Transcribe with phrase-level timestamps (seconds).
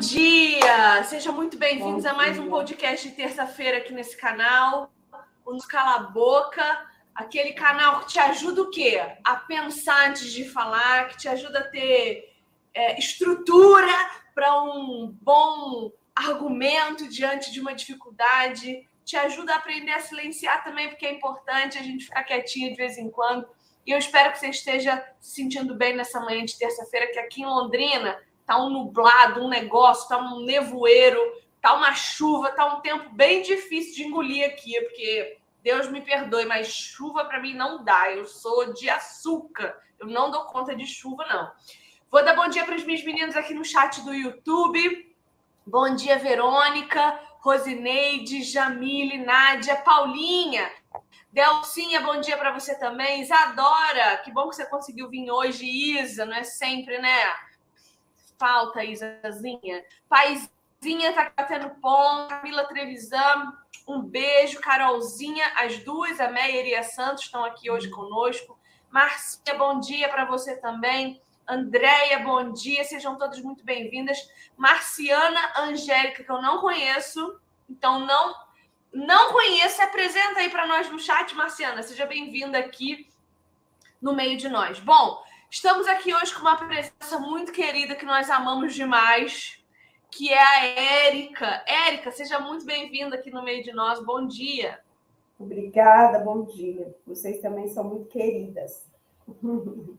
[0.00, 1.04] dia!
[1.04, 4.90] Sejam muito bem-vindos a mais um podcast de terça-feira aqui nesse canal,
[5.44, 8.98] o Nos Cala a Boca, aquele canal que te ajuda o quê?
[9.22, 12.32] A pensar antes de falar, que te ajuda a ter
[12.72, 13.92] é, estrutura
[14.34, 20.88] para um bom argumento diante de uma dificuldade, te ajuda a aprender a silenciar também,
[20.88, 23.46] porque é importante a gente ficar quietinho de vez em quando.
[23.86, 27.42] E eu espero que você esteja se sentindo bem nessa manhã de terça-feira, que aqui
[27.42, 28.18] em Londrina
[28.50, 31.20] tá um nublado, um negócio, tá um nevoeiro,
[31.62, 36.46] tá uma chuva, tá um tempo bem difícil de engolir aqui, porque Deus me perdoe,
[36.46, 38.10] mas chuva para mim não dá.
[38.10, 41.48] Eu sou de açúcar, eu não dou conta de chuva, não.
[42.10, 45.14] Vou dar bom dia para os meus meninos aqui no chat do YouTube.
[45.64, 50.68] Bom dia, Verônica, Rosineide, Jamile, Nádia, Paulinha.
[51.32, 53.22] Delcinha, bom dia para você também.
[53.22, 55.64] Isadora, que bom que você conseguiu vir hoje.
[55.64, 57.16] Isa, não é sempre, né?
[58.40, 59.84] Falta, Isazinha.
[60.08, 62.28] Paizinha tá batendo ponto.
[62.28, 63.52] Camila Trevisan,
[63.86, 64.58] um beijo.
[64.60, 68.58] Carolzinha, as duas, a Meia e a Santos, estão aqui hoje conosco.
[68.90, 71.20] Marcia, bom dia para você também.
[71.46, 72.82] Andréia, bom dia.
[72.84, 74.18] Sejam todas muito bem-vindas.
[74.56, 78.50] Marciana Angélica, que eu não conheço, então não
[78.92, 79.76] não conheço.
[79.76, 81.82] Se apresenta aí para nós no chat, Marciana.
[81.82, 83.08] Seja bem-vinda aqui
[84.02, 84.80] no meio de nós.
[84.80, 89.58] Bom, Estamos aqui hoje com uma presença muito querida que nós amamos demais,
[90.08, 91.64] que é a Érica.
[91.66, 94.00] Érica, seja muito bem-vinda aqui no meio de nós.
[94.04, 94.78] Bom dia.
[95.36, 96.94] Obrigada, bom dia.
[97.04, 98.86] Vocês também são muito queridas.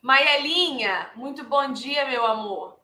[0.00, 2.78] Maelinha, muito bom dia, meu amor.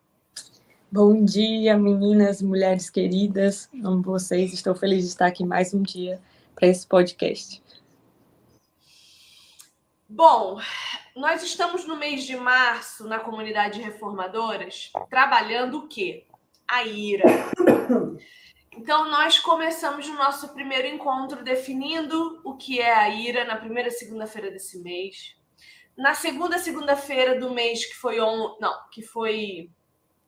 [0.91, 3.71] Bom dia, meninas, mulheres queridas.
[3.85, 4.53] Amo vocês.
[4.53, 6.21] Estou feliz de estar aqui mais um dia
[6.57, 7.63] para esse podcast.
[10.13, 10.59] Bom,
[11.15, 16.27] nós estamos no mês de março na comunidade reformadoras trabalhando o quê?
[16.69, 17.25] A ira.
[18.73, 23.91] Então, nós começamos o nosso primeiro encontro definindo o que é a ira na primeira
[23.91, 25.37] segunda-feira desse mês.
[25.97, 28.57] Na segunda segunda-feira do mês que foi on...
[28.61, 29.71] não, que foi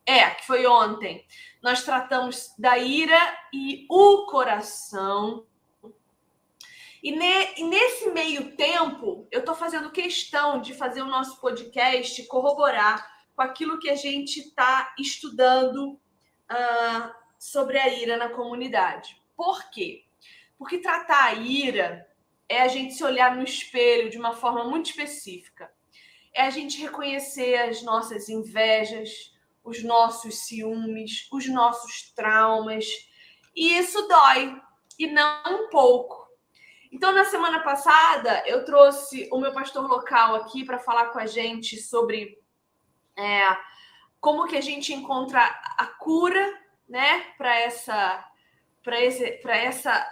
[0.05, 1.25] é, que foi ontem,
[1.61, 3.19] nós tratamos da ira
[3.53, 5.45] e o coração.
[7.03, 12.25] E, ne, e nesse meio tempo, eu estou fazendo questão de fazer o nosso podcast
[12.27, 13.05] corroborar
[13.35, 15.99] com aquilo que a gente está estudando
[16.49, 19.21] uh, sobre a ira na comunidade.
[19.35, 20.05] Por quê?
[20.57, 22.07] Porque tratar a ira
[22.47, 25.69] é a gente se olhar no espelho de uma forma muito específica.
[26.33, 32.85] É a gente reconhecer as nossas invejas, os nossos ciúmes, os nossos traumas.
[33.53, 34.55] E isso dói,
[34.97, 36.22] e não um pouco.
[36.93, 41.25] Então, na semana passada, eu trouxe o meu pastor local aqui para falar com a
[41.25, 42.39] gente sobre
[43.17, 43.57] é,
[44.21, 45.41] como que a gente encontra
[45.75, 48.23] a cura, né, para essa,
[48.83, 50.07] para essa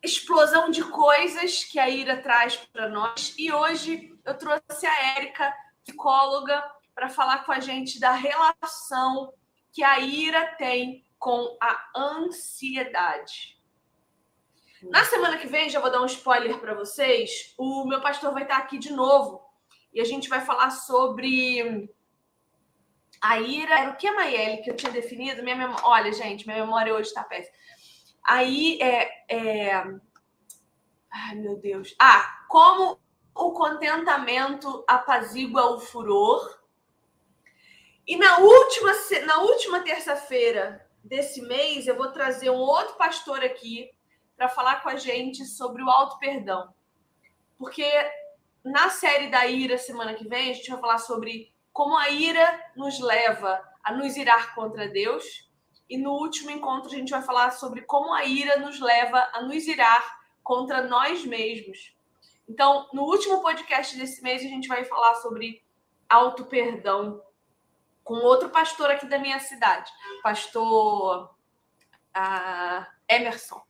[0.00, 3.34] explosão de coisas que a ira traz para nós.
[3.36, 5.52] E hoje eu trouxe a Érica,
[5.82, 6.62] psicóloga,
[6.94, 9.34] para falar com a gente da relação
[9.72, 13.54] que a ira tem com a ansiedade.
[14.90, 18.42] Na semana que vem, já vou dar um spoiler para vocês, o meu pastor vai
[18.42, 19.42] estar aqui de novo
[19.92, 21.90] e a gente vai falar sobre
[23.20, 23.80] a ira.
[23.80, 25.42] Era o que, Maiele, que eu tinha definido?
[25.42, 25.76] Minha mem...
[25.82, 27.56] Olha, gente, minha memória hoje está péssima.
[28.22, 29.74] Aí é, é.
[31.10, 31.94] Ai, meu Deus.
[31.98, 32.98] Ah, como
[33.34, 36.58] o contentamento apazigua o furor.
[38.06, 38.92] E na última,
[39.24, 43.93] na última terça-feira desse mês, eu vou trazer um outro pastor aqui
[44.36, 46.72] para falar com a gente sobre o auto perdão.
[47.58, 47.84] Porque
[48.64, 52.72] na série da ira semana que vem a gente vai falar sobre como a ira
[52.76, 55.48] nos leva a nos irar contra Deus
[55.88, 59.42] e no último encontro a gente vai falar sobre como a ira nos leva a
[59.42, 61.94] nos irar contra nós mesmos.
[62.48, 65.62] Então, no último podcast desse mês a gente vai falar sobre
[66.08, 67.22] auto perdão
[68.02, 69.90] com outro pastor aqui da minha cidade,
[70.22, 71.34] pastor
[72.16, 73.62] uh, Emerson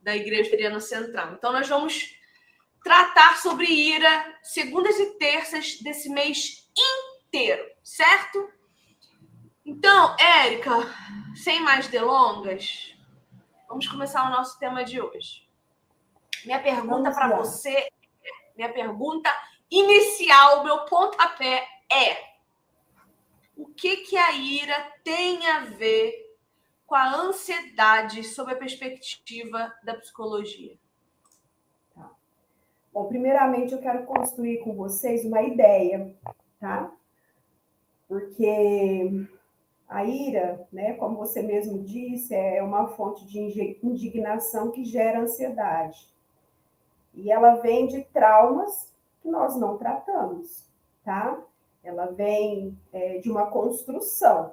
[0.00, 1.34] da Igreja Veriana Central.
[1.34, 2.16] Então, nós vamos
[2.82, 8.50] tratar sobre ira segundas e terças desse mês inteiro, certo?
[9.64, 10.72] Então, Érica,
[11.34, 12.96] sem mais delongas,
[13.68, 15.48] vamos começar o nosso tema de hoje.
[16.44, 17.88] Minha pergunta para você,
[18.56, 19.30] minha pergunta
[19.70, 22.30] inicial, meu pontapé é:
[23.56, 26.29] o que que a ira tem a ver
[26.90, 30.76] com a ansiedade sob a perspectiva da psicologia?
[31.94, 32.10] Tá.
[32.92, 36.12] Bom, primeiramente eu quero construir com vocês uma ideia,
[36.58, 36.92] tá?
[38.10, 39.28] porque
[39.88, 46.12] a ira, né, como você mesmo disse, é uma fonte de indignação que gera ansiedade.
[47.14, 50.66] E ela vem de traumas que nós não tratamos,
[51.04, 51.40] tá?
[51.84, 54.52] Ela vem é, de uma construção.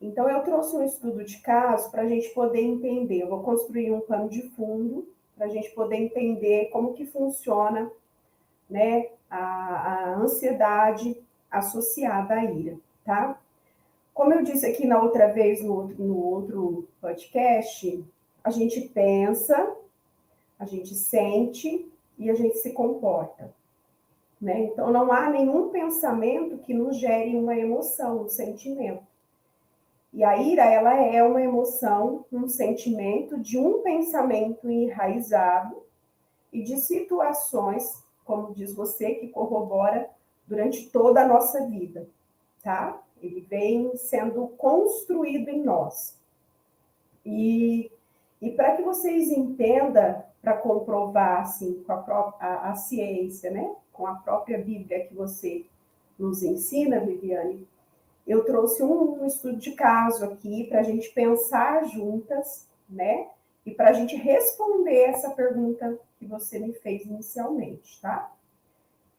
[0.00, 3.22] Então, eu trouxe um estudo de caso para a gente poder entender.
[3.22, 7.90] Eu vou construir um pano de fundo para a gente poder entender como que funciona
[8.68, 13.40] né, a, a ansiedade associada à ira, tá?
[14.12, 18.04] Como eu disse aqui na outra vez, no outro, no outro podcast,
[18.42, 19.76] a gente pensa,
[20.58, 23.54] a gente sente e a gente se comporta.
[24.40, 24.60] Né?
[24.60, 29.02] Então, não há nenhum pensamento que nos gere uma emoção, um sentimento.
[30.12, 35.82] E a ira, ela é uma emoção, um sentimento de um pensamento enraizado
[36.52, 40.08] e de situações, como diz você, que corrobora
[40.46, 42.08] durante toda a nossa vida,
[42.62, 43.00] tá?
[43.20, 46.16] Ele vem sendo construído em nós.
[47.24, 47.90] E,
[48.40, 53.74] e para que vocês entendam, para comprovar, assim, com a, própria, a, a ciência, né?
[53.92, 55.66] Com a própria Bíblia que você
[56.18, 57.66] nos ensina, Viviane,
[58.28, 63.30] eu trouxe um, um estudo de caso aqui para a gente pensar juntas, né?
[63.64, 68.30] E para a gente responder essa pergunta que você me fez inicialmente, tá?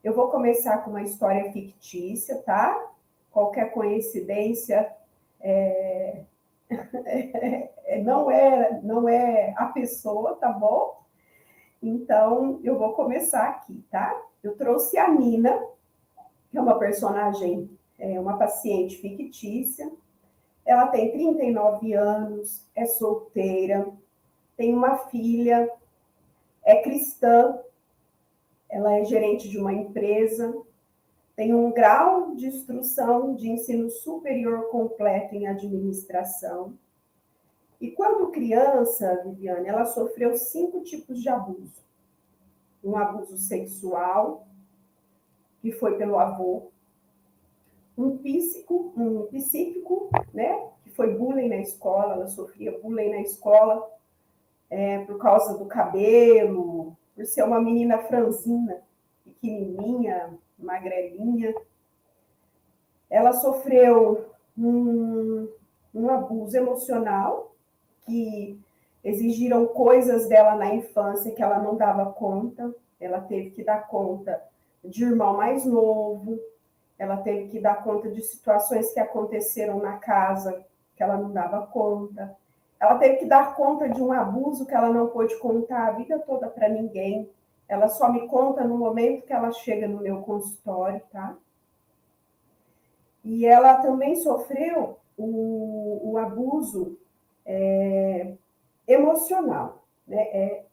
[0.03, 2.91] Eu vou começar com uma história fictícia, tá?
[3.31, 4.95] Qualquer coincidência
[5.41, 6.21] é...
[8.03, 11.01] não é não é a pessoa, tá bom?
[11.81, 14.15] Então eu vou começar aqui, tá?
[14.43, 15.59] Eu trouxe a Nina,
[16.51, 19.91] que é uma personagem é uma paciente fictícia.
[20.65, 23.91] Ela tem 39 anos, é solteira,
[24.55, 25.69] tem uma filha,
[26.63, 27.59] é cristã,
[28.69, 30.55] ela é gerente de uma empresa,
[31.35, 36.77] tem um grau de instrução de ensino superior completo em administração.
[37.79, 41.81] E quando criança, Viviane, ela sofreu cinco tipos de abuso.
[42.83, 44.45] Um abuso sexual,
[45.61, 46.71] que foi pelo avô,
[47.99, 53.85] um psíquico, um psíquico, né, que foi bullying na escola, ela sofria bullying na escola
[54.69, 58.81] é, por causa do cabelo, por ser uma menina franzina,
[59.25, 61.53] pequenininha, magrelinha.
[63.09, 65.49] Ela sofreu um,
[65.93, 67.53] um abuso emocional
[68.05, 68.57] que
[69.03, 72.73] exigiram coisas dela na infância que ela não dava conta.
[72.99, 74.41] Ela teve que dar conta
[74.83, 76.39] de irmão mais novo,
[76.99, 80.65] ela teve que dar conta de situações que aconteceram na casa
[80.97, 82.35] que ela não dava conta.
[82.77, 86.19] Ela teve que dar conta de um abuso que ela não pôde contar a vida
[86.19, 87.31] toda para ninguém.
[87.69, 91.37] Ela só me conta no momento que ela chega no meu consultório, tá?
[93.23, 96.97] E ela também sofreu o, o abuso
[97.45, 98.33] é,
[98.85, 100.21] emocional, né?
[100.21, 100.63] É,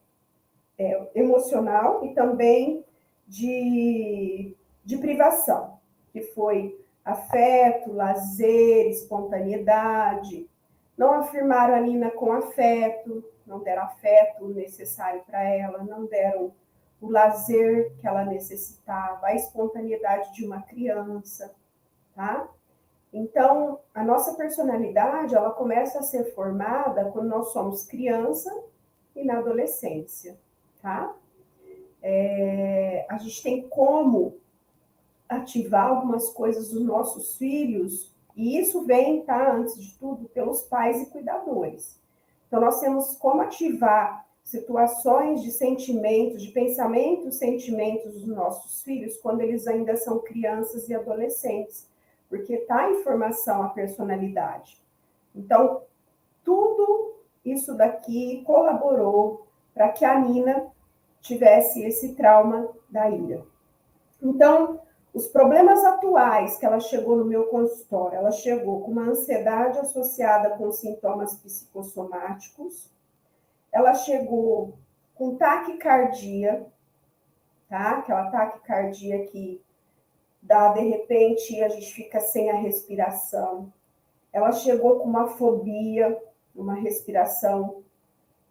[0.77, 2.83] é, emocional e também
[3.27, 5.76] de, de privação
[6.17, 10.49] que foi afeto, lazer, espontaneidade.
[10.97, 16.51] Não afirmaram a Nina com afeto, não deram afeto necessário para ela, não deram
[16.99, 21.53] o lazer que ela necessitava, a espontaneidade de uma criança,
[22.15, 22.49] tá?
[23.13, 28.51] Então, a nossa personalidade, ela começa a ser formada quando nós somos criança
[29.15, 30.37] e na adolescência,
[30.81, 31.15] tá?
[32.01, 34.39] É, a gente tem como
[35.29, 41.01] ativar algumas coisas dos nossos filhos, e isso vem, tá, antes de tudo, pelos pais
[41.01, 41.99] e cuidadores.
[42.47, 49.41] Então, nós temos como ativar situações de sentimentos, de pensamentos, sentimentos dos nossos filhos quando
[49.41, 51.89] eles ainda são crianças e adolescentes,
[52.29, 54.81] porque está em formação a personalidade.
[55.35, 55.81] Então,
[56.45, 60.71] tudo isso daqui colaborou para que a Nina
[61.21, 63.45] tivesse esse trauma da ira.
[64.21, 64.79] Então,
[65.17, 70.51] os problemas atuais que ela chegou no meu consultório, ela chegou com uma ansiedade associada
[70.51, 72.91] com sintomas psicossomáticos,
[73.71, 74.77] ela chegou
[75.15, 76.67] com taquicardia,
[77.67, 77.97] tá?
[77.97, 79.59] Aquela taquicardia que
[80.39, 83.73] dá de repente a gente fica sem a respiração.
[84.31, 86.15] Ela chegou com uma fobia,
[86.55, 87.83] uma respiração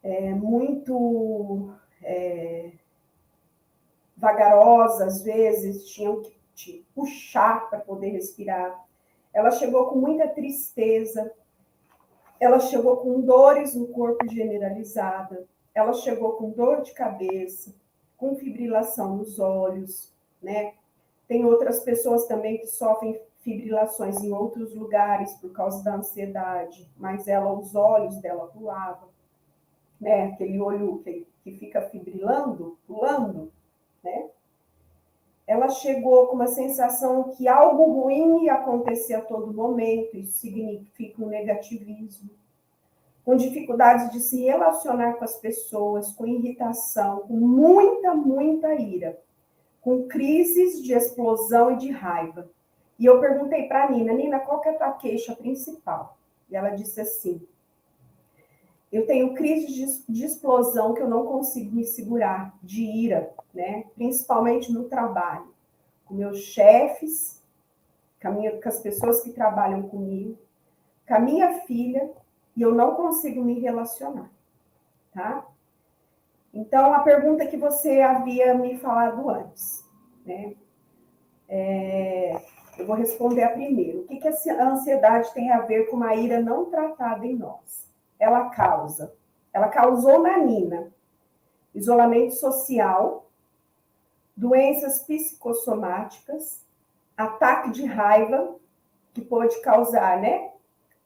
[0.03, 2.73] é, muito é,
[4.17, 8.85] vagarosa, às vezes, tinham que te puxar para poder respirar.
[9.33, 11.31] Ela chegou com muita tristeza,
[12.41, 17.75] ela chegou com dores no corpo generalizada, ela chegou com dor de cabeça,
[18.17, 20.11] com fibrilação nos olhos,
[20.43, 20.73] né?
[21.29, 27.29] Tem outras pessoas também que sofrem fibrilações em outros lugares por causa da ansiedade, mas
[27.29, 29.11] ela, os olhos dela pulavam,
[30.01, 30.33] né?
[30.33, 33.53] Aquele olho que, que fica fibrilando, pulando,
[34.03, 34.31] né?
[35.47, 41.23] Ela chegou com uma sensação que algo ruim ia acontecer a todo momento, isso significa
[41.23, 42.31] um negativismo,
[43.25, 49.21] com dificuldades de se relacionar com as pessoas, com irritação, com muita, muita ira,
[49.81, 52.51] com crises de explosão e de raiva.
[52.99, 56.19] E eu perguntei para a Nina, Nina, qual que é a tua queixa principal?
[56.51, 57.41] E ela disse assim:
[58.93, 63.85] eu tenho crise de, de, explosão que eu não consigo me segurar, de ira, né?
[63.95, 65.53] Principalmente no trabalho,
[66.05, 67.43] com meus chefes,
[68.23, 70.39] com, minha, com as pessoas que trabalham comigo,
[71.07, 72.11] com a minha filha,
[72.57, 74.31] e eu não consigo me relacionar,
[75.13, 75.45] tá?
[76.55, 79.85] Então, a pergunta que você havia me falado antes,
[80.25, 80.55] né?
[81.49, 82.41] É,
[82.79, 84.01] eu vou responder a primeiro.
[84.01, 87.86] O que, que a ansiedade tem a ver com uma ira não tratada em nós?
[88.19, 89.15] Ela causa,
[89.53, 90.93] ela causou na Nina
[91.75, 93.31] isolamento social,
[94.35, 96.65] doenças psicossomáticas,
[97.15, 98.57] ataque de raiva,
[99.13, 100.53] que pode causar, né?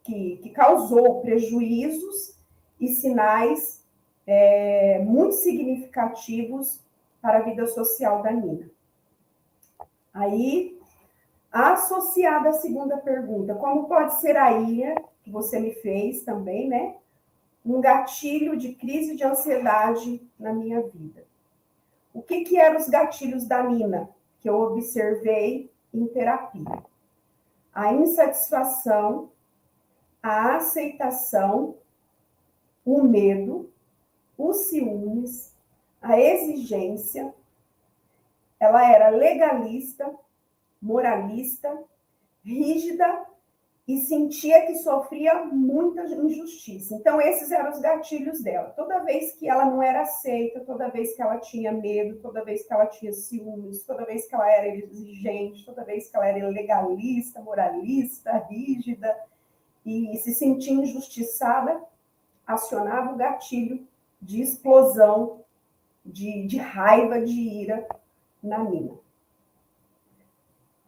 [0.02, 2.38] Que, que causou prejuízos
[2.81, 3.85] e sinais
[4.26, 6.81] é, muito significativos
[7.21, 8.71] para a vida social da Nina.
[10.14, 10.81] Aí
[11.52, 16.97] Associada à segunda pergunta, como pode ser a ira, que você me fez também, né?
[17.65, 21.25] Um gatilho de crise de ansiedade na minha vida.
[22.12, 24.09] O que, que eram os gatilhos da Nina,
[24.41, 26.83] que eu observei em terapia?
[27.73, 29.31] A insatisfação,
[30.23, 31.77] a aceitação,
[32.85, 33.71] o medo,
[34.37, 35.55] os ciúmes,
[36.00, 37.33] a exigência.
[38.59, 40.12] Ela era legalista,
[40.81, 41.83] moralista,
[42.45, 43.30] rígida
[43.89, 46.95] e sentia que sofria muita injustiça.
[46.95, 48.71] Então, esses eram os gatilhos dela.
[48.71, 52.67] Toda vez que ela não era aceita, toda vez que ela tinha medo, toda vez
[52.67, 56.49] que ela tinha ciúmes, toda vez que ela era exigente, toda vez que ela era
[56.49, 59.17] legalista, moralista, rígida
[59.85, 61.83] e se sentia injustiçada,
[62.47, 63.87] acionava o gatilho
[64.21, 65.45] de explosão,
[66.05, 67.87] de, de raiva, de ira
[68.43, 68.95] na mina.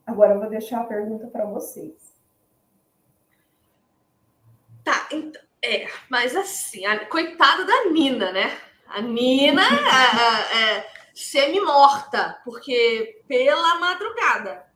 [0.07, 2.13] Agora eu vou deixar a pergunta para vocês.
[4.85, 8.59] Tá, então, é, mas assim, a, coitada da Nina, né?
[8.87, 14.67] A Nina é, é, é semi-morta, porque pela madrugada.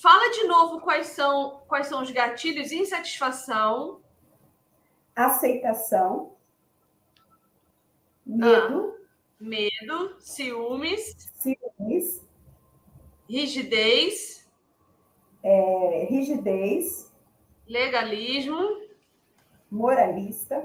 [0.00, 4.00] Fala de novo quais são, quais são os gatilhos: insatisfação,
[5.14, 6.36] aceitação,
[8.24, 9.04] medo, ah,
[9.40, 12.26] medo, ciúmes, ciúmes,
[13.28, 14.46] rigidez,
[15.42, 17.10] é, rigidez,
[17.66, 18.85] legalismo,
[19.70, 20.64] moralista,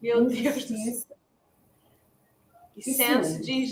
[0.00, 1.08] meu injustiça,
[2.74, 3.66] Deus, e, senso de,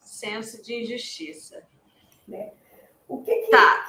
[0.00, 1.62] senso de injustiça.
[2.26, 2.52] Né?
[3.08, 3.88] O que que, tá.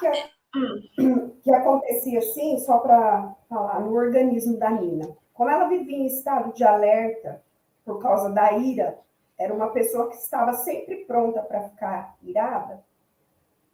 [0.95, 5.15] que, que acontecia assim, só para falar, no organismo da Nina?
[5.33, 7.43] Como ela vivia em estado de alerta
[7.83, 8.99] por causa da ira,
[9.37, 12.83] era uma pessoa que estava sempre pronta para ficar irada,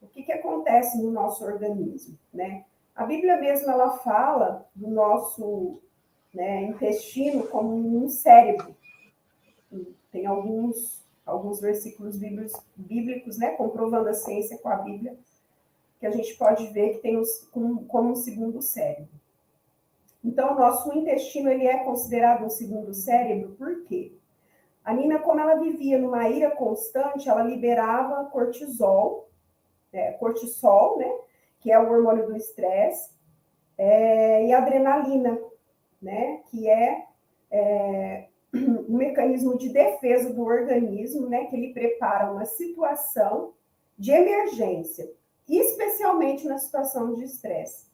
[0.01, 2.63] o que, que acontece no nosso organismo, né?
[2.97, 5.79] A Bíblia mesmo ela fala do nosso
[6.33, 8.75] né, intestino como um cérebro.
[10.11, 15.17] Tem alguns alguns versículos bíblicos, bíblicos, né, comprovando a ciência com a Bíblia,
[15.99, 19.09] que a gente pode ver que tem os, como, um segundo cérebro.
[20.23, 24.13] Então, o nosso intestino ele é considerado um segundo cérebro, por quê?
[24.83, 29.29] A Nina, como ela vivia numa ira constante, ela liberava cortisol,
[29.91, 31.13] é, cortisol, né,
[31.67, 33.11] que é o hormônio do estresse,
[33.77, 35.37] é, e adrenalina,
[36.01, 37.05] né, que é,
[37.51, 43.53] é um mecanismo de defesa do organismo, né, que ele prepara uma situação
[43.97, 45.11] de emergência,
[45.45, 47.87] especialmente na situação de estresse.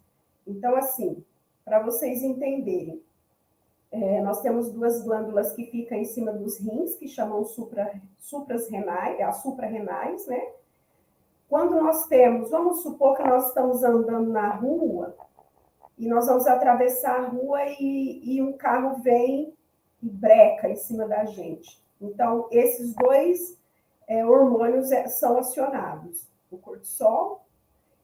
[0.46, 1.25] Então, assim,
[1.65, 3.01] para vocês entenderem,
[3.92, 8.70] é, nós temos duas glândulas que ficam em cima dos rins, que chamam supra, supras
[8.70, 10.48] renais, as suprarrenais, né?
[11.53, 15.15] Quando nós temos, vamos supor que nós estamos andando na rua
[15.95, 19.53] e nós vamos atravessar a rua e, e um carro vem
[20.01, 21.79] e breca em cima da gente.
[22.01, 23.55] Então, esses dois
[24.07, 27.45] é, hormônios é, são acionados, o cortisol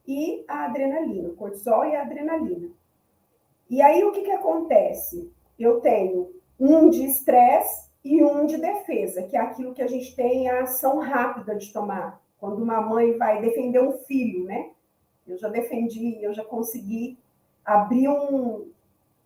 [0.06, 2.70] e a adrenalina, o cortisol e a adrenalina.
[3.68, 5.28] E aí, o que, que acontece?
[5.58, 10.14] Eu tenho um de estresse e um de defesa, que é aquilo que a gente
[10.14, 14.70] tem a ação rápida de tomar quando uma mãe vai defender um filho, né?
[15.26, 17.18] Eu já defendi, eu já consegui
[17.64, 18.72] abrir um,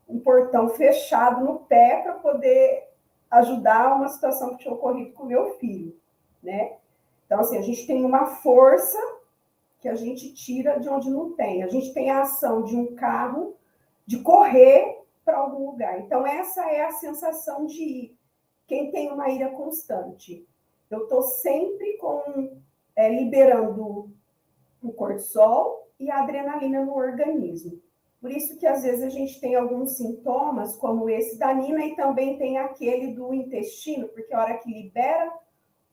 [0.09, 2.88] um portão fechado no pé para poder
[3.30, 5.97] ajudar uma situação que tinha ocorrido com meu filho,
[6.42, 6.76] né?
[7.25, 8.99] Então, assim, a gente tem uma força
[9.80, 11.62] que a gente tira de onde não tem.
[11.62, 13.54] A gente tem a ação de um carro
[14.06, 16.00] de correr para algum lugar.
[16.00, 18.14] Então, essa é a sensação de
[18.66, 20.47] quem tem uma ira constante.
[20.90, 22.61] Eu estou sempre com
[22.96, 24.10] é, liberando
[24.82, 27.80] o cortisol e a adrenalina no organismo.
[28.20, 31.94] Por isso que às vezes a gente tem alguns sintomas, como esse da Nina, e
[31.94, 35.30] também tem aquele do intestino, porque a hora que libera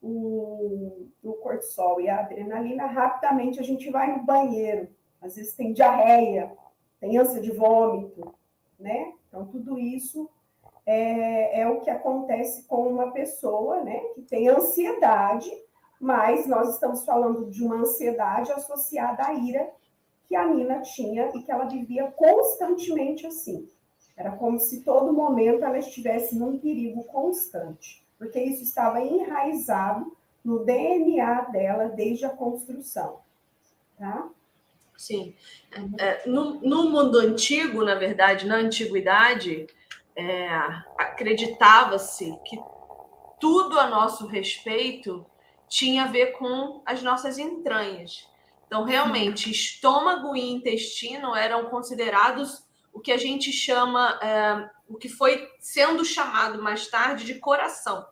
[0.00, 4.88] o, o cortisol e a adrenalina, rapidamente a gente vai no banheiro.
[5.20, 6.50] Às vezes tem diarreia,
[6.98, 8.34] tem ânsia de vômito,
[8.78, 9.12] né?
[9.28, 10.28] Então, tudo isso
[10.84, 15.50] é, é, o que acontece com uma pessoa, né, que tem ansiedade,
[16.02, 19.70] mas nós estamos falando de uma ansiedade associada à ira
[20.26, 23.68] que a Nina tinha e que ela vivia constantemente assim.
[24.16, 30.64] Era como se todo momento ela estivesse num perigo constante, porque isso estava enraizado no
[30.64, 33.20] DNA dela desde a construção.
[33.96, 34.28] Tá?
[34.96, 35.36] Sim.
[36.00, 39.68] É, no, no, mundo antigo, na verdade, na antiguidade,
[40.16, 40.48] é,
[40.98, 42.58] acreditava-se que
[43.38, 45.24] tudo a nosso respeito
[45.72, 48.28] tinha a ver com as nossas entranhas.
[48.66, 52.62] Então, realmente, estômago e intestino eram considerados
[52.92, 58.06] o que a gente chama, é, o que foi sendo chamado mais tarde de coração.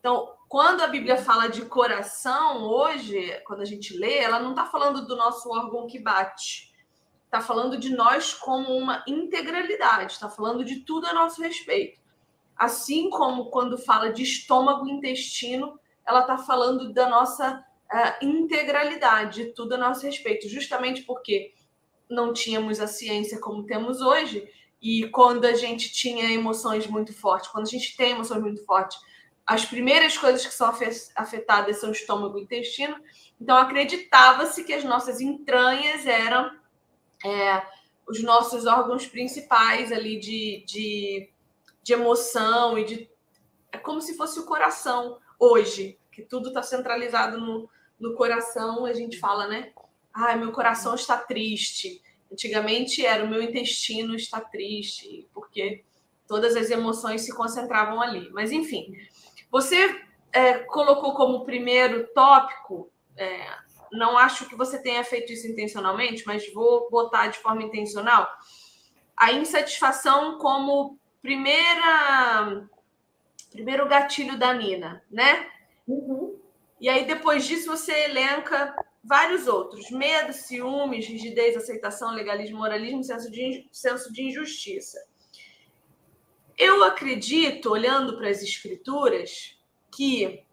[0.00, 4.64] Então, quando a Bíblia fala de coração, hoje, quando a gente lê, ela não está
[4.64, 6.72] falando do nosso órgão que bate.
[7.26, 12.00] Está falando de nós como uma integralidade, está falando de tudo a nosso respeito.
[12.56, 19.52] Assim como quando fala de estômago e intestino, ela está falando da nossa uh, integralidade,
[19.54, 21.52] tudo a nosso respeito, justamente porque
[22.08, 24.48] não tínhamos a ciência como temos hoje,
[24.80, 28.98] e quando a gente tinha emoções muito fortes, quando a gente tem emoções muito fortes,
[29.46, 30.72] as primeiras coisas que são
[31.14, 32.96] afetadas são o estômago e o intestino.
[33.38, 36.50] Então, acreditava-se que as nossas entranhas eram
[37.24, 37.62] é,
[38.08, 41.30] os nossos órgãos principais ali de, de,
[41.82, 43.10] de emoção e de.
[43.70, 47.68] É como se fosse o coração hoje, que tudo está centralizado no,
[47.98, 49.72] no coração, a gente fala, né?
[50.12, 52.02] Ai, meu coração está triste.
[52.32, 55.84] Antigamente era o meu intestino está triste, porque
[56.26, 58.30] todas as emoções se concentravam ali.
[58.30, 58.94] Mas, enfim,
[59.50, 60.00] você
[60.32, 63.46] é, colocou como primeiro tópico, é,
[63.92, 68.28] não acho que você tenha feito isso intencionalmente, mas vou botar de forma intencional,
[69.16, 72.68] a insatisfação como primeira
[73.54, 75.48] primeiro gatilho da Nina, né?
[75.86, 76.36] Uhum.
[76.80, 83.30] E aí, depois disso, você elenca vários outros: medo, ciúmes, rigidez, aceitação, legalismo, moralismo, senso
[83.30, 84.98] de, senso de injustiça.
[86.58, 89.56] Eu acredito, olhando para as escrituras,
[89.90, 90.44] que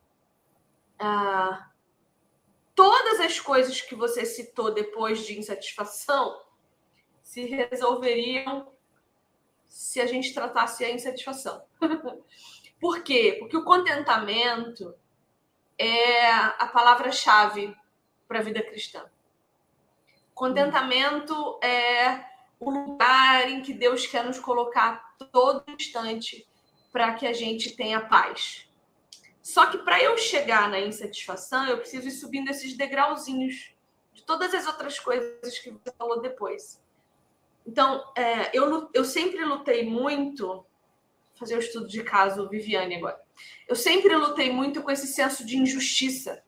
[0.99, 1.69] ah,
[2.75, 6.39] todas as coisas que você citou depois de insatisfação
[7.23, 8.71] se resolveriam
[9.67, 11.63] se a gente tratasse a insatisfação.
[12.81, 13.37] Por quê?
[13.39, 14.95] Porque o contentamento
[15.77, 17.77] é a palavra-chave
[18.27, 19.05] para a vida cristã.
[20.33, 22.25] Contentamento é
[22.59, 26.47] o lugar em que Deus quer nos colocar todo instante
[26.91, 28.67] para que a gente tenha paz.
[29.43, 33.75] Só que para eu chegar na insatisfação, eu preciso ir subindo esses degrauzinhos
[34.11, 36.81] de todas as outras coisas que você falou depois.
[37.65, 40.65] Então, é, eu, eu sempre lutei muito
[41.41, 43.19] fazer o estudo de caso Viviane agora.
[43.67, 46.43] Eu sempre lutei muito com esse senso de injustiça.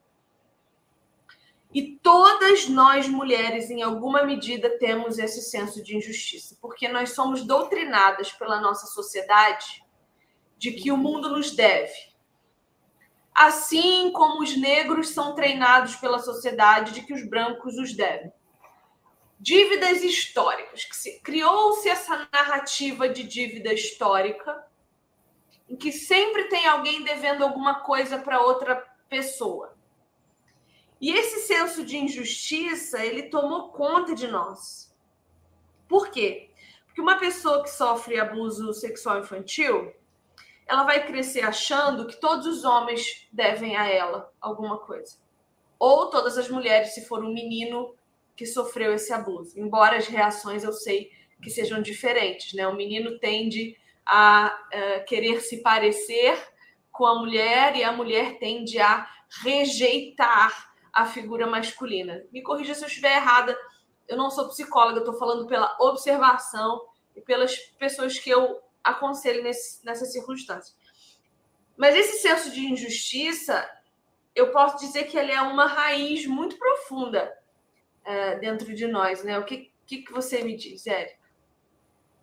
[1.73, 7.43] E todas nós mulheres, em alguma medida, temos esse senso de injustiça, porque nós somos
[7.43, 9.84] doutrinadas pela nossa sociedade
[10.60, 12.13] de que o mundo nos deve.
[13.34, 18.32] Assim como os negros são treinados pela sociedade de que os brancos os devem.
[19.39, 20.88] Dívidas históricas,
[21.23, 24.63] criou-se essa narrativa de dívida histórica
[25.69, 28.76] em que sempre tem alguém devendo alguma coisa para outra
[29.10, 29.76] pessoa.
[30.99, 34.95] E esse senso de injustiça, ele tomou conta de nós.
[35.88, 36.49] Por quê?
[36.86, 39.93] Porque uma pessoa que sofre abuso sexual infantil,
[40.65, 45.17] ela vai crescer achando que todos os homens devem a ela alguma coisa.
[45.78, 47.95] Ou todas as mulheres, se for um menino
[48.36, 49.60] que sofreu esse abuso.
[49.60, 52.67] Embora as reações eu sei que sejam diferentes, né?
[52.67, 56.38] O menino tende a uh, querer se parecer
[56.92, 59.08] com a mulher e a mulher tende a
[59.42, 62.24] rejeitar a figura masculina.
[62.32, 63.58] Me corrija se eu estiver errada,
[64.08, 66.86] Eu não sou psicóloga, estou falando pela observação
[67.16, 70.76] e pelas pessoas que eu aconselho nesse, nessa circunstância.
[71.78, 73.68] Mas esse senso de injustiça,
[74.36, 77.34] eu posso dizer que ele é uma raiz muito profunda
[78.04, 79.39] é, dentro de nós, né?
[79.39, 81.18] O que, que, que você me diz, Érica?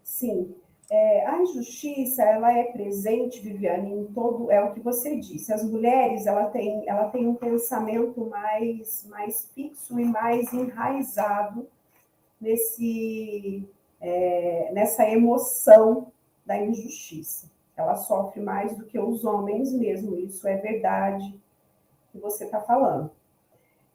[0.05, 0.55] Sim.
[0.91, 5.53] É, a injustiça ela é presente, Viviane, em todo é o que você disse.
[5.53, 11.69] As mulheres ela tem, ela tem um pensamento mais, mais fixo e mais enraizado
[12.41, 13.65] nesse
[14.01, 16.11] é, nessa emoção
[16.45, 17.49] da injustiça.
[17.77, 20.17] Ela sofre mais do que os homens mesmo.
[20.19, 21.39] Isso é verdade
[22.11, 23.11] que você está falando.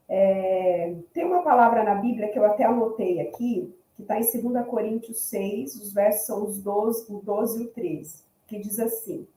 [0.07, 4.67] É, tem uma palavra na Bíblia que eu até anotei aqui, que está em 2
[4.67, 9.27] Coríntios 6, os versos são os 12, o 12 e o 13, que diz assim: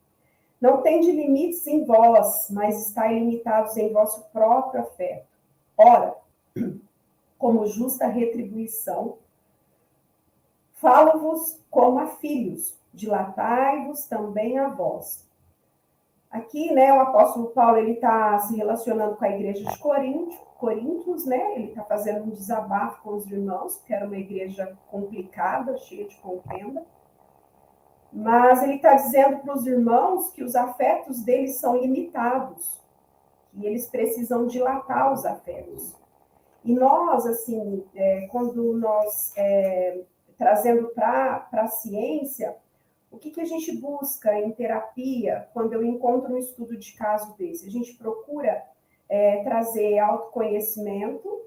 [0.61, 5.27] Não tende limites em vós, mas está ilimitados em vosso próprio afeto.
[5.77, 6.17] Ora,
[7.39, 9.19] como justa retribuição,
[10.75, 15.25] falo-vos como a filhos, dilatai-vos também a vós.
[16.31, 21.25] Aqui, né, o apóstolo Paulo ele está se relacionando com a igreja de Corinto, Coríntios,
[21.25, 21.55] né?
[21.55, 26.17] Ele está fazendo um desabafo com os irmãos, porque era uma igreja complicada, cheia de
[26.17, 26.85] contenda.
[28.13, 32.81] Mas ele está dizendo para os irmãos que os afetos deles são limitados,
[33.55, 35.95] e eles precisam dilatar os afetos.
[36.65, 40.03] E nós, assim, é, quando nós é,
[40.37, 42.57] trazendo para a ciência,
[43.11, 47.37] o que, que a gente busca em terapia quando eu encontro um estudo de caso
[47.37, 47.67] desse?
[47.67, 48.63] A gente procura
[49.09, 51.43] é, trazer autoconhecimento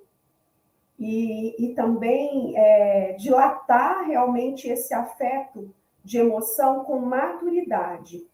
[0.97, 8.27] e, e também é, dilatar realmente esse afeto de emoção com maturidade.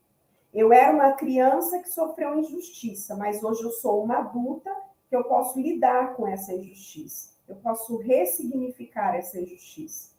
[0.54, 4.74] Eu era uma criança que sofreu injustiça, mas hoje eu sou uma adulta
[5.10, 7.36] que eu posso lidar com essa injustiça.
[7.48, 10.12] Eu posso ressignificar essa injustiça,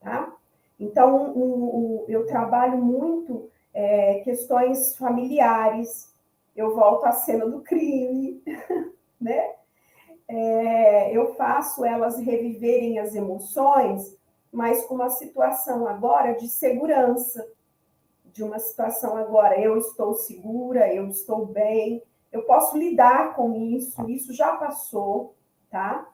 [0.00, 0.34] tá?
[0.78, 6.12] Então, um, um, eu trabalho muito é, questões familiares,
[6.58, 8.42] eu volto à cena do crime,
[9.20, 9.54] né?
[10.26, 14.18] É, eu faço elas reviverem as emoções,
[14.52, 17.48] mas com uma situação agora de segurança,
[18.24, 24.10] de uma situação agora, eu estou segura, eu estou bem, eu posso lidar com isso,
[24.10, 25.36] isso já passou,
[25.70, 26.10] tá?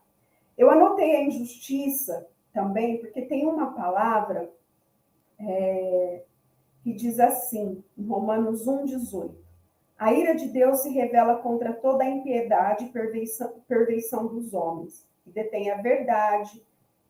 [0.59, 4.53] Eu anotei a injustiça também, porque tem uma palavra
[5.41, 6.23] é,
[6.83, 9.44] que diz assim, em Romanos 1, 18.
[10.05, 12.93] A ira de Deus se revela contra toda a impiedade e
[13.67, 16.63] perversão dos homens, que detém a verdade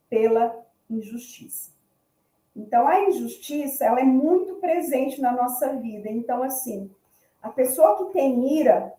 [0.08, 1.72] pela injustiça.
[2.54, 6.08] Então, a injustiça, ela é muito presente na nossa vida.
[6.08, 6.88] Então, assim,
[7.42, 8.94] a pessoa que tem ira,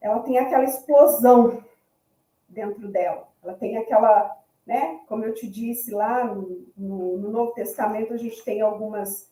[0.00, 1.62] ela tem aquela explosão
[2.48, 3.28] dentro dela.
[3.44, 5.00] Ela tem aquela, né?
[5.06, 9.30] Como eu te disse lá no, no, no Novo Testamento, a gente tem algumas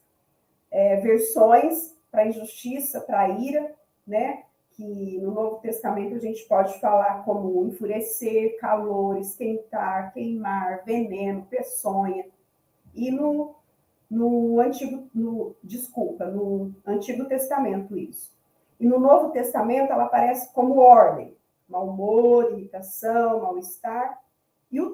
[0.70, 3.74] é, versões para injustiça, para ira,
[4.06, 4.44] né?
[4.72, 12.26] Que no Novo Testamento a gente pode falar como enfurecer, calor, esquentar, queimar, veneno, peçonha.
[12.94, 13.54] E no,
[14.10, 18.34] no Antigo, no, desculpa, no Antigo Testamento isso.
[18.78, 21.34] E no Novo Testamento ela aparece como ordem,
[21.68, 24.20] mau humor, irritação, mal-estar.
[24.70, 24.90] E o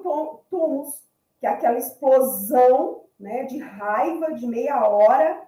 [0.49, 1.03] tumos,
[1.39, 5.43] que é aquela explosão né, de raiva de meia hora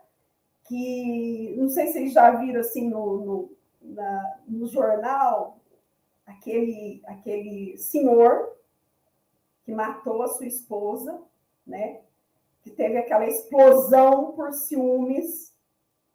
[0.67, 3.55] que não sei se vocês já viram assim no, no,
[3.86, 5.60] na, no jornal
[6.26, 8.56] aquele, aquele senhor
[9.63, 11.21] que matou a sua esposa,
[11.65, 12.02] né?
[12.63, 15.54] Que teve aquela explosão por ciúmes,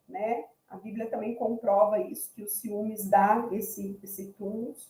[0.09, 0.47] né?
[0.69, 4.89] A Bíblia também comprova isso, que o ciúmes dá esse, esse tumulus.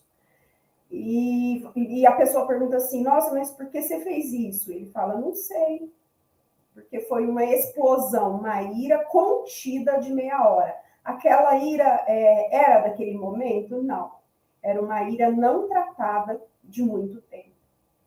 [0.90, 4.72] E, e a pessoa pergunta assim, nossa, mas por que você fez isso?
[4.72, 5.90] Ele fala, não sei
[6.80, 10.76] porque foi uma explosão, uma ira contida de meia hora.
[11.04, 13.82] Aquela ira é, era daquele momento?
[13.82, 14.12] Não.
[14.62, 17.50] Era uma ira não tratada de muito tempo.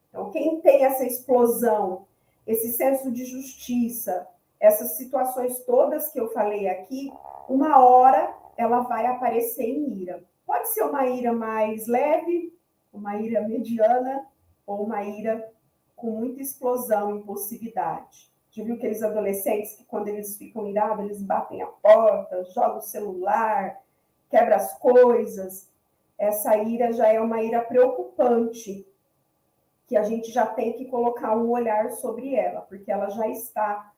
[0.09, 2.05] Então, quem tem essa explosão,
[2.45, 4.27] esse senso de justiça,
[4.59, 7.11] essas situações todas que eu falei aqui,
[7.49, 10.23] uma hora ela vai aparecer em ira.
[10.45, 12.57] Pode ser uma ira mais leve,
[12.91, 14.27] uma ira mediana
[14.67, 15.51] ou uma ira
[15.95, 18.31] com muita explosão, impulsividade.
[18.53, 22.81] Já viu aqueles adolescentes que, quando eles ficam irados, eles batem a porta, jogam o
[22.81, 23.81] celular,
[24.29, 25.71] quebram as coisas?
[26.19, 28.87] Essa ira já é uma ira preocupante,
[29.87, 33.91] que a gente já tem que colocar um olhar sobre ela, porque ela já está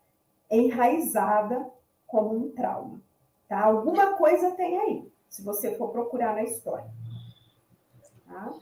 [0.49, 1.69] enraizada
[2.07, 3.01] como um trauma.
[3.49, 3.61] Tá?
[3.61, 6.89] Alguma coisa tem aí, se você for procurar na história.
[8.25, 8.53] Tá?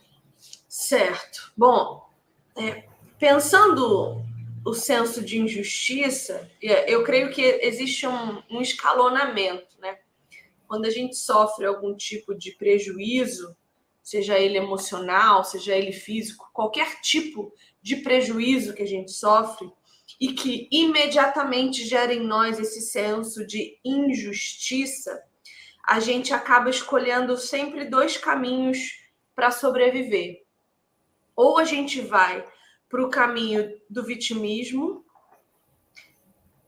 [0.67, 1.53] Certo.
[1.55, 2.09] Bom,
[2.57, 2.83] é,
[3.19, 4.23] pensando
[4.65, 9.99] o senso de injustiça, eu creio que existe um, um escalonamento, né?
[10.67, 13.55] Quando a gente sofre algum tipo de prejuízo,
[14.01, 19.69] seja ele emocional, seja ele físico, qualquer tipo de prejuízo que a gente sofre
[20.19, 25.23] e que imediatamente gera em nós esse senso de injustiça,
[25.85, 29.03] a gente acaba escolhendo sempre dois caminhos
[29.35, 30.43] para sobreviver.
[31.35, 32.45] Ou a gente vai
[32.93, 35.03] para o caminho do vitimismo,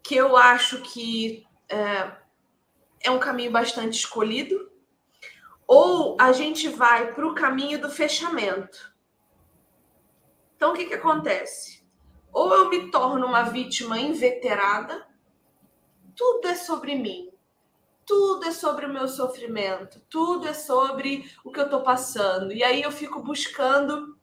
[0.01, 2.15] que eu acho que é,
[3.03, 4.71] é um caminho bastante escolhido,
[5.67, 8.91] ou a gente vai para o caminho do fechamento.
[10.55, 11.85] Então, o que, que acontece?
[12.33, 15.07] Ou eu me torno uma vítima inveterada,
[16.15, 17.29] tudo é sobre mim,
[18.03, 22.51] tudo é sobre o meu sofrimento, tudo é sobre o que eu estou passando.
[22.51, 24.17] E aí eu fico buscando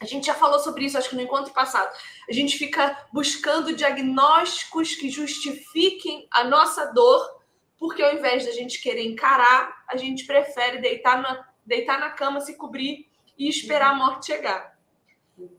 [0.00, 1.90] a gente já falou sobre isso, acho que no encontro passado.
[2.28, 7.40] A gente fica buscando diagnósticos que justifiquem a nossa dor,
[7.78, 12.40] porque ao invés da gente querer encarar, a gente prefere deitar na, deitar na cama,
[12.40, 14.76] se cobrir e esperar a morte chegar.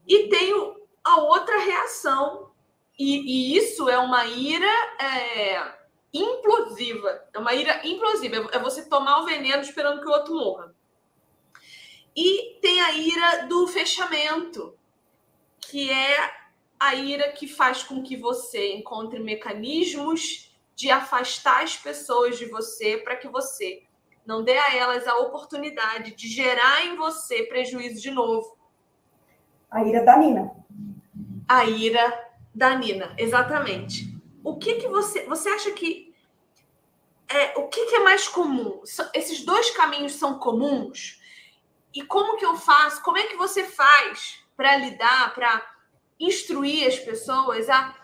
[0.08, 0.54] E tem
[1.04, 2.52] a outra reação,
[2.98, 4.68] e, e isso é uma ira
[5.00, 5.74] é,
[6.14, 7.24] implosiva.
[7.34, 8.50] É uma ira implosiva.
[8.52, 10.75] É você tomar o veneno esperando que o outro morra.
[12.16, 14.74] E tem a ira do fechamento,
[15.60, 16.32] que é
[16.80, 22.98] a ira que faz com que você encontre mecanismos de afastar as pessoas de você
[22.98, 23.84] para que você
[24.26, 28.58] não dê a elas a oportunidade de gerar em você prejuízo de novo.
[29.70, 30.52] A ira da Nina.
[31.48, 34.16] A ira da Nina, exatamente.
[34.44, 36.14] O que que você você acha que
[37.28, 38.82] é o que, que é mais comum?
[39.14, 41.22] Esses dois caminhos são comuns?
[41.96, 43.02] E como que eu faço?
[43.02, 45.66] Como é que você faz para lidar, para
[46.20, 47.96] instruir as pessoas a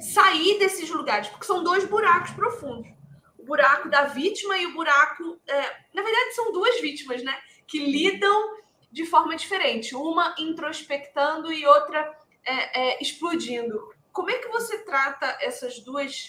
[0.00, 1.28] sair desses lugares?
[1.28, 2.90] Porque são dois buracos profundos.
[3.38, 5.40] O buraco da vítima e o buraco.
[5.46, 5.60] É,
[5.94, 7.38] na verdade, são duas vítimas, né?
[7.68, 8.56] Que lidam
[8.90, 9.94] de forma diferente.
[9.94, 13.94] Uma introspectando e outra é, é, explodindo.
[14.12, 16.26] Como é que você trata essas duas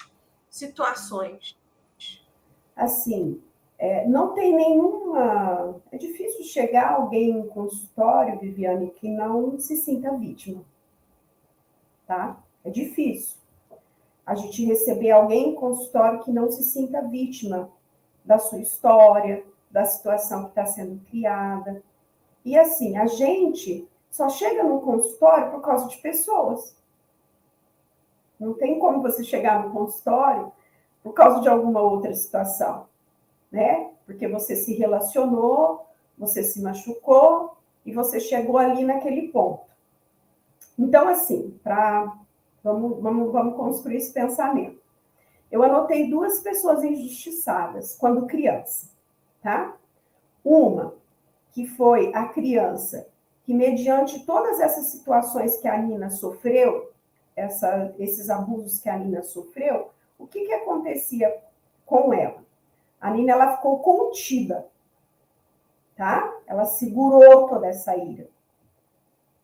[0.49, 1.57] situações?
[2.75, 3.41] Assim,
[3.77, 5.79] é, não tem nenhuma.
[5.91, 10.63] É difícil chegar alguém em consultório, Viviane, que não se sinta vítima.
[12.07, 12.41] Tá?
[12.63, 13.37] É difícil.
[14.25, 17.69] A gente receber alguém em consultório que não se sinta vítima
[18.25, 21.81] da sua história, da situação que está sendo criada.
[22.43, 26.75] E assim, a gente só chega no consultório por causa de pessoas.
[28.39, 30.51] Não tem como você chegar no consultório
[31.03, 32.87] por causa de alguma outra situação
[33.51, 33.91] né?
[34.05, 35.85] Porque você se relacionou,
[36.17, 39.67] você se machucou e você chegou ali naquele ponto.
[40.77, 42.17] Então, assim, para
[42.63, 44.81] vamos, vamos, vamos construir esse pensamento.
[45.49, 48.89] Eu anotei duas pessoas injustiçadas quando criança,
[49.41, 49.75] tá?
[50.43, 50.93] Uma
[51.51, 53.07] que foi a criança
[53.43, 56.91] que, mediante todas essas situações que a Nina sofreu,
[57.35, 61.33] essa, esses abusos que a Nina sofreu, o que, que acontecia
[61.85, 62.43] com ela?
[62.99, 64.67] A Nina ela ficou contida,
[65.95, 66.33] tá?
[66.47, 68.27] Ela segurou toda essa ira.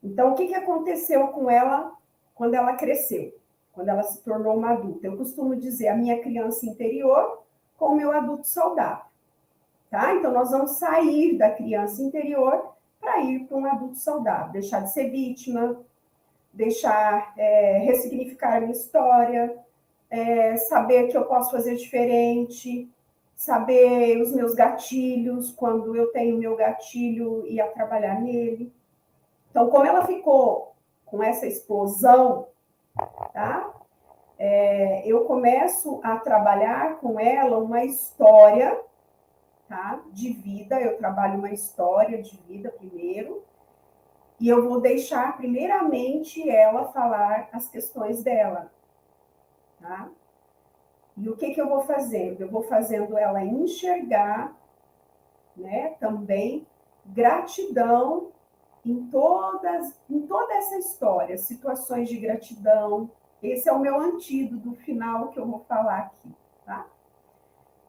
[0.04, 1.94] Então, o que, que aconteceu com ela
[2.36, 3.34] quando ela cresceu,
[3.72, 5.08] quando ela se tornou uma adulta?
[5.08, 7.44] Eu costumo dizer a minha criança interior
[7.78, 9.06] com o meu adulto saudável,
[9.89, 10.13] tá?
[10.16, 14.92] Então, nós vamos sair da criança interior para ir para um adulto saudável, deixar de
[14.92, 15.80] ser vítima,
[16.52, 19.58] deixar é, ressignificar a minha história,
[20.10, 22.89] é, saber que eu posso fazer diferente,
[23.43, 28.73] saber os meus gatilhos, quando eu tenho meu gatilho e a trabalhar nele.
[29.49, 30.73] Então, como ela ficou
[31.06, 32.47] com essa explosão,
[33.34, 33.69] tá?
[34.39, 38.79] É, eu começo a trabalhar com ela uma história
[39.67, 40.01] tá?
[40.13, 40.79] de vida.
[40.79, 43.43] Eu trabalho uma história de vida primeiro,
[44.39, 48.71] e eu vou deixar primeiramente ela falar as questões dela.
[49.82, 50.10] Tá?
[51.15, 52.41] E o que, que eu vou fazendo?
[52.41, 54.56] Eu vou fazendo ela enxergar,
[55.56, 56.65] né, também
[57.06, 58.32] gratidão
[58.86, 63.10] em todas, em toda essa história, situações de gratidão.
[63.41, 66.86] Esse é o meu antídoto final que eu vou falar aqui, tá?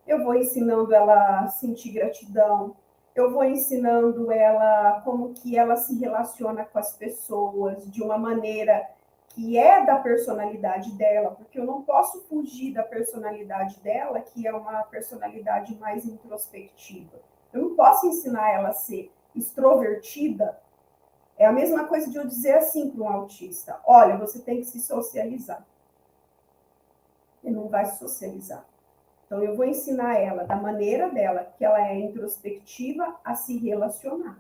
[0.07, 2.77] Eu vou ensinando ela a sentir gratidão,
[3.15, 8.87] eu vou ensinando ela como que ela se relaciona com as pessoas de uma maneira
[9.35, 14.55] que é da personalidade dela, porque eu não posso fugir da personalidade dela, que é
[14.55, 17.21] uma personalidade mais introspectiva.
[17.53, 20.61] Eu não posso ensinar ela a ser extrovertida
[21.37, 24.67] É a mesma coisa de eu dizer assim para um autista: olha, você tem que
[24.67, 25.67] se socializar.
[27.43, 28.65] Ele não vai se socializar.
[29.27, 34.39] Então, eu vou ensinar ela, da maneira dela, que ela é introspectiva, a se relacionar.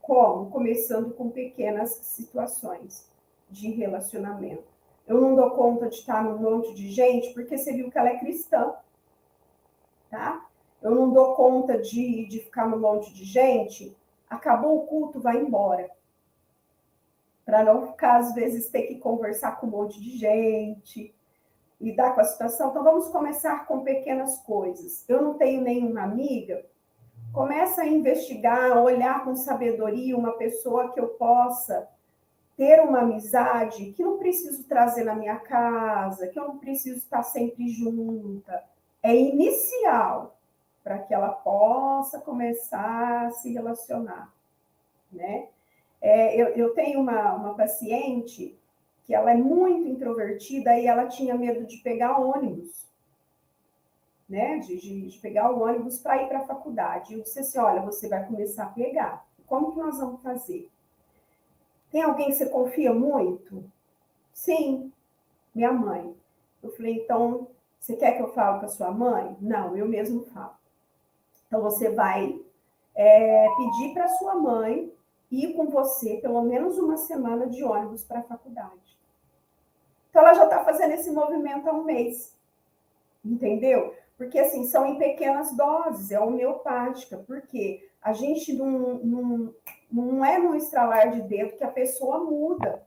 [0.00, 0.50] Como?
[0.50, 3.11] Começando com pequenas situações
[3.52, 4.64] de relacionamento.
[5.06, 8.08] Eu não dou conta de estar num monte de gente, porque você viu que ela
[8.08, 8.74] é cristã.
[10.10, 10.46] Tá?
[10.80, 13.96] Eu não dou conta de, de ficar num monte de gente.
[14.28, 15.90] Acabou o culto, vai embora.
[17.44, 21.14] Para não ficar, às vezes, ter que conversar com um monte de gente,
[21.80, 22.70] lidar com a situação.
[22.70, 25.04] Então, vamos começar com pequenas coisas.
[25.08, 26.64] Eu não tenho nenhuma amiga.
[27.32, 31.88] Começa a investigar, olhar com sabedoria uma pessoa que eu possa
[32.56, 37.22] ter uma amizade que não preciso trazer na minha casa, que eu não preciso estar
[37.22, 38.62] sempre junta.
[39.02, 40.36] É inicial
[40.84, 44.32] para que ela possa começar a se relacionar,
[45.10, 45.48] né?
[46.00, 48.58] É, eu, eu tenho uma, uma paciente
[49.04, 52.86] que ela é muito introvertida e ela tinha medo de pegar ônibus,
[54.28, 54.58] né?
[54.58, 57.14] De, de, de pegar o ônibus para ir para a faculdade.
[57.14, 59.24] Eu disse assim: olha, você vai começar a pegar.
[59.46, 60.68] Como que nós vamos fazer?
[61.92, 63.70] Tem alguém que você confia muito?
[64.32, 64.90] Sim,
[65.54, 66.16] minha mãe.
[66.62, 69.36] Eu falei, então, você quer que eu fale com a sua mãe?
[69.40, 70.54] Não, eu mesmo falo.
[71.46, 72.40] Então, você vai
[72.94, 74.90] é, pedir para sua mãe
[75.30, 78.98] ir com você pelo menos uma semana de ônibus para a faculdade.
[80.08, 82.34] Então, ela já está fazendo esse movimento há um mês.
[83.22, 83.94] Entendeu?
[84.16, 87.18] Porque, assim, são em pequenas doses, é homeopática.
[87.26, 89.54] Porque a gente não, não,
[89.92, 92.82] não é no estralar de dedo que a pessoa muda.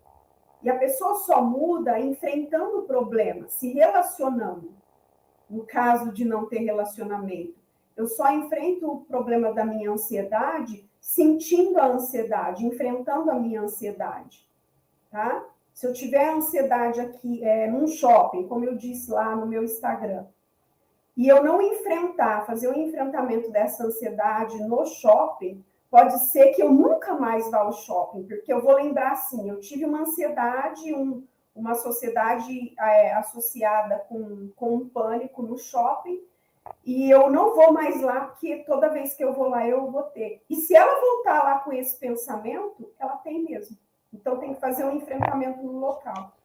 [0.64, 4.74] E a pessoa só muda enfrentando o problema, se relacionando.
[5.48, 7.54] No caso de não ter relacionamento.
[7.96, 14.44] Eu só enfrento o problema da minha ansiedade sentindo a ansiedade, enfrentando a minha ansiedade,
[15.12, 15.46] tá?
[15.72, 20.26] Se eu tiver ansiedade aqui é, num shopping, como eu disse lá no meu Instagram,
[21.16, 26.62] e eu não enfrentar, fazer o um enfrentamento dessa ansiedade no shopping, pode ser que
[26.62, 30.94] eu nunca mais vá ao shopping, porque eu vou lembrar assim, eu tive uma ansiedade,
[30.94, 36.22] um, uma sociedade é, associada com, com um pânico no shopping,
[36.84, 40.04] e eu não vou mais lá, porque toda vez que eu vou lá, eu vou
[40.04, 40.44] ter.
[40.50, 43.78] E se ela voltar lá com esse pensamento, ela tem mesmo.
[44.14, 46.36] Então tem que fazer um enfrentamento no local.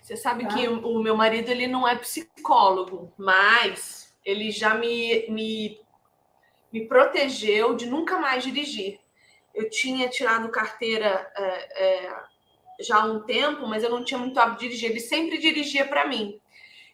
[0.00, 0.54] Você sabe tá?
[0.54, 5.80] que o meu marido ele não é psicólogo, mas ele já me, me,
[6.72, 8.98] me protegeu de nunca mais dirigir.
[9.54, 12.16] Eu tinha tirado carteira é, é,
[12.80, 14.90] já há um tempo, mas eu não tinha muito hábito de dirigir.
[14.90, 16.40] Ele sempre dirigia para mim.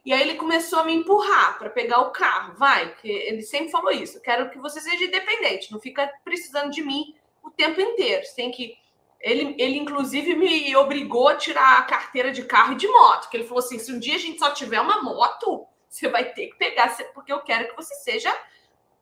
[0.05, 2.55] E aí ele começou a me empurrar para pegar o carro.
[2.57, 4.21] Vai, que ele sempre falou isso.
[4.23, 8.25] Quero que você seja independente, não fica precisando de mim o tempo inteiro.
[8.25, 8.77] Você tem que
[9.21, 13.29] ele, ele, inclusive, me obrigou a tirar a carteira de carro e de moto.
[13.29, 16.33] Que ele falou assim: se um dia a gente só tiver uma moto, você vai
[16.33, 18.33] ter que pegar, porque eu quero que você seja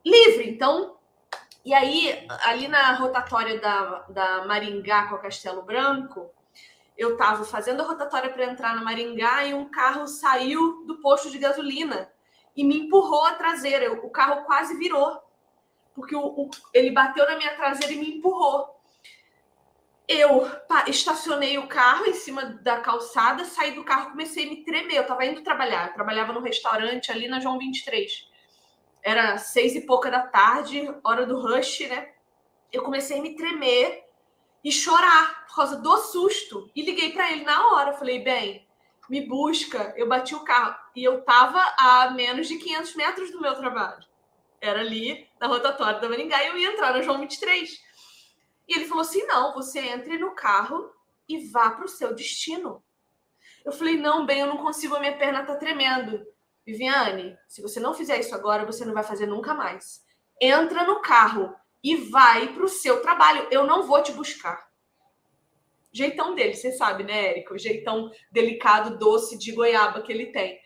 [0.04, 0.50] livre.
[0.50, 0.96] Então,
[1.64, 6.30] e aí, ali na rotatória da, da Maringá com a Castelo Branco,
[6.96, 11.30] eu estava fazendo a rotatória para entrar na Maringá e um carro saiu do posto
[11.30, 12.12] de gasolina
[12.54, 13.92] e me empurrou a traseira.
[13.92, 15.20] O carro quase virou,
[15.94, 18.74] porque o, o, ele bateu na minha traseira e me empurrou.
[20.06, 20.46] Eu
[20.86, 24.96] estacionei o carro em cima da calçada, saí do carro, comecei a me tremer.
[24.96, 28.28] Eu estava indo trabalhar, eu trabalhava num restaurante ali na João 23.
[29.04, 32.14] Era seis e pouca da tarde, hora do rush, né?
[32.72, 34.02] Eu comecei a me tremer
[34.64, 36.70] e chorar por causa do susto.
[36.74, 37.92] E liguei para ele na hora.
[37.92, 38.66] Falei, bem,
[39.10, 39.92] me busca.
[39.94, 40.74] Eu bati o carro.
[40.96, 44.02] E eu tava a menos de 500 metros do meu trabalho.
[44.58, 47.78] Era ali na rotatória da Maringá e eu ia entrar na João 23.
[48.66, 50.90] E ele falou assim: não, você entre no carro
[51.28, 52.82] e vá para o seu destino.
[53.64, 56.26] Eu falei: não, bem, eu não consigo, a minha perna tá tremendo.
[56.66, 60.02] Viviane, se você não fizer isso agora, você não vai fazer nunca mais.
[60.40, 63.46] Entra no carro e vai para o seu trabalho.
[63.50, 64.66] Eu não vou te buscar.
[65.92, 67.54] Jeitão dele, você sabe, né, Érico?
[67.54, 70.58] O jeitão delicado, doce de goiaba que ele tem.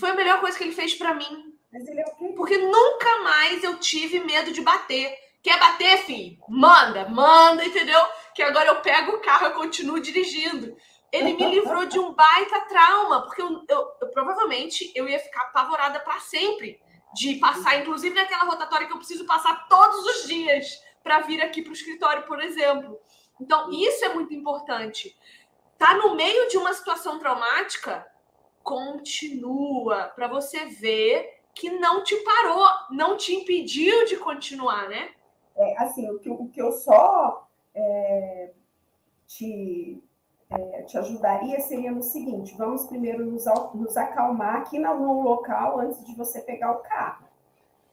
[0.00, 1.54] Foi a melhor coisa que ele fez para mim.
[1.72, 2.32] É?
[2.34, 5.16] Porque nunca mais eu tive medo de bater.
[5.42, 6.38] Quer bater, filho?
[6.48, 8.00] Manda, manda, entendeu?
[8.34, 10.76] Que agora eu pego o carro e continuo dirigindo.
[11.12, 15.42] Ele me livrou de um baita trauma, porque eu, eu, eu provavelmente eu ia ficar
[15.42, 16.80] apavorada para sempre
[17.14, 21.60] de passar, inclusive naquela rotatória que eu preciso passar todos os dias para vir aqui
[21.60, 22.98] para o escritório, por exemplo.
[23.38, 25.14] Então, isso é muito importante.
[25.76, 28.06] Tá no meio de uma situação traumática,
[28.62, 35.10] continua para você ver que não te parou, não te impediu de continuar, né?
[35.56, 38.52] É, assim, o que, o que eu só é,
[39.26, 40.02] te,
[40.58, 43.44] é, te ajudaria seria no seguinte: vamos primeiro nos,
[43.74, 47.24] nos acalmar aqui no local antes de você pegar o carro.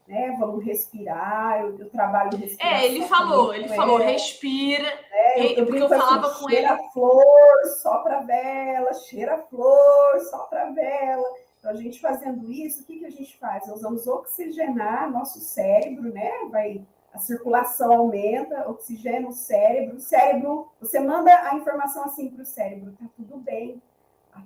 [0.07, 0.35] Né?
[0.39, 2.79] Vamos respirar, eu, eu trabalho respiração.
[2.79, 4.87] É, ele falou, ele falou, respira.
[5.11, 6.89] É, eu, eu, porque eu falava assim, com cheira ele.
[6.91, 11.27] flor, sopra vela, cheira flor, sopra vela.
[11.59, 13.67] Então, a gente fazendo isso, o que, que a gente faz?
[13.67, 16.31] Nós vamos oxigenar nosso cérebro, né?
[16.49, 16.81] Vai
[17.13, 19.97] a circulação aumenta, oxigena o cérebro.
[19.97, 23.81] O cérebro, você manda a informação assim para o cérebro, tá tudo bem.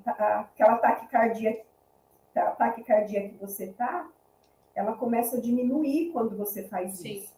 [0.06, 1.62] aquela taquicardia,
[2.36, 4.08] a taquicardia que você tá,
[4.74, 7.18] ela começa a diminuir quando você faz Sim.
[7.18, 7.34] isso.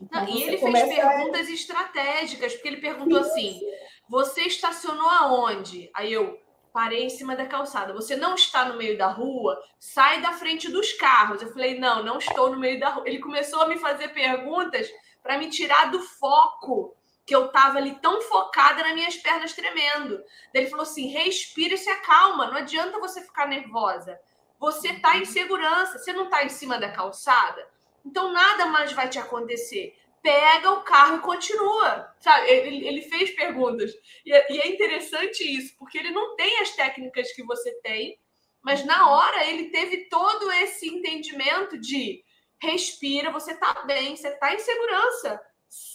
[0.00, 1.50] Então, Não, e ele fez perguntas a...
[1.50, 3.30] estratégicas, porque ele perguntou Sim.
[3.30, 3.60] assim:
[4.08, 5.90] você estacionou aonde?
[5.94, 6.39] Aí eu,
[6.72, 7.92] parei em cima da calçada.
[7.92, 9.62] Você não está no meio da rua?
[9.78, 11.42] Sai da frente dos carros.
[11.42, 13.04] Eu falei, não, não estou no meio da rua.
[13.06, 14.90] Ele começou a me fazer perguntas
[15.22, 16.96] para me tirar do foco,
[17.26, 20.22] que eu estava ali tão focada nas minhas pernas tremendo.
[20.52, 24.18] Ele falou assim: respira e se acalma, não adianta você ficar nervosa.
[24.58, 27.66] Você está em segurança, você não está em cima da calçada,
[28.04, 32.14] então nada mais vai te acontecer pega o carro e continua.
[32.20, 32.50] Sabe?
[32.50, 33.92] Ele, ele fez perguntas.
[34.24, 38.18] E é, e é, interessante isso, porque ele não tem as técnicas que você tem,
[38.62, 42.22] mas na hora ele teve todo esse entendimento de
[42.60, 45.40] respira, você tá bem, você tá em segurança.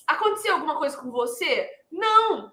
[0.08, 1.70] Aconteceu alguma coisa com você?
[1.92, 2.52] Não.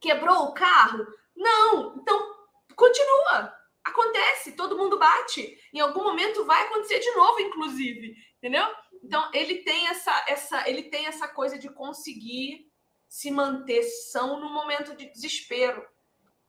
[0.00, 1.06] Quebrou o carro?
[1.36, 1.96] Não.
[1.96, 2.34] Então,
[2.74, 3.54] continua.
[3.84, 5.58] Acontece, todo mundo bate.
[5.72, 8.16] Em algum momento vai acontecer de novo, inclusive.
[8.38, 8.66] Entendeu?
[9.04, 12.66] Então, ele tem essa, essa, ele tem essa coisa de conseguir
[13.06, 15.86] se manter são no momento de desespero,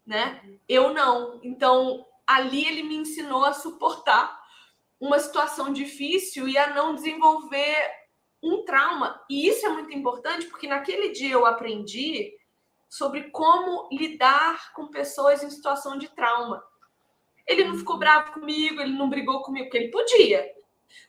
[0.06, 0.41] né?
[0.68, 1.41] Eu não.
[1.43, 4.41] Então, ali ele me ensinou a suportar
[4.97, 7.91] uma situação difícil e a não desenvolver
[8.41, 9.22] um trauma.
[9.30, 12.32] E isso é muito importante porque naquele dia eu aprendi
[12.88, 16.64] sobre como lidar com pessoas em situação de trauma.
[17.45, 20.56] Ele não ficou bravo comigo, ele não brigou comigo, porque ele podia.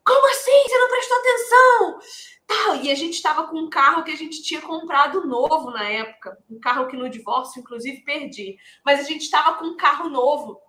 [0.05, 0.63] Como assim?
[0.69, 2.01] Você não prestou atenção?
[2.47, 2.77] Tal.
[2.77, 6.39] E a gente estava com um carro que a gente tinha comprado novo na época.
[6.51, 8.57] Um carro que no divórcio, inclusive, perdi.
[8.85, 10.61] Mas a gente estava com um carro novo.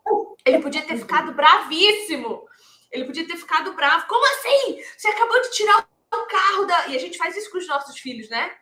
[0.45, 2.45] Ele podia ter ficado bravíssimo.
[2.91, 4.07] Ele podia ter ficado bravo.
[4.07, 4.81] Como assim?
[4.97, 6.87] Você acabou de tirar o carro da.
[6.87, 8.55] E a gente faz isso com os nossos filhos, né?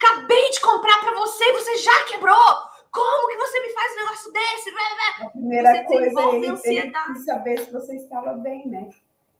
[0.00, 2.68] Acabei de comprar para você e você já quebrou.
[2.90, 4.70] Como que você me faz um negócio desse?
[5.20, 8.88] A primeira você coisa é ele, ele saber se você estava bem, né?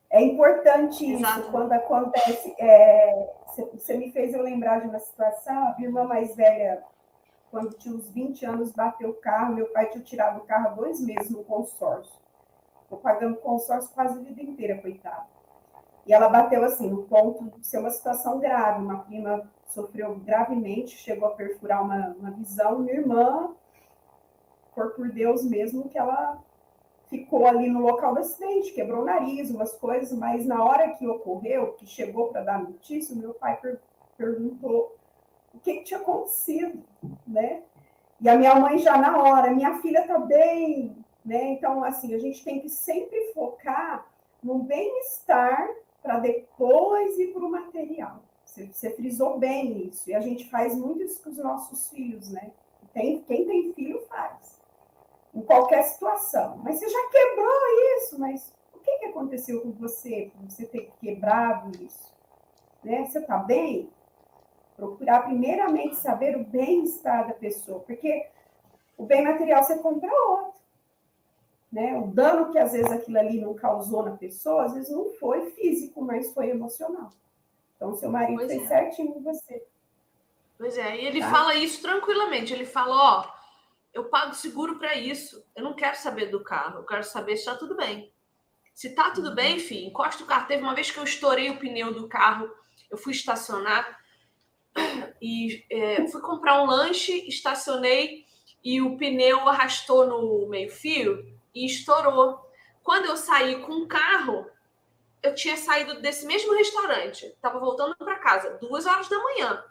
[0.09, 1.51] É importante isso Exato.
[1.51, 2.55] quando acontece.
[2.59, 3.29] É,
[3.73, 6.83] você me fez eu lembrar de uma situação, a minha irmã mais velha,
[7.51, 10.71] quando tinha uns 20 anos, bateu o carro, meu pai tinha tirado o carro há
[10.71, 12.13] dois meses no consórcio.
[12.83, 15.27] Estou pagando consórcio quase a vida inteira, coitada.
[16.07, 18.81] E ela bateu assim, no ponto de ser uma situação grave.
[18.83, 22.79] Uma prima sofreu gravemente, chegou a perfurar uma, uma visão.
[22.79, 23.51] Minha irmã,
[24.73, 26.41] por, por Deus mesmo, que ela
[27.09, 31.07] ficou ali no local do acidente, quebrou o nariz, umas coisas, mas na hora que
[31.07, 33.79] ocorreu, que chegou para dar notícia, meu pai per
[34.15, 34.97] perguntou
[35.53, 36.83] o que, que, tinha acontecido,
[37.25, 37.63] né?
[38.19, 40.93] E a minha mãe já na hora, minha filha tá bem,
[41.23, 41.53] né?
[41.53, 44.05] Então, assim, a gente tem que sempre focar
[44.43, 45.69] no bem-estar
[46.03, 48.21] para depois ir para o material.
[48.43, 52.29] Você, você, frisou bem isso, e a gente faz muito isso com os nossos filhos,
[52.29, 52.51] né?
[52.93, 54.58] Tem, quem tem filho faz
[55.33, 56.57] em qualquer situação.
[56.63, 60.91] Mas você já quebrou isso, mas o que, que aconteceu com você por você ter
[60.99, 62.13] quebrado isso?
[62.83, 63.05] Né?
[63.05, 63.89] Você está bem?
[64.75, 68.27] Procurar primeiramente saber o bem-estar da pessoa, porque
[68.97, 70.59] o bem material você compra outro.
[71.71, 71.97] Né?
[71.97, 75.51] O dano que às vezes aquilo ali não causou na pessoa, às vezes não foi
[75.51, 77.11] físico, mas foi emocional.
[77.75, 78.67] Então, seu marido pois fez é.
[78.67, 79.63] certinho com você.
[80.57, 81.29] Pois é, e ele tá?
[81.29, 82.53] fala isso tranquilamente.
[82.53, 83.38] Ele fala, ó,
[83.93, 85.43] eu pago seguro para isso.
[85.55, 88.11] Eu não quero saber do carro, eu quero saber se está tudo bem.
[88.73, 89.57] Se tá tudo bem, uhum.
[89.57, 90.47] enfim, encosta o carro.
[90.47, 92.49] Teve uma vez que eu estourei o pneu do carro,
[92.89, 93.99] eu fui estacionar
[95.21, 98.25] e é, fui comprar um lanche, estacionei
[98.63, 102.39] e o pneu arrastou no meio-fio e estourou.
[102.83, 104.49] Quando eu saí com o carro,
[105.21, 109.63] eu tinha saído desse mesmo restaurante, estava voltando para casa, duas horas da manhã.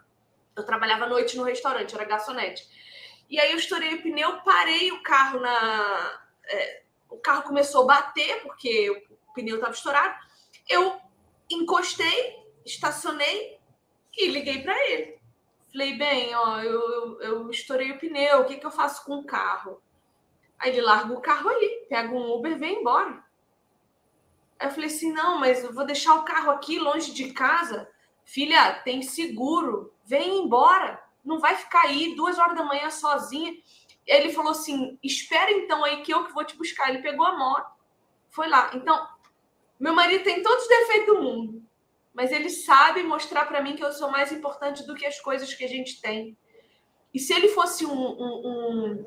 [0.55, 2.67] Eu trabalhava à noite no restaurante, era garçonete.
[3.29, 6.19] E aí eu estourei o pneu, parei o carro na.
[6.45, 8.89] É, o carro começou a bater, porque
[9.27, 10.15] o pneu estava estourado.
[10.67, 10.99] Eu
[11.49, 13.59] encostei, estacionei
[14.17, 15.19] e liguei para ele.
[15.71, 19.17] Falei, bem, ó, eu, eu, eu, estourei o pneu, o que, que eu faço com
[19.17, 19.79] o carro?
[20.57, 23.23] Aí ele larga o carro ali, pega um Uber e vem embora.
[24.59, 27.89] Aí eu falei assim: não, mas eu vou deixar o carro aqui longe de casa.
[28.25, 31.01] Filha, tem seguro, vem embora.
[31.23, 33.53] Não vai ficar aí duas horas da manhã sozinha.
[34.05, 36.89] Ele falou assim: espera então aí que eu que vou te buscar.
[36.89, 37.71] Ele pegou a moto,
[38.29, 38.71] foi lá.
[38.73, 39.07] Então,
[39.79, 41.63] meu marido tem todos os defeitos do mundo,
[42.13, 45.53] mas ele sabe mostrar para mim que eu sou mais importante do que as coisas
[45.53, 46.37] que a gente tem.
[47.13, 49.05] E se ele fosse um, um, um,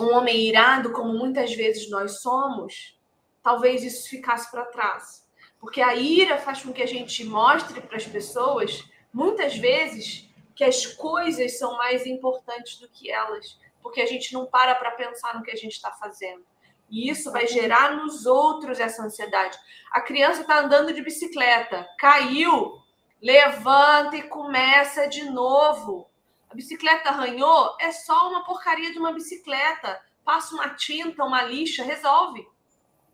[0.00, 2.98] um homem irado, como muitas vezes nós somos,
[3.42, 5.26] talvez isso ficasse para trás.
[5.60, 10.64] Porque a ira faz com que a gente mostre para as pessoas, muitas vezes, que
[10.64, 15.34] as coisas são mais importantes do que elas, porque a gente não para para pensar
[15.34, 16.44] no que a gente está fazendo.
[16.90, 19.58] E isso vai gerar nos outros essa ansiedade.
[19.90, 22.82] A criança está andando de bicicleta, caiu,
[23.20, 26.10] levanta e começa de novo.
[26.50, 30.02] A bicicleta arranhou, é só uma porcaria de uma bicicleta.
[30.22, 32.46] Passa uma tinta, uma lixa, resolve.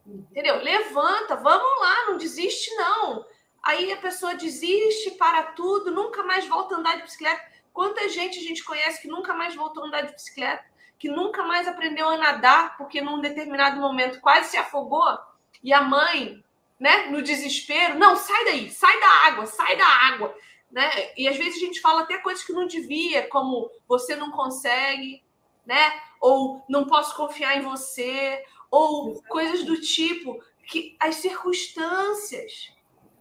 [0.04, 0.56] Entendeu?
[0.56, 3.24] Levanta, vamos lá, não desiste, não.
[3.62, 7.42] Aí a pessoa desiste, para tudo, nunca mais volta a andar de bicicleta.
[7.72, 10.64] Quanta gente a gente conhece que nunca mais voltou a andar de bicicleta,
[10.98, 15.16] que nunca mais aprendeu a nadar, porque num determinado momento quase se afogou,
[15.62, 16.42] e a mãe,
[16.78, 20.34] né, no desespero, não, sai daí, sai da água, sai da água.
[20.70, 20.90] Né?
[21.16, 25.22] E às vezes a gente fala até coisas que não devia, como você não consegue,
[25.64, 26.02] né?
[26.20, 32.70] Ou não posso confiar em você, ou coisas do tipo que as circunstâncias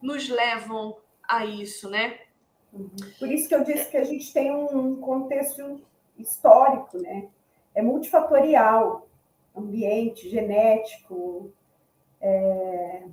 [0.01, 2.19] nos levam a isso, né?
[3.19, 5.81] Por isso que eu disse que a gente tem um contexto
[6.17, 7.27] histórico, né?
[7.73, 9.07] É multifatorial,
[9.55, 11.51] ambiente, genético,
[12.21, 13.03] é,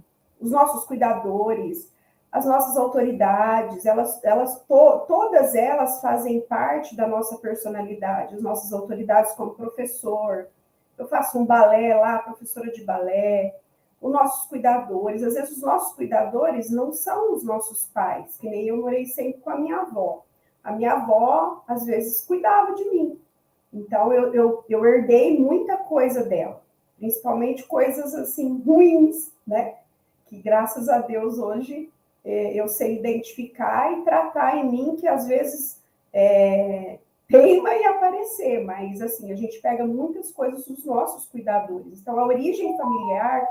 [0.41, 1.93] os nossos cuidadores,
[2.31, 8.73] as nossas autoridades, elas, elas to, todas elas fazem parte da nossa personalidade, as nossas
[8.73, 10.49] autoridades como professor,
[10.99, 13.57] eu faço um balé lá, professora de balé,
[14.01, 15.23] os nossos cuidadores.
[15.23, 19.41] Às vezes, os nossos cuidadores não são os nossos pais, que nem eu morei sempre
[19.41, 20.25] com a minha avó.
[20.63, 23.21] A minha avó, às vezes, cuidava de mim.
[23.73, 26.63] Então, eu, eu, eu herdei muita coisa dela,
[26.97, 29.75] principalmente coisas assim ruins, né?
[30.27, 31.91] Que graças a Deus hoje
[32.25, 35.83] é, eu sei identificar e tratar em mim, que às vezes
[36.13, 42.01] é, teima em aparecer, mas assim, a gente pega muitas coisas dos nossos cuidadores.
[42.01, 43.47] Então, a origem familiar,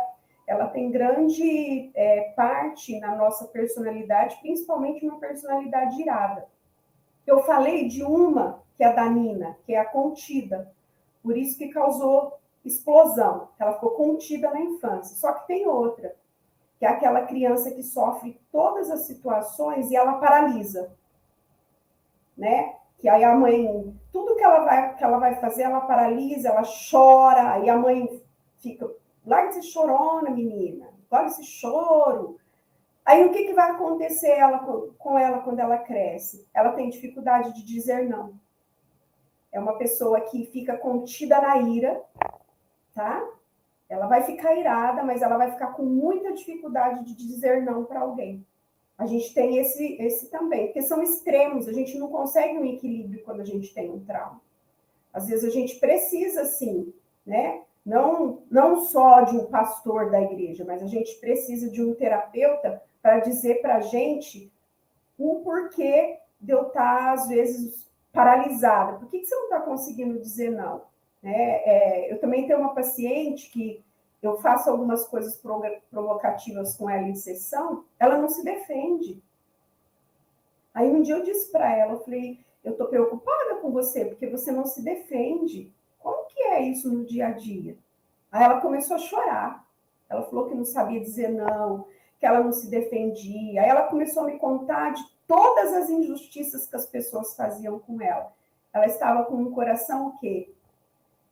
[0.45, 6.47] ela tem grande é, parte na nossa personalidade, principalmente uma personalidade irada.
[7.25, 10.71] Eu falei de uma, que é a da Nina, que é a contida,
[11.21, 15.15] por isso que causou explosão, ela ficou contida na infância.
[15.15, 16.15] Só que tem outra,
[16.79, 20.91] que é aquela criança que sofre todas as situações e ela paralisa,
[22.37, 22.75] né?
[23.03, 26.63] que aí a mãe, tudo que ela vai, que ela vai fazer, ela paralisa, ela
[26.89, 28.21] chora, aí a mãe
[28.59, 28.89] fica,
[29.25, 32.37] larga esse chorona, menina, larga esse choro.
[33.05, 34.59] Aí o que, que vai acontecer ela,
[34.97, 36.47] com ela quando ela cresce?
[36.53, 38.33] Ela tem dificuldade de dizer não.
[39.51, 42.01] É uma pessoa que fica contida na ira,
[42.93, 43.23] tá?
[43.89, 47.99] Ela vai ficar irada, mas ela vai ficar com muita dificuldade de dizer não para
[47.99, 48.45] alguém.
[48.97, 53.23] A gente tem esse, esse também, porque são extremos, a gente não consegue um equilíbrio
[53.23, 54.41] quando a gente tem um trauma.
[55.11, 56.93] Às vezes a gente precisa, sim,
[57.25, 57.61] né?
[57.85, 62.81] Não, não só de um pastor da igreja, mas a gente precisa de um terapeuta
[63.01, 64.51] para dizer para a gente
[65.17, 68.97] o porquê de eu estar, tá, às vezes, paralisada.
[68.97, 70.83] Por que, que você não está conseguindo dizer não?
[71.21, 71.61] Né?
[71.65, 73.83] É, eu também tenho uma paciente que
[74.21, 75.39] eu faço algumas coisas
[75.91, 79.21] provocativas com ela em sessão, ela não se defende.
[80.73, 84.27] Aí um dia eu disse para ela, eu falei, eu estou preocupada com você, porque
[84.27, 85.73] você não se defende.
[86.03, 87.77] Como que é isso no dia a dia?
[88.31, 89.65] Aí ela começou a chorar.
[90.09, 91.87] Ela falou que não sabia dizer não,
[92.19, 93.61] que ela não se defendia.
[93.61, 98.01] Aí ela começou a me contar de todas as injustiças que as pessoas faziam com
[98.01, 98.31] ela.
[98.73, 100.53] Ela estava com um coração o quê?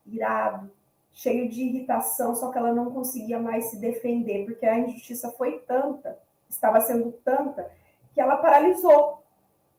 [0.06, 0.72] Irado,
[1.12, 5.60] cheio de irritação, só que ela não conseguia mais se defender, porque a injustiça foi
[5.60, 6.18] tanta,
[6.50, 7.72] estava sendo tanta,
[8.14, 9.22] que ela paralisou.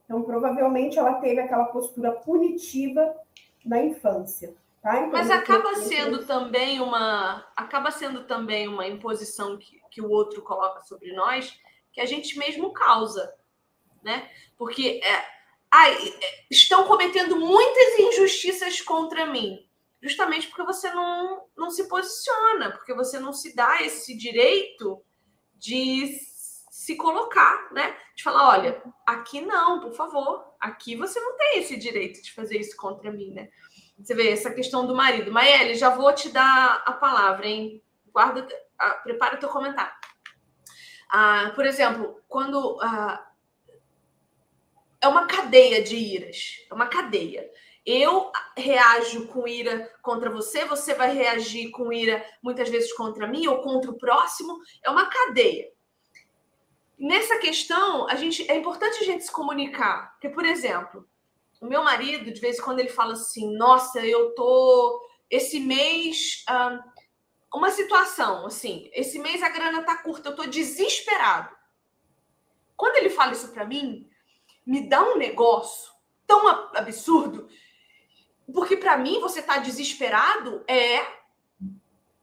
[0.04, 3.16] Então, provavelmente, ela teve aquela postura punitiva
[3.64, 4.54] na infância.
[4.82, 4.96] Tá?
[4.98, 10.42] Então, Mas acaba sendo também uma acaba sendo também uma imposição que, que o outro
[10.42, 11.56] coloca sobre nós,
[11.92, 13.32] que a gente mesmo causa,
[14.02, 14.28] né?
[14.58, 15.24] Porque é,
[15.70, 19.64] ai, é, estão cometendo muitas injustiças contra mim
[20.02, 25.00] justamente porque você não, não se posiciona, porque você não se dá esse direito
[25.54, 26.18] de
[26.70, 27.96] se colocar, né?
[28.16, 32.58] De falar, olha, aqui não, por favor, aqui você não tem esse direito de fazer
[32.58, 33.48] isso contra mim, né?
[33.98, 35.30] Você vê essa questão do marido.
[35.30, 37.82] Maeli, já vou te dar a palavra, hein?
[38.12, 38.46] Guarda,
[38.78, 39.94] ah, prepara o teu comentário.
[41.08, 43.30] Ah, por exemplo, quando ah,
[45.00, 47.50] é uma cadeia de iras, é uma cadeia.
[47.84, 53.46] Eu reajo com ira contra você, você vai reagir com ira muitas vezes contra mim
[53.48, 54.58] ou contra o próximo.
[54.84, 55.68] É uma cadeia.
[56.96, 60.12] Nessa questão, a gente é importante a gente se comunicar.
[60.12, 61.08] Porque, por exemplo,
[61.62, 65.08] o meu marido, de vez em quando, ele fala assim: Nossa, eu tô.
[65.30, 66.44] Esse mês.
[67.54, 71.48] uma situação, assim, esse mês a grana tá curta, eu tô desesperado.
[72.76, 74.10] Quando ele fala isso para mim,
[74.66, 75.90] me dá um negócio
[76.26, 77.48] tão absurdo
[78.52, 81.00] porque para mim, você tá desesperado é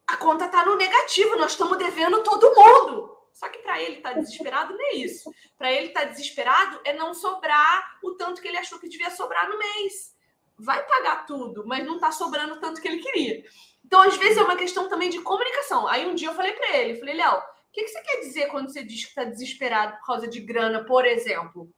[0.06, 3.16] a conta tá no negativo, nós estamos devendo todo mundo.
[3.40, 5.32] Só que para ele tá desesperado não é isso.
[5.56, 9.48] Para ele tá desesperado é não sobrar o tanto que ele achou que devia sobrar
[9.48, 10.14] no mês.
[10.58, 13.42] Vai pagar tudo, mas não tá sobrando o tanto que ele queria.
[13.82, 15.88] Então, às vezes é uma questão também de comunicação.
[15.88, 18.48] Aí um dia eu falei para ele, falei: "Léo, o que, que você quer dizer
[18.48, 21.72] quando você diz que está desesperado por causa de grana, por exemplo?"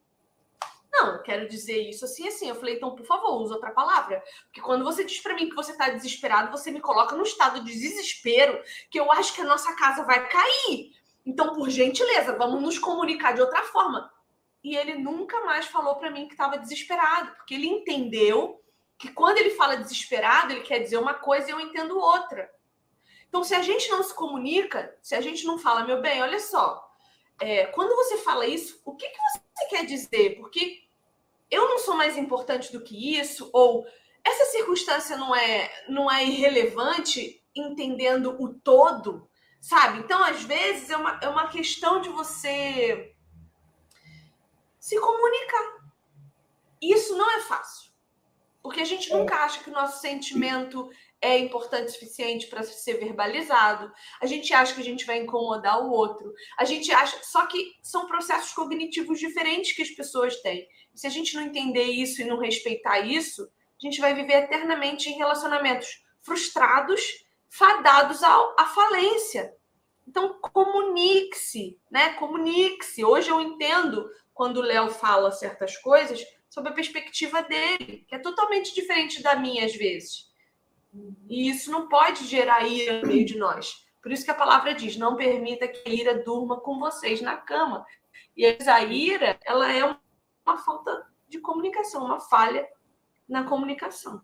[0.91, 2.49] Não, quero dizer isso assim, assim.
[2.49, 4.21] Eu falei, então, por favor, use outra palavra.
[4.43, 7.63] Porque quando você diz para mim que você está desesperado, você me coloca no estado
[7.63, 8.61] de desespero,
[8.91, 10.93] que eu acho que a nossa casa vai cair.
[11.25, 14.11] Então, por gentileza, vamos nos comunicar de outra forma.
[14.63, 18.61] E ele nunca mais falou para mim que estava desesperado, porque ele entendeu
[18.97, 22.49] que quando ele fala desesperado, ele quer dizer uma coisa e eu entendo outra.
[23.27, 26.39] Então, se a gente não se comunica, se a gente não fala, meu bem, olha
[26.39, 26.87] só,
[27.41, 30.37] é, quando você fala isso, o que, que você quer dizer?
[30.37, 30.83] Porque
[31.49, 33.85] eu não sou mais importante do que isso, ou
[34.23, 39.29] essa circunstância não é, não é irrelevante, entendendo o todo,
[39.63, 39.99] sabe?
[39.99, 43.15] Então, às vezes, é uma, é uma questão de você
[44.77, 45.77] se comunicar.
[46.81, 47.93] Isso não é fácil.
[48.61, 50.89] Porque a gente nunca acha que o nosso sentimento
[51.21, 53.89] é importante o suficiente para ser verbalizado.
[54.21, 56.33] A gente acha que a gente vai incomodar o outro.
[56.57, 57.17] A gente acha.
[57.23, 60.67] Só que são processos cognitivos diferentes que as pessoas têm.
[60.93, 65.09] Se a gente não entender isso e não respeitar isso, a gente vai viver eternamente
[65.09, 65.87] em relacionamentos
[66.21, 67.01] frustrados,
[67.53, 69.55] fadados à falência.
[70.07, 72.13] Então, comunique-se, né?
[72.13, 73.05] Comunique-se.
[73.05, 78.19] Hoje eu entendo quando o Léo fala certas coisas sob a perspectiva dele, que é
[78.19, 80.31] totalmente diferente da minha às vezes.
[81.29, 83.85] E isso não pode gerar ira no meio de nós.
[84.01, 87.37] Por isso que a palavra diz: não permita que a ira durma com vocês na
[87.37, 87.85] cama.
[88.35, 89.85] E a ira, ela é
[90.43, 92.67] uma falta de comunicação, uma falha
[93.29, 94.23] na comunicação.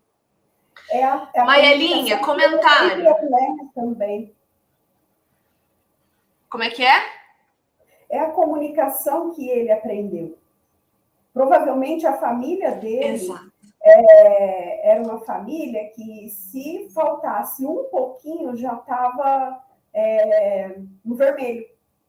[0.88, 3.04] É a, é a Maelinha, comentário.
[3.74, 4.34] Também.
[6.48, 6.98] Como é que é?
[8.08, 10.36] É a comunicação que ele aprendeu.
[11.32, 13.28] Provavelmente a família dele
[13.82, 19.64] é, era uma família que, se faltasse um pouquinho, já estava
[19.94, 21.66] é, no vermelho.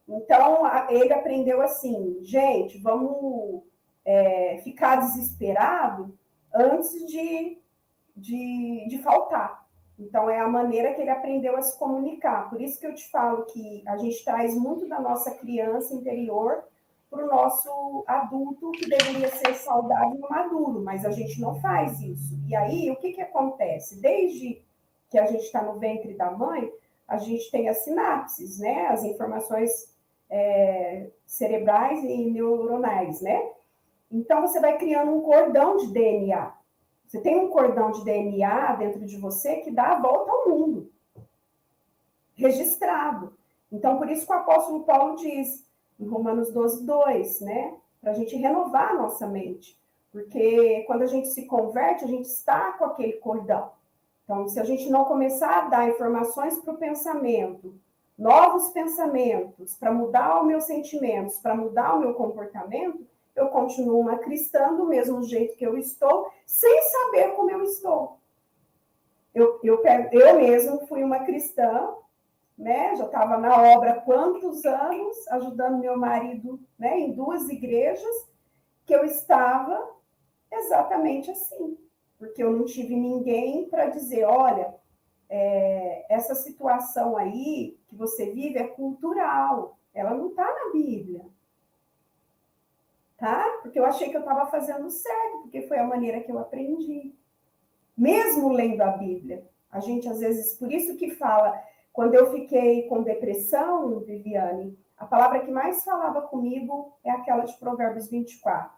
[0.07, 3.63] Então, ele aprendeu assim: gente, vamos
[4.03, 6.17] é, ficar desesperado
[6.53, 7.59] antes de,
[8.15, 9.65] de, de faltar.
[9.97, 12.49] Então, é a maneira que ele aprendeu a se comunicar.
[12.49, 16.63] Por isso que eu te falo que a gente traz muito da nossa criança interior
[17.09, 21.99] para o nosso adulto que deveria ser saudável e maduro, mas a gente não faz
[21.99, 22.39] isso.
[22.47, 24.01] E aí, o que, que acontece?
[24.01, 24.63] Desde
[25.09, 26.71] que a gente está no ventre da mãe,
[27.07, 28.87] a gente tem as sinapses, né?
[28.87, 29.93] As informações
[30.29, 33.51] é, cerebrais e neuronais, né?
[34.09, 36.53] Então, você vai criando um cordão de DNA.
[37.11, 40.89] Você tem um cordão de DNA dentro de você que dá a volta ao mundo,
[42.35, 43.33] registrado.
[43.69, 45.67] Então, por isso que o apóstolo Paulo diz:
[45.99, 47.75] em Romanos 12, 2, né?
[47.99, 49.77] Para a gente renovar a nossa mente.
[50.09, 53.71] Porque quando a gente se converte, a gente está com aquele cordão.
[54.23, 57.75] Então, se a gente não começar a dar informações para o pensamento,
[58.17, 63.05] novos pensamentos, para mudar os meus sentimentos, para mudar o meu comportamento,
[63.35, 68.19] eu continuo uma cristã do mesmo jeito que eu estou, sem saber como eu estou.
[69.33, 71.95] Eu, eu, eu mesmo fui uma cristã
[72.61, 72.95] né?
[72.95, 78.29] Já estava na obra há quantos anos, ajudando meu marido né, em duas igrejas,
[78.85, 79.89] que eu estava
[80.51, 81.77] exatamente assim,
[82.19, 84.75] porque eu não tive ninguém para dizer, olha,
[85.27, 91.25] é, essa situação aí que você vive é cultural, ela não está na Bíblia.
[93.21, 93.59] Tá?
[93.61, 97.13] Porque eu achei que eu estava fazendo certo, porque foi a maneira que eu aprendi.
[97.95, 101.55] Mesmo lendo a Bíblia, a gente às vezes, por isso que fala,
[101.93, 107.53] quando eu fiquei com depressão, Viviane, a palavra que mais falava comigo é aquela de
[107.59, 108.71] Provérbios 24.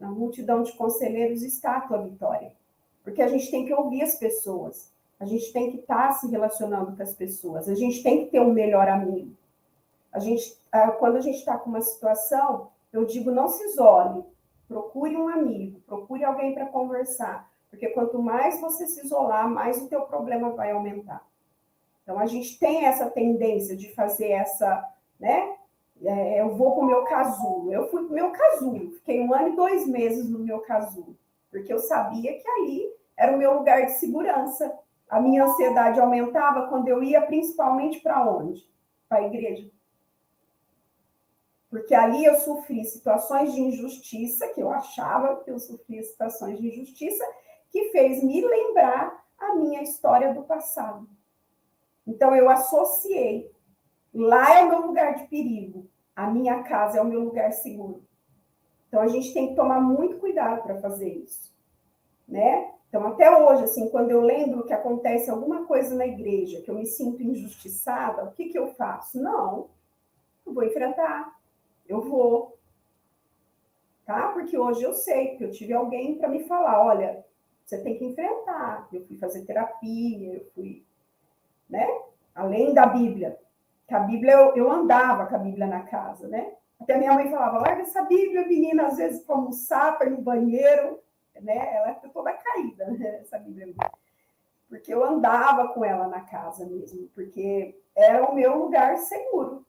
[0.00, 2.52] Na multidão de conselheiros está a tua vitória.
[3.04, 6.28] Porque a gente tem que ouvir as pessoas, a gente tem que estar tá se
[6.28, 9.36] relacionando com as pessoas, a gente tem que ter um melhor amigo.
[10.12, 14.24] A gente, ah, quando a gente está com uma situação, eu digo não se isole,
[14.68, 19.88] procure um amigo, procure alguém para conversar, porque quanto mais você se isolar, mais o
[19.88, 21.26] teu problema vai aumentar.
[22.02, 24.86] Então a gente tem essa tendência de fazer essa,
[25.18, 25.56] né?
[26.04, 27.72] É, eu vou para o meu casulo.
[27.72, 31.16] Eu fui para o meu casulo, fiquei um ano e dois meses no meu casulo,
[31.50, 34.76] porque eu sabia que ali era o meu lugar de segurança.
[35.08, 38.66] A minha ansiedade aumentava quando eu ia principalmente para onde?
[39.08, 39.70] Para a igreja.
[41.72, 46.68] Porque ali eu sofri situações de injustiça, que eu achava que eu sofria situações de
[46.68, 47.24] injustiça,
[47.70, 51.08] que fez me lembrar a minha história do passado.
[52.06, 53.50] Então eu associei.
[54.12, 58.04] Lá é o meu lugar de perigo, a minha casa é o meu lugar seguro.
[58.86, 61.56] Então a gente tem que tomar muito cuidado para fazer isso,
[62.28, 62.70] né?
[62.90, 66.74] Então até hoje, assim, quando eu lembro que acontece alguma coisa na igreja, que eu
[66.74, 69.18] me sinto injustiçada, o que que eu faço?
[69.18, 69.70] Não,
[70.44, 71.40] eu vou enfrentar,
[71.92, 72.58] eu vou,
[74.04, 74.28] tá?
[74.28, 77.24] Porque hoje eu sei que eu tive alguém para me falar, olha,
[77.64, 78.88] você tem que enfrentar.
[78.92, 80.84] Eu fui fazer terapia, eu fui,
[81.68, 81.86] né?
[82.34, 83.38] Além da Bíblia,
[83.86, 86.54] que a Bíblia eu, eu andava com a Bíblia na casa, né?
[86.80, 90.20] Até minha mãe falava, larga essa Bíblia, menina, às vezes para almoçar, para ir no
[90.20, 90.98] banheiro,
[91.40, 91.74] né?
[91.76, 93.20] Ela é toda caída, né?
[93.20, 93.74] essa Bíblia.
[94.68, 99.64] Porque eu andava com ela na casa mesmo, porque era o meu lugar seguro,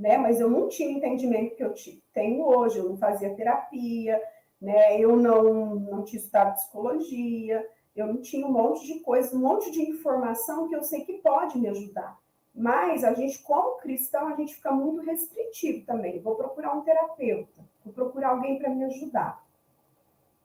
[0.00, 0.16] né?
[0.16, 1.74] Mas eu não tinha entendimento que eu
[2.12, 4.20] tenho hoje, eu não fazia terapia,
[4.60, 4.98] né?
[4.98, 9.70] Eu não, não tinha estudado psicologia, eu não tinha um monte de coisa, um monte
[9.70, 12.18] de informação que eu sei que pode me ajudar.
[12.54, 16.18] Mas a gente, como cristão, a gente fica muito restritivo também.
[16.20, 19.44] Vou procurar um terapeuta, vou procurar alguém para me ajudar.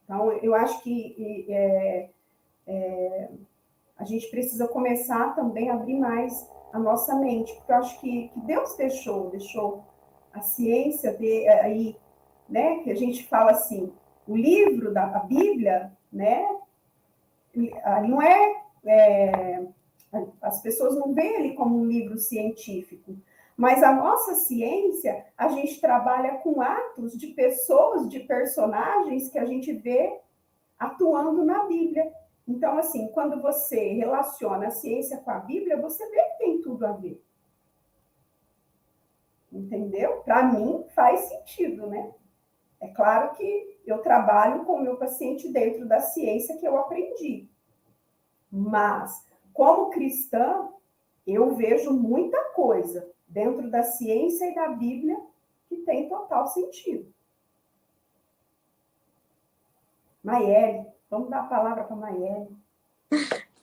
[0.04, 2.10] Então, eu acho que é,
[2.68, 3.30] é,
[3.98, 8.28] a gente precisa começar também a abrir mais a nossa mente, porque eu acho que,
[8.28, 9.86] que Deus deixou, deixou
[10.34, 11.96] a ciência de, aí,
[12.50, 12.80] né?
[12.80, 13.94] Que a gente fala assim,
[14.28, 16.46] o livro da Bíblia, né?
[18.10, 19.66] Não é, é
[20.42, 23.16] as pessoas não veem ele como um livro científico,
[23.56, 29.46] mas a nossa ciência, a gente trabalha com atos de pessoas, de personagens que a
[29.46, 30.20] gente vê
[30.78, 32.12] atuando na Bíblia.
[32.48, 36.86] Então, assim, quando você relaciona a ciência com a Bíblia, você vê que tem tudo
[36.86, 37.22] a ver.
[39.52, 40.22] Entendeu?
[40.22, 42.14] Para mim, faz sentido, né?
[42.80, 47.48] É claro que eu trabalho com o meu paciente dentro da ciência que eu aprendi.
[48.52, 50.70] Mas, como cristã,
[51.26, 55.20] eu vejo muita coisa dentro da ciência e da Bíblia
[55.68, 57.12] que tem total sentido.
[60.24, 60.86] Maiele,
[61.16, 62.50] vamos dar a palavra para Maiele.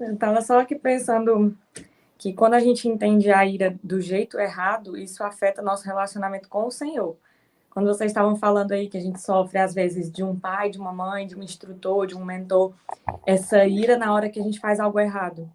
[0.00, 1.56] Eu estava só aqui pensando
[2.16, 6.66] que quando a gente entende a ira do jeito errado, isso afeta nosso relacionamento com
[6.66, 7.16] o Senhor.
[7.70, 10.78] Quando vocês estavam falando aí que a gente sofre, às vezes, de um pai, de
[10.78, 12.72] uma mãe, de um instrutor, de um mentor,
[13.26, 15.50] essa ira na hora que a gente faz algo errado.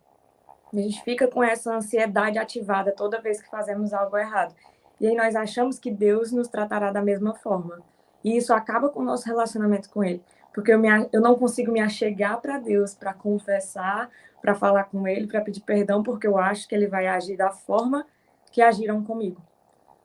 [0.71, 4.53] A gente fica com essa ansiedade ativada toda vez que fazemos algo errado.
[4.99, 7.79] E aí nós achamos que Deus nos tratará da mesma forma.
[8.23, 10.21] E isso acaba com o nosso relacionamento com Ele.
[10.57, 14.09] Porque eu, me, eu não consigo me achegar para Deus para confessar,
[14.41, 17.51] para falar com Ele, para pedir perdão, porque eu acho que Ele vai agir da
[17.51, 18.07] forma
[18.51, 19.39] que agiram comigo.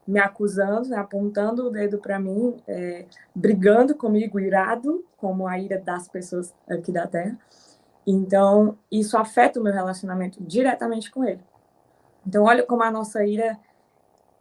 [0.07, 5.78] Me acusando, né, apontando o dedo para mim, é, brigando comigo, irado, como a ira
[5.78, 7.38] das pessoas aqui da Terra.
[8.07, 11.40] Então, isso afeta o meu relacionamento diretamente com ele.
[12.26, 13.59] Então, olha como a nossa ira,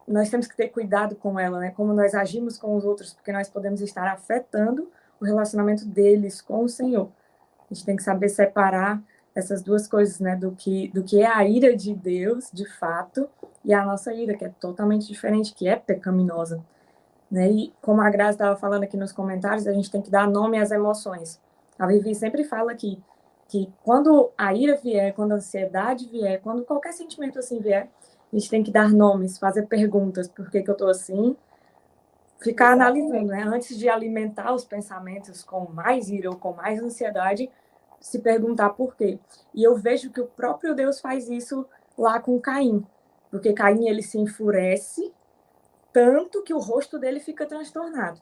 [0.06, 1.72] nós temos que ter cuidado com ela, né?
[1.72, 4.92] Como nós agimos com os outros, porque nós podemos estar afetando
[5.22, 7.10] o relacionamento deles com o Senhor.
[7.70, 9.02] A gente tem que saber separar
[9.34, 10.36] essas duas coisas, né?
[10.36, 13.30] Do que, do que é a ira de Deus, de fato,
[13.64, 16.64] e a nossa ira, que é totalmente diferente, que é pecaminosa.
[17.30, 17.50] Né?
[17.50, 20.58] E como a Graça estava falando aqui nos comentários, a gente tem que dar nome
[20.58, 21.40] às emoções.
[21.80, 23.02] A Vivi sempre fala que
[23.52, 27.90] que quando a ira vier, quando a ansiedade vier, quando qualquer sentimento assim vier,
[28.32, 31.36] a gente tem que dar nomes, fazer perguntas, por que, que eu estou assim,
[32.42, 33.44] ficar analisando, né?
[33.44, 37.50] Antes de alimentar os pensamentos com mais ira ou com mais ansiedade,
[38.00, 39.20] se perguntar por quê.
[39.54, 41.66] E eu vejo que o próprio Deus faz isso
[41.98, 42.86] lá com Caim,
[43.30, 45.14] porque Caim ele se enfurece
[45.94, 48.20] tanto que o rosto dele fica transtornado,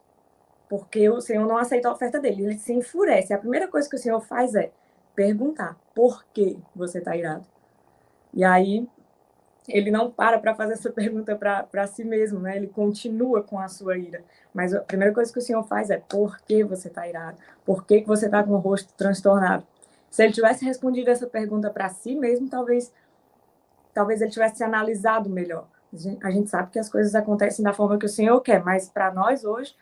[0.67, 3.34] porque o Senhor não aceita a oferta dele, ele se enfurece.
[3.34, 4.72] A primeira coisa que o Senhor faz é
[5.15, 7.45] perguntar por que você está irado.
[8.34, 8.88] E aí
[9.70, 12.57] ele não para para fazer essa pergunta para si mesmo, né?
[12.57, 14.24] Ele continua com a sua ira.
[14.53, 17.38] Mas a primeira coisa que o Senhor faz é por que você está irado?
[17.65, 19.65] Por que, que você está com o rosto transtornado?
[20.09, 22.91] Se ele tivesse respondido essa pergunta para si mesmo, talvez
[23.93, 25.67] talvez ele tivesse se analisado melhor.
[26.22, 29.11] A gente sabe que as coisas acontecem da forma que o Senhor quer, mas para
[29.11, 29.76] nós hoje,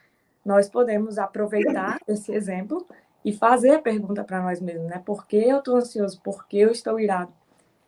[0.44, 2.86] nós podemos aproveitar esse exemplo
[3.24, 5.02] e fazer a pergunta para nós mesmos, né?
[5.06, 6.20] Por que eu estou ansioso?
[6.22, 7.32] Por que eu estou irado?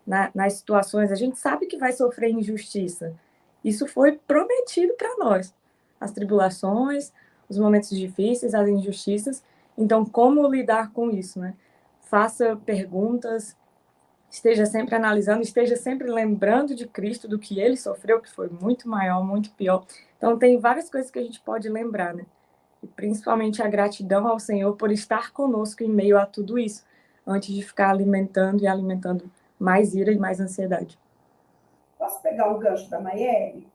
[0.06, 3.14] Na, nas situações, a gente sabe que vai sofrer injustiça.
[3.64, 5.54] Isso foi prometido para nós.
[6.00, 7.12] As tribulações,
[7.50, 9.44] os momentos difíceis, as injustiças.
[9.78, 11.54] Então, como lidar com isso, né?
[12.02, 13.56] Faça perguntas,
[14.30, 18.88] esteja sempre analisando, esteja sempre lembrando de Cristo, do que ele sofreu, que foi muito
[18.88, 19.86] maior, muito pior.
[20.18, 22.26] Então, tem várias coisas que a gente pode lembrar, né?
[22.82, 26.86] E principalmente a gratidão ao Senhor por estar conosco em meio a tudo isso,
[27.26, 29.30] antes de ficar alimentando e alimentando
[29.60, 30.98] mais ira e mais ansiedade.
[31.98, 33.68] Posso pegar um gancho da Maiele?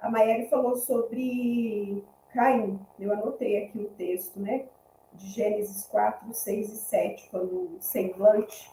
[0.00, 2.80] A Maiele falou sobre Caim.
[2.98, 4.66] Eu anotei aqui o texto, né?
[5.12, 8.70] De Gênesis 4, 6 e 7, quando o semblante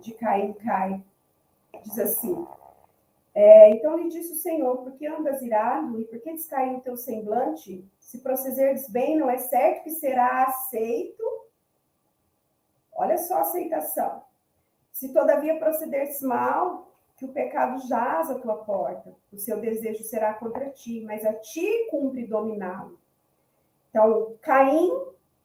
[0.00, 1.02] de Caim cai.
[1.82, 2.46] Diz assim:
[3.40, 6.80] é, então lhe disse o Senhor: Por que andas irado e por que descai o
[6.80, 7.88] teu semblante?
[8.00, 11.22] Se procederes bem, não é certo que será aceito.
[12.92, 14.24] Olha só a aceitação.
[14.98, 20.34] Se todavia procederes mal, que o pecado jaz à tua porta, o seu desejo será
[20.34, 22.98] contra ti, mas a ti cumpre dominá-lo.
[23.90, 24.90] Então, Caim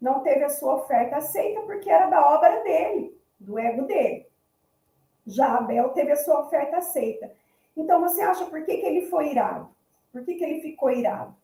[0.01, 4.25] não teve a sua oferta aceita porque era da obra dele, do ego dele.
[5.23, 7.31] Já Abel teve a sua oferta aceita.
[7.77, 9.69] Então, você acha por que, que ele foi irado?
[10.11, 11.35] Por que, que ele ficou irado?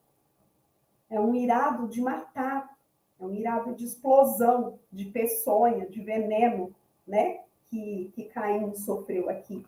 [1.08, 2.76] É um irado de matar,
[3.20, 6.74] é um irado de explosão, de peçonha, de veneno,
[7.06, 7.38] né?
[7.70, 9.64] Que, que Caim sofreu aqui.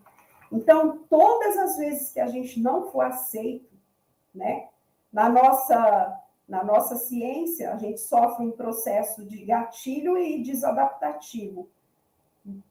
[0.51, 3.73] Então, todas as vezes que a gente não for aceito,
[4.35, 4.69] né?
[5.13, 11.69] Na nossa, na nossa ciência, a gente sofre um processo de gatilho e desadaptativo.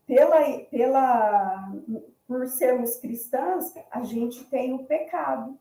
[0.05, 1.73] Pela, pela,
[2.27, 5.57] por sermos cristãs, a gente tem o pecado,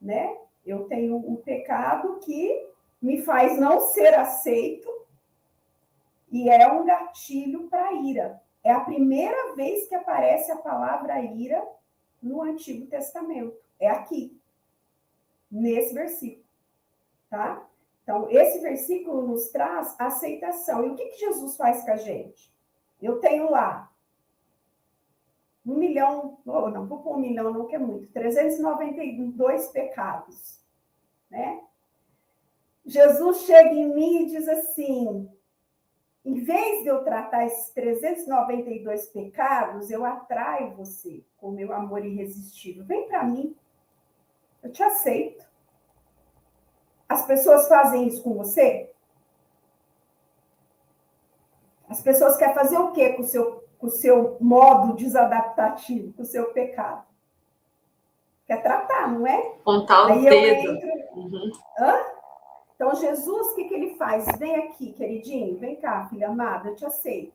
[0.00, 0.36] né?
[0.64, 2.68] Eu tenho o pecado que
[3.00, 4.88] me faz não ser aceito
[6.30, 8.41] e é um gatilho para ira.
[8.64, 11.66] É a primeira vez que aparece a palavra ira
[12.22, 13.56] no Antigo Testamento.
[13.80, 14.40] É aqui,
[15.50, 16.44] nesse versículo,
[17.28, 17.66] tá?
[18.02, 20.84] Então, esse versículo nos traz aceitação.
[20.84, 22.52] E o que, que Jesus faz com a gente?
[23.00, 23.92] Eu tenho lá
[25.64, 30.60] um milhão, não vou pôr um milhão, não que é muito, 392 pecados,
[31.30, 31.62] né?
[32.84, 35.30] Jesus chega em mim e diz assim:
[36.24, 42.84] em vez de eu tratar esses 392 pecados, eu atraio você com meu amor irresistível.
[42.84, 43.56] Vem para mim,
[44.62, 45.44] eu te aceito.
[47.08, 48.90] As pessoas fazem isso com você?
[51.88, 56.26] As pessoas querem fazer o quê com o seu o seu modo desadaptativo, com o
[56.26, 57.04] seu pecado.
[58.46, 59.56] Quer tratar, não é?
[59.64, 60.72] Contar o dedo.
[60.72, 61.18] Entro...
[61.18, 61.50] Uhum.
[61.78, 61.94] Hã?
[62.82, 64.26] Então, Jesus, o que, que ele faz?
[64.40, 67.32] Vem aqui, queridinho, vem cá, filha amada, eu te aceito.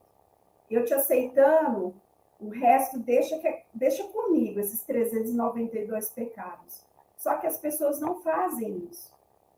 [0.70, 1.96] Eu te aceitando,
[2.38, 3.40] o resto deixa,
[3.74, 6.84] deixa comigo, esses 392 pecados.
[7.16, 9.10] Só que as pessoas não fazem isso.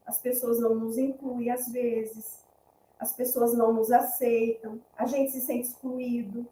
[0.05, 2.45] As pessoas não nos incluem às vezes.
[2.99, 4.79] As pessoas não nos aceitam.
[4.95, 6.47] A gente se sente excluído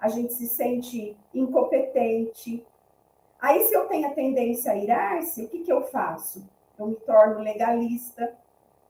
[0.00, 2.66] a gente se sente incompetente.
[3.38, 6.42] Aí, se eu tenho a tendência a irar-se, o que, que eu faço?
[6.78, 8.34] Eu me torno legalista,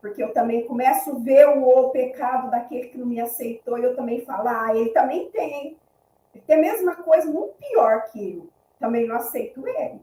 [0.01, 3.83] porque eu também começo a ver o, o pecado daquele que não me aceitou, e
[3.83, 5.77] eu também falo, ah, ele também tem.
[6.33, 8.49] Ele tem a mesma coisa, muito pior que eu.
[8.79, 10.01] Também não aceito ele.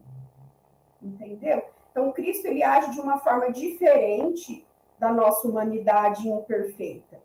[1.01, 1.63] Entendeu?
[1.91, 4.65] Então, Cristo ele age de uma forma diferente
[4.97, 7.19] da nossa humanidade imperfeita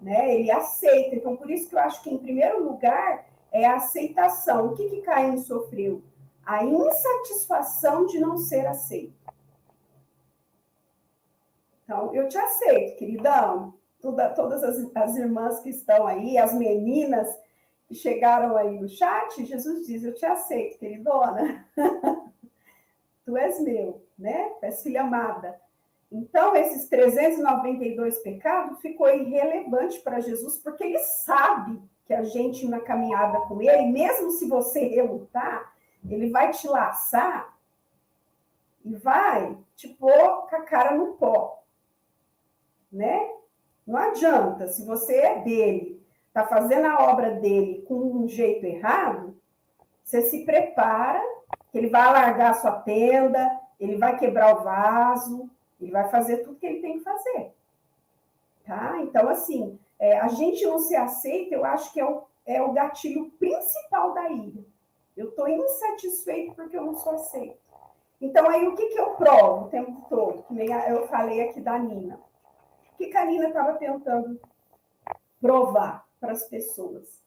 [0.00, 0.34] né?
[0.34, 1.14] Ele aceita.
[1.14, 4.66] Então, por isso que eu acho que, em primeiro lugar, é a aceitação.
[4.66, 6.02] O que, que Caim sofreu?
[6.44, 9.14] A insatisfação de não ser aceito.
[11.86, 13.72] Então, eu te aceito, queridão.
[14.00, 17.28] Toda, todas as, as irmãs que estão aí, as meninas
[17.86, 21.64] que chegaram aí no chat, Jesus diz: Eu te aceito, queridona.
[23.24, 24.50] tu és meu, né?
[24.60, 25.58] Tu és filha amada.
[26.10, 32.80] Então, esses 392 pecados ficou irrelevante para Jesus, porque ele sabe que a gente, na
[32.80, 35.72] caminhada com ele, mesmo se você relutar,
[36.08, 37.56] ele vai te laçar
[38.84, 41.65] e vai te pôr com a cara no pó.
[42.92, 43.30] Né?
[43.86, 49.36] Não adianta, se você é dele, está fazendo a obra dele com um jeito errado,
[50.04, 51.22] você se prepara,
[51.70, 56.38] que ele vai alargar a sua tenda, ele vai quebrar o vaso, ele vai fazer
[56.38, 57.52] tudo que ele tem que fazer.
[58.64, 58.98] Tá?
[59.00, 62.72] Então, assim, é, a gente não se aceita, eu acho que é o, é o
[62.72, 64.64] gatilho principal da ira.
[65.16, 67.58] Eu estou insatisfeito porque eu não sou aceito.
[68.20, 70.44] Então, aí, o que, que eu provo o tempo todo?
[70.88, 72.18] Eu falei aqui da Nina.
[72.96, 74.40] Que, que a Nina estava tentando
[75.40, 77.22] provar para as pessoas?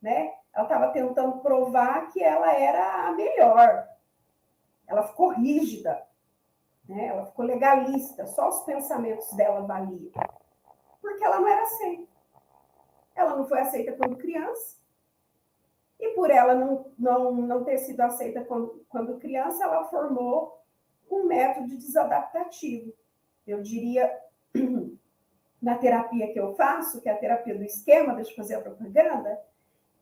[0.00, 0.32] Né?
[0.52, 3.88] Ela estava tentando provar que ela era a melhor.
[4.86, 6.02] Ela ficou rígida,
[6.88, 7.06] né?
[7.06, 10.10] ela ficou legalista, só os pensamentos dela valiam.
[11.00, 12.10] Porque ela não era aceita.
[13.14, 14.80] Ela não foi aceita quando criança,
[16.00, 20.64] e por ela não, não, não ter sido aceita quando, quando criança, ela formou
[21.10, 22.92] um método desadaptativo.
[23.46, 24.10] Eu diria,
[25.60, 28.60] na terapia que eu faço, que é a terapia do esquema, deixa eu fazer a
[28.60, 29.38] propaganda,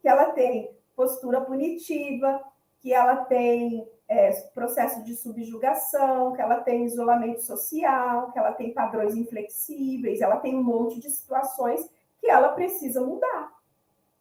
[0.00, 2.42] que ela tem postura punitiva,
[2.80, 8.72] que ela tem é, processo de subjugação, que ela tem isolamento social, que ela tem
[8.72, 11.88] padrões inflexíveis, ela tem um monte de situações
[12.20, 13.58] que ela precisa mudar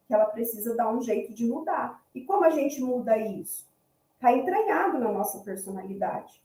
[0.08, 2.02] que ela precisa dar um jeito de mudar.
[2.16, 3.68] E como a gente muda isso?
[4.16, 6.42] Está entranhado na nossa personalidade.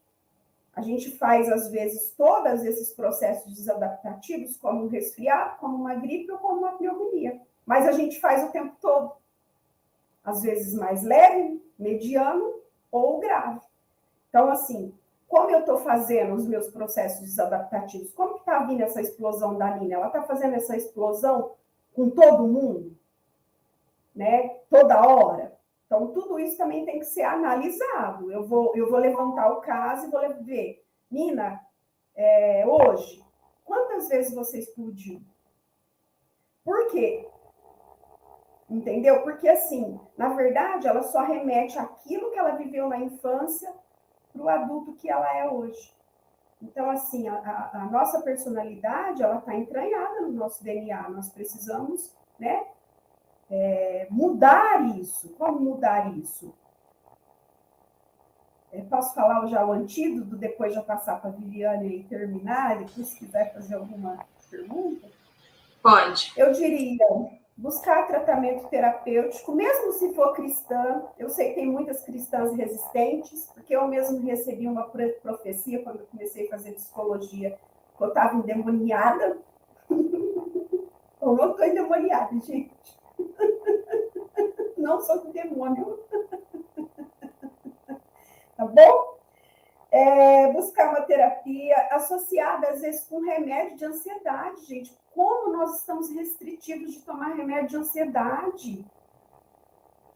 [0.75, 6.33] A gente faz, às vezes, todos esses processos desadaptativos, como um resfriado, como uma gripe
[6.33, 7.41] ou como uma pneumonia.
[7.66, 9.12] Mas a gente faz o tempo todo.
[10.25, 12.61] Às vezes mais leve, mediano
[12.91, 13.61] ou grave.
[14.29, 14.95] Então, assim,
[15.29, 18.12] como eu estou fazendo os meus processos desadaptativos?
[18.14, 19.97] Como que está vindo essa explosão da Nina?
[19.97, 21.53] Ela está fazendo essa explosão
[21.95, 22.97] com todo mundo?
[24.14, 25.51] né, toda hora.
[25.93, 28.32] Então, tudo isso também tem que ser analisado.
[28.32, 31.61] Eu vou, eu vou levantar o caso e vou ver, Nina,
[32.16, 33.22] é, hoje,
[33.62, 35.20] quantas vezes você explodiu?
[36.64, 37.28] Por quê?
[38.70, 39.22] Entendeu?
[39.22, 43.70] Porque, assim, na verdade, ela só remete aquilo que ela viveu na infância
[44.32, 45.95] para o adulto que ela é hoje.
[46.62, 51.11] Então, assim, a, a nossa personalidade, ela está entranhada no nosso DNA.
[51.11, 52.66] Nós precisamos, né,
[53.53, 55.28] é, mudar isso.
[55.36, 56.55] Como mudar isso?
[58.72, 62.88] É, posso falar já o antídoto, depois já passar para a Viviane e terminar, e
[62.88, 64.18] se quiser fazer alguma
[64.50, 65.07] pergunta?
[65.82, 66.32] Pode.
[66.34, 67.07] Eu diria
[67.55, 71.03] buscar tratamento terapêutico, mesmo se for cristã.
[71.18, 74.84] Eu sei que tem muitas cristãs resistentes, porque eu mesmo recebi uma
[75.22, 77.59] profecia quando eu comecei a fazer psicologia,
[77.98, 79.36] que eu estava endemoniada.
[79.90, 83.01] eu não estou endemoniada, gente.
[84.77, 85.99] Não sou do demônio.
[88.55, 89.18] Tá bom?
[89.91, 94.97] É, buscar uma terapia associada, às vezes, com remédio de ansiedade, gente.
[95.14, 98.87] Como nós estamos restritivos de tomar remédio de ansiedade?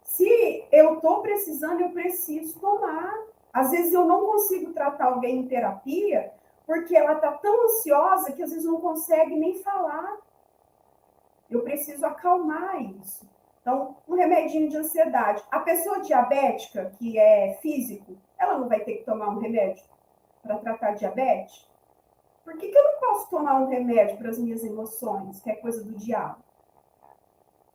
[0.02, 3.12] Se eu estou precisando, eu preciso tomar.
[3.52, 6.32] Às vezes eu não consigo tratar alguém em terapia
[6.66, 10.18] porque ela está tão ansiosa que às vezes não consegue nem falar.
[11.50, 13.28] Eu preciso acalmar isso.
[13.60, 15.42] Então, um remedinho de ansiedade.
[15.50, 19.84] A pessoa diabética, que é físico, ela não vai ter que tomar um remédio
[20.42, 21.66] para tratar diabetes?
[22.44, 25.56] Por que, que eu não posso tomar um remédio para as minhas emoções, que é
[25.56, 26.36] coisa do diabo?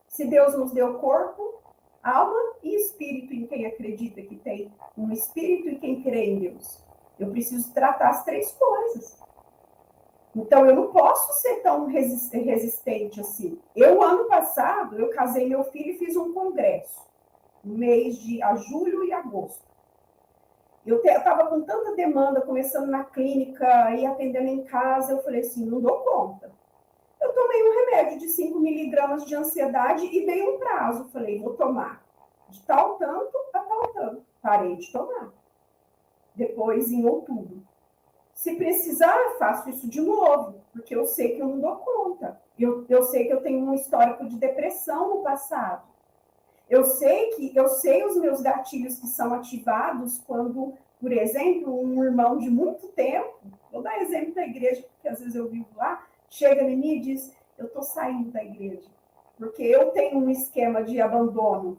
[0.07, 1.61] Se Deus nos deu corpo,
[2.01, 6.81] alma e espírito em quem acredita que tem um espírito e quem crê em Deus.
[7.19, 9.20] Eu preciso tratar as três coisas.
[10.35, 13.59] Então, eu não posso ser tão resistente assim.
[13.75, 17.05] Eu, ano passado, eu casei meu filho e fiz um congresso,
[17.63, 19.69] no mês de a julho e agosto.
[20.85, 25.65] Eu estava com tanta demanda, começando na clínica e atendendo em casa, eu falei assim,
[25.65, 26.51] não dou conta.
[27.21, 31.09] Eu tomei um remédio de 5 miligramas de ansiedade e dei um prazo.
[31.09, 32.03] Falei, vou tomar
[32.49, 34.25] de tal tanto a tal tanto.
[34.41, 35.31] Parei de tomar.
[36.35, 37.60] Depois, em outubro.
[38.41, 42.41] Se precisar, faço isso de novo, porque eu sei que eu não dou conta.
[42.57, 45.83] Eu, eu sei que eu tenho um histórico de depressão no passado.
[46.67, 52.03] Eu sei que eu sei os meus gatilhos que são ativados quando, por exemplo, um
[52.03, 53.37] irmão de muito tempo,
[53.71, 56.99] vou dar exemplo da igreja, porque às vezes eu vivo lá, chega em mim e
[56.99, 58.89] diz: Eu estou saindo da igreja,
[59.37, 61.77] porque eu tenho um esquema de abandono,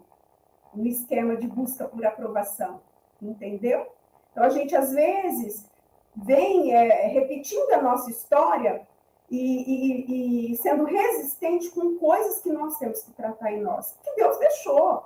[0.72, 2.80] um esquema de busca por aprovação,
[3.20, 3.84] entendeu?
[4.30, 5.71] Então a gente às vezes
[6.14, 8.86] vem é, repetindo a nossa história
[9.30, 14.14] e, e, e, sendo resistente com coisas que nós temos que tratar em nós, que
[14.14, 15.04] Deus deixou,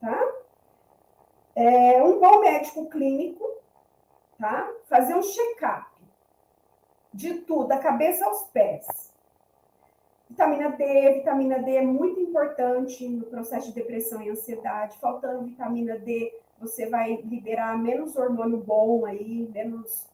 [0.00, 0.32] tá?
[1.54, 3.44] É, um bom médico clínico,
[4.38, 4.70] tá?
[4.84, 5.86] Fazer um check-up
[7.12, 8.86] de tudo, da cabeça aos pés.
[10.28, 14.96] Vitamina D, vitamina D é muito importante no processo de depressão e ansiedade.
[14.98, 16.32] Faltando vitamina D,
[16.62, 20.06] você vai liberar menos hormônio bom aí, menos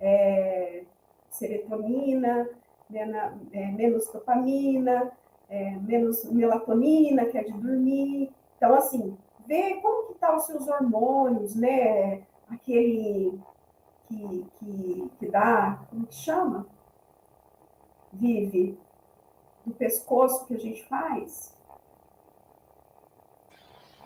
[0.00, 0.84] é,
[1.28, 2.48] serotonina,
[2.88, 3.16] menos,
[3.52, 5.12] é, menos dopamina,
[5.50, 8.32] é, menos melatonina, que é de dormir.
[8.56, 12.22] Então, assim, ver como que estão tá os seus hormônios, né?
[12.50, 13.38] aquele
[14.08, 16.66] que, que, que dá, como que chama?
[18.12, 18.78] Vive
[19.64, 21.56] do pescoço que a gente faz?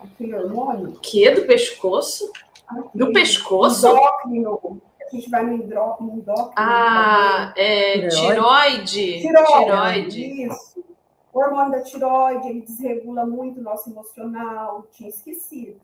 [0.03, 0.99] Aquele hormônio?
[1.01, 1.29] Que?
[1.31, 2.31] Do pescoço?
[2.67, 3.87] Aquele do pescoço?
[3.87, 4.81] Endócrino.
[5.01, 6.23] A gente vai no endócrino.
[6.55, 9.21] ah, é tiroide.
[9.21, 9.63] Tiroide.
[9.63, 10.43] tiroide.
[10.47, 10.83] Isso.
[11.31, 14.87] O hormônio da tiroide, ele desregula muito o nosso emocional.
[14.91, 15.81] Tinha esquecido.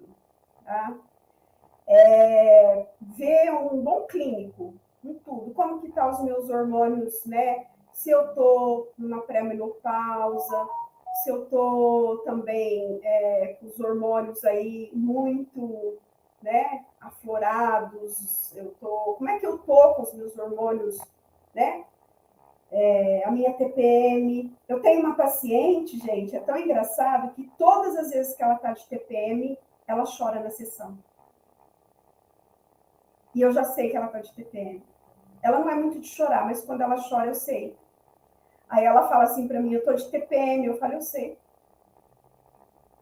[0.64, 0.94] Tá?
[1.88, 5.52] É, ver um bom clínico em tudo.
[5.52, 7.66] Como que estão tá os meus hormônios, né?
[7.94, 10.68] Se eu estou numa pré-menopausa,
[11.30, 16.00] se eu estou também é, com os hormônios aí muito
[16.42, 20.98] né, aflorados, eu tô, como é que eu tô com os meus hormônios,
[21.54, 21.86] né?
[22.72, 24.56] É, a minha TPM.
[24.68, 28.74] Eu tenho uma paciente, gente, é tão engraçado que todas as vezes que ela está
[28.74, 29.58] de TPM,
[29.88, 30.98] ela chora na sessão.
[33.36, 34.84] E eu já sei que ela está de TPM.
[35.44, 37.76] Ela não é muito de chorar, mas quando ela chora, eu sei.
[38.70, 40.66] Aí ela fala assim para mim, eu tô de TPM.
[40.66, 41.38] Eu falo, eu sei.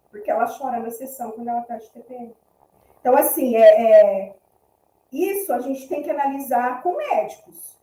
[0.10, 2.34] Porque ela chora na sessão quando ela tá de TPM.
[3.02, 4.36] Então, assim, é, é,
[5.12, 7.78] isso a gente tem que analisar com médicos.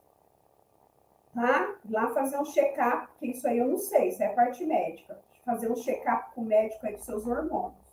[1.35, 1.77] Tá?
[1.91, 5.19] Lá fazer um check-up, que isso aí eu não sei, isso é a parte médica.
[5.45, 7.85] Fazer um check-up com o médico aí dos seus hormônios.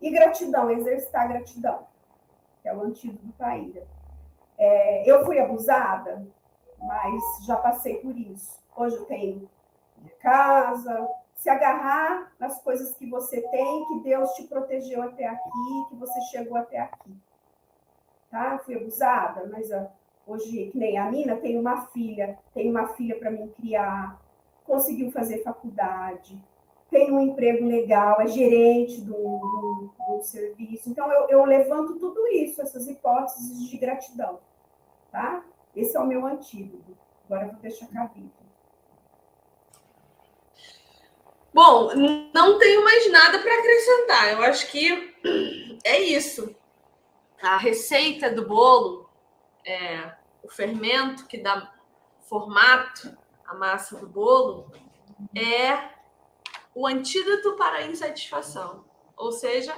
[0.00, 1.86] E gratidão, exercitar gratidão,
[2.62, 3.86] que é o antídoto da ira.
[4.56, 6.26] É, eu fui abusada,
[6.82, 8.58] mas já passei por isso.
[8.76, 9.48] Hoje eu tenho
[9.98, 15.86] minha casa, se agarrar nas coisas que você tem, que Deus te protegeu até aqui,
[15.88, 17.14] que você chegou até aqui.
[18.30, 18.58] Tá?
[18.58, 19.70] Fui abusada, mas
[20.26, 24.20] hoje, que nem a Nina, tem uma filha, tem uma filha para me criar,
[24.64, 26.40] conseguiu fazer faculdade,
[26.90, 30.90] tem um emprego legal, é gerente do, do, do serviço.
[30.90, 34.40] Então, eu, eu levanto tudo isso, essas hipóteses de gratidão,
[35.10, 35.42] tá?
[35.74, 36.96] Esse é o meu antídoto.
[37.24, 38.30] Agora eu vou deixar a Vivi.
[41.52, 41.90] Bom,
[42.32, 44.32] não tenho mais nada para acrescentar.
[44.32, 45.14] Eu acho que
[45.84, 46.54] é isso.
[47.42, 49.08] A receita do bolo,
[49.66, 51.72] é, o fermento que dá
[52.28, 54.72] formato à massa do bolo,
[55.34, 55.90] é
[56.74, 58.84] o antídoto para a insatisfação,
[59.16, 59.76] ou seja,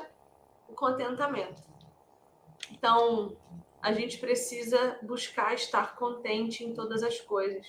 [0.69, 1.63] o contentamento.
[2.71, 3.37] Então,
[3.83, 7.67] a gente precisa buscar estar contente em todas as coisas.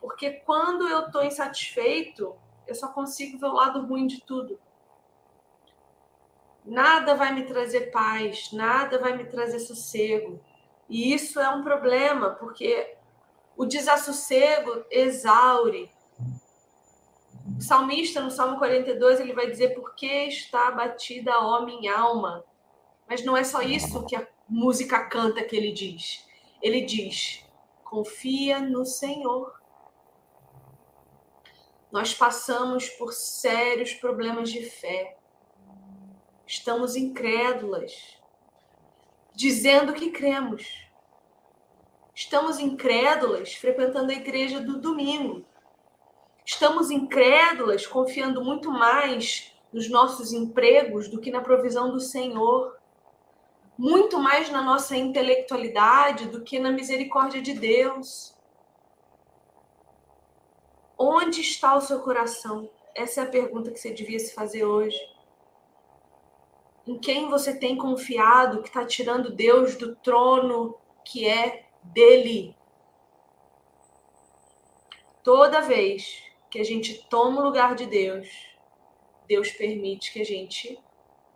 [0.00, 2.34] Porque quando eu estou insatisfeito,
[2.66, 4.58] eu só consigo ver o lado ruim de tudo.
[6.64, 10.40] Nada vai me trazer paz, nada vai me trazer sossego.
[10.88, 12.96] E isso é um problema, porque
[13.56, 15.88] o desassossego exaure.
[17.58, 22.44] O salmista, no Salmo 42, ele vai dizer: Por que está abatida, ó minha alma?
[23.08, 24.16] Mas não é só isso que
[24.52, 26.26] música canta que ele diz.
[26.60, 27.44] Ele diz:
[27.82, 29.62] Confia no Senhor
[31.92, 35.18] nós passamos por sérios problemas de fé.
[36.46, 38.18] Estamos incrédulas,
[39.34, 40.88] dizendo que cremos.
[42.14, 45.44] Estamos incrédulas frequentando a igreja do domingo.
[46.46, 52.74] Estamos incrédulas confiando muito mais nos nossos empregos do que na provisão do Senhor.
[53.76, 58.36] Muito mais na nossa intelectualidade do que na misericórdia de Deus.
[60.98, 62.70] Onde está o seu coração?
[62.94, 64.98] Essa é a pergunta que você devia se fazer hoje.
[66.86, 72.56] Em quem você tem confiado que está tirando Deus do trono que é dele?
[75.22, 78.28] Toda vez que a gente toma o lugar de Deus,
[79.26, 80.78] Deus permite que a gente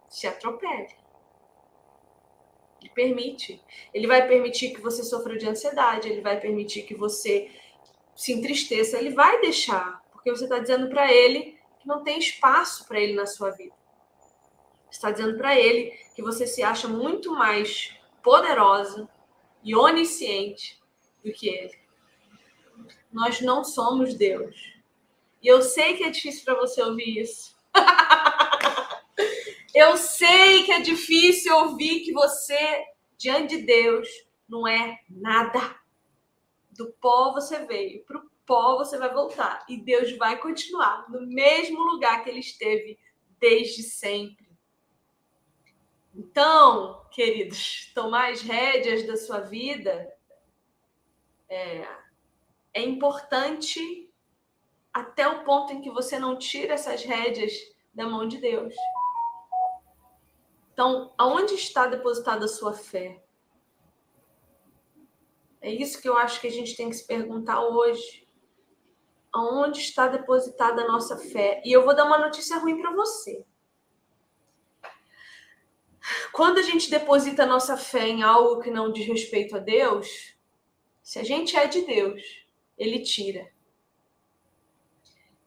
[0.08, 1.05] se atropele.
[2.80, 3.60] Ele permite.
[3.92, 7.50] Ele vai permitir que você sofra de ansiedade, ele vai permitir que você
[8.14, 12.86] se entristeça, ele vai deixar, porque você está dizendo para ele que não tem espaço
[12.86, 13.74] para ele na sua vida.
[14.90, 19.08] Está dizendo para ele que você se acha muito mais poderosa
[19.62, 20.80] e onisciente
[21.24, 21.78] do que ele.
[23.12, 24.54] Nós não somos Deus.
[25.42, 27.56] E eu sei que é difícil para você ouvir isso.
[29.76, 32.82] eu sei que é difícil ouvir que você,
[33.18, 34.08] diante de Deus,
[34.48, 35.78] não é nada.
[36.70, 39.66] Do pó você veio, para o pó você vai voltar.
[39.68, 42.98] E Deus vai continuar no mesmo lugar que ele esteve
[43.38, 44.48] desde sempre.
[46.14, 50.10] Então, queridos, tomar as rédeas da sua vida
[51.50, 51.86] é,
[52.72, 54.10] é importante
[54.90, 57.52] até o ponto em que você não tira essas rédeas
[57.92, 58.74] da mão de Deus.
[60.76, 63.24] Então, aonde está depositada a sua fé?
[65.58, 68.28] É isso que eu acho que a gente tem que se perguntar hoje.
[69.32, 71.62] Aonde está depositada a nossa fé?
[71.64, 73.42] E eu vou dar uma notícia ruim para você.
[76.30, 80.36] Quando a gente deposita a nossa fé em algo que não diz respeito a Deus,
[81.02, 82.22] se a gente é de Deus,
[82.76, 83.50] ele tira.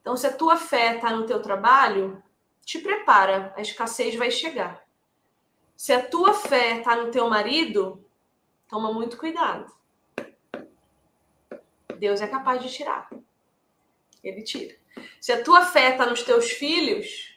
[0.01, 2.19] Então, se a tua fé está no teu trabalho,
[2.65, 4.88] te prepara, a escassez vai chegar.
[5.79, 8.05] Se a tua fé está no teu marido,
[8.67, 9.73] toma muito cuidado.
[11.97, 13.09] Deus é capaz de tirar.
[14.21, 14.75] Ele tira.
[15.21, 17.33] Se a tua fé está nos teus filhos,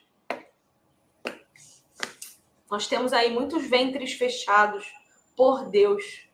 [2.68, 4.92] nós temos aí muitos ventres fechados
[5.36, 6.28] por Deus.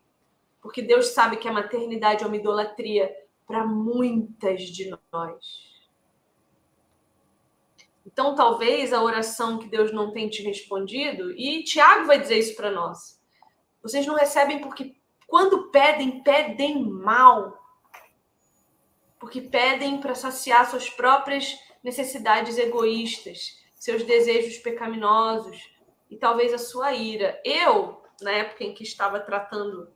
[0.62, 3.14] Porque Deus sabe que a maternidade é uma idolatria
[3.46, 5.67] para muitas de nós.
[8.10, 12.56] Então, talvez a oração que Deus não tenha te respondido, e Tiago vai dizer isso
[12.56, 13.20] para nós.
[13.82, 17.62] Vocês não recebem porque quando pedem, pedem mal.
[19.20, 21.54] Porque pedem para saciar suas próprias
[21.84, 25.70] necessidades egoístas, seus desejos pecaminosos
[26.10, 27.38] e talvez a sua ira.
[27.44, 29.92] Eu, na época em que estava tratando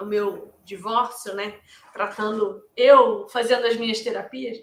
[0.00, 1.60] o meu divórcio, né?
[1.92, 4.56] Tratando eu fazendo as minhas terapias,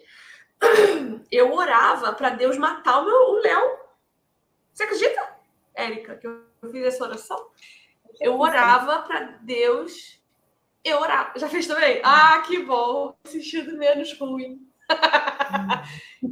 [1.32, 3.80] eu orava para Deus matar o meu o Léo.
[4.74, 5.36] Você acredita,
[5.76, 7.50] Érica, que eu fiz essa oração?
[8.20, 10.20] Eu orava para Deus.
[10.84, 11.38] Eu orava.
[11.38, 12.02] Já fez também?
[12.04, 13.16] Ah, que bom.
[13.26, 14.68] Sentido menos ruim.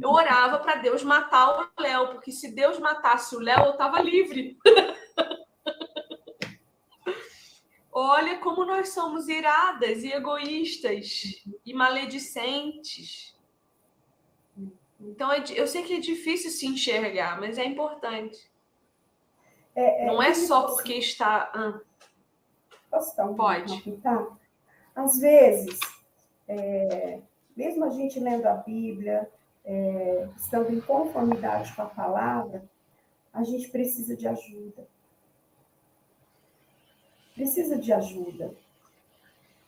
[0.00, 4.00] eu orava para Deus matar o Léo, porque se Deus matasse o Léo, eu estava
[4.00, 4.58] livre.
[7.94, 13.36] Olha como nós somos iradas e egoístas e maledicentes.
[15.02, 18.50] Então, é eu sei que é difícil se enxergar, mas é importante.
[19.74, 21.50] É, é, Não é só porque está.
[21.54, 21.80] Ah.
[22.90, 23.92] Posso dar um Pode.
[23.98, 24.28] Tá?
[24.94, 25.80] Às vezes,
[26.46, 27.20] é,
[27.56, 29.30] mesmo a gente lendo a Bíblia,
[29.64, 32.62] é, estando em conformidade com a palavra,
[33.32, 34.86] a gente precisa de ajuda.
[37.34, 38.54] Precisa de ajuda.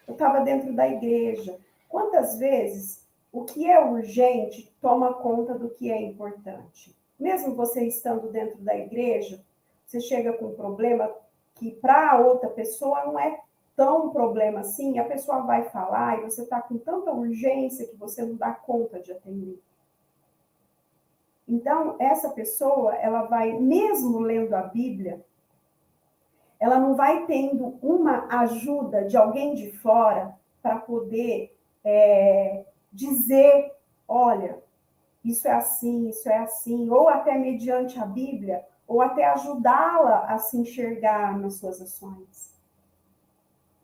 [0.06, 1.58] Eu estava dentro da igreja.
[1.88, 6.94] Quantas vezes o que é urgente toma conta do que é importante.
[7.18, 9.42] Mesmo você estando dentro da igreja,
[9.86, 11.10] você chega com um problema
[11.54, 13.40] que para outra pessoa não é
[13.74, 18.22] tão problema assim, a pessoa vai falar e você está com tanta urgência que você
[18.26, 19.58] não dá conta de atender.
[21.48, 25.24] Então, essa pessoa, ela vai, mesmo lendo a Bíblia,
[26.60, 33.72] ela não vai tendo uma ajuda de alguém de fora para poder é, dizer,
[34.06, 34.62] olha,
[35.24, 40.38] isso é assim, isso é assim, ou até mediante a Bíblia, ou até ajudá-la a
[40.38, 42.52] se enxergar nas suas ações.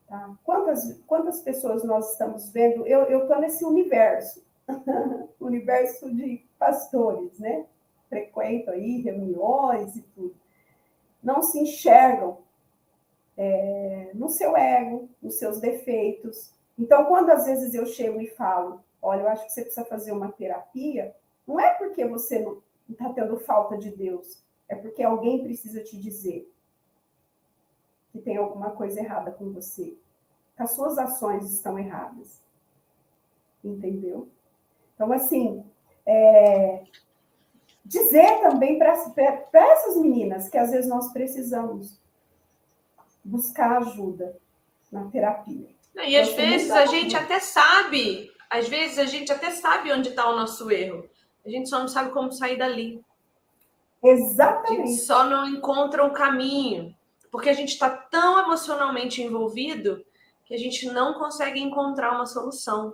[0.07, 0.35] Tá?
[0.45, 2.87] Quantas, quantas pessoas nós estamos vendo?
[2.87, 4.45] Eu estou nesse universo,
[5.41, 7.65] universo de pastores, né?
[8.09, 10.35] Frequento aí reuniões e tudo.
[11.23, 12.39] Não se enxergam
[13.37, 16.53] é, no seu ego, nos seus defeitos.
[16.79, 20.13] Então, quando às vezes eu chego e falo, olha, eu acho que você precisa fazer
[20.13, 21.15] uma terapia,
[21.51, 25.99] não é porque você não está tendo falta de Deus, é porque alguém precisa te
[25.99, 26.49] dizer
[28.13, 29.97] que tem alguma coisa errada com você,
[30.57, 32.41] que as suas ações estão erradas.
[33.65, 34.29] Entendeu?
[34.95, 35.65] Então, assim,
[36.07, 36.85] é,
[37.85, 42.01] dizer também para essas meninas que às vezes nós precisamos
[43.25, 44.39] buscar ajuda
[44.91, 45.69] na terapia.
[46.07, 50.29] E às vezes a gente até sabe às vezes a gente até sabe onde está
[50.29, 51.09] o nosso erro.
[51.45, 53.03] A gente só não sabe como sair dali.
[54.03, 54.83] Exatamente.
[54.83, 56.95] A gente só não encontra um caminho.
[57.31, 60.05] Porque a gente está tão emocionalmente envolvido
[60.45, 62.93] que a gente não consegue encontrar uma solução.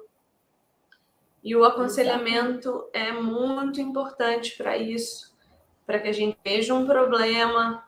[1.43, 2.93] E o aconselhamento Exatamente.
[2.93, 5.35] é muito importante para isso,
[5.87, 7.83] para que a gente veja um problema,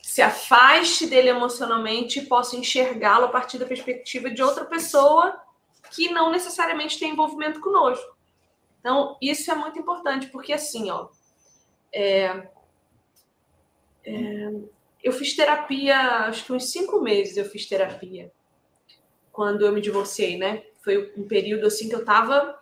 [0.00, 5.42] se afaste dele emocionalmente e possa enxergá-lo a partir da perspectiva de outra pessoa
[5.90, 8.15] que não necessariamente tem envolvimento conosco.
[8.86, 11.08] Então, isso é muito importante, porque assim, ó,
[11.92, 12.48] é,
[14.04, 14.52] é,
[15.02, 15.98] eu fiz terapia,
[16.28, 18.30] acho que uns cinco meses eu fiz terapia,
[19.32, 20.62] quando eu me divorciei, né?
[20.84, 22.56] Foi um período assim que eu tava,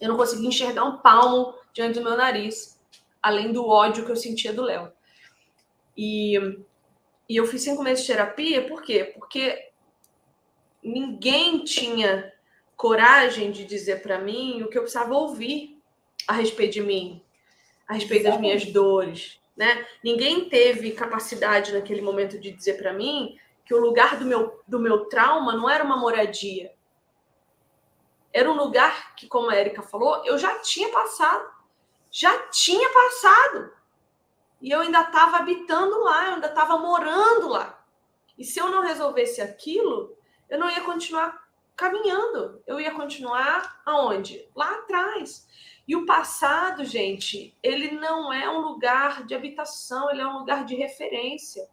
[0.00, 2.80] eu não conseguia enxergar um palmo diante do meu nariz,
[3.20, 4.92] além do ódio que eu sentia do Léo.
[5.96, 6.36] E,
[7.28, 9.12] e eu fiz cinco meses de terapia, por quê?
[9.18, 9.72] Porque
[10.80, 12.32] ninguém tinha
[12.80, 15.78] coragem de dizer para mim o que eu precisava ouvir
[16.26, 17.22] a respeito de mim,
[17.86, 18.54] a respeito Exatamente.
[18.54, 19.86] das minhas dores, né?
[20.02, 24.78] Ninguém teve capacidade naquele momento de dizer para mim que o lugar do meu, do
[24.78, 26.72] meu trauma não era uma moradia.
[28.32, 31.50] Era um lugar que, como a Erika falou, eu já tinha passado.
[32.10, 33.74] Já tinha passado.
[34.58, 37.84] E eu ainda estava habitando lá, eu ainda estava morando lá.
[38.38, 40.16] E se eu não resolvesse aquilo,
[40.48, 41.49] eu não ia continuar
[41.80, 42.62] caminhando.
[42.66, 44.46] Eu ia continuar aonde?
[44.54, 45.48] Lá atrás.
[45.88, 50.66] E o passado, gente, ele não é um lugar de habitação, ele é um lugar
[50.66, 51.66] de referência.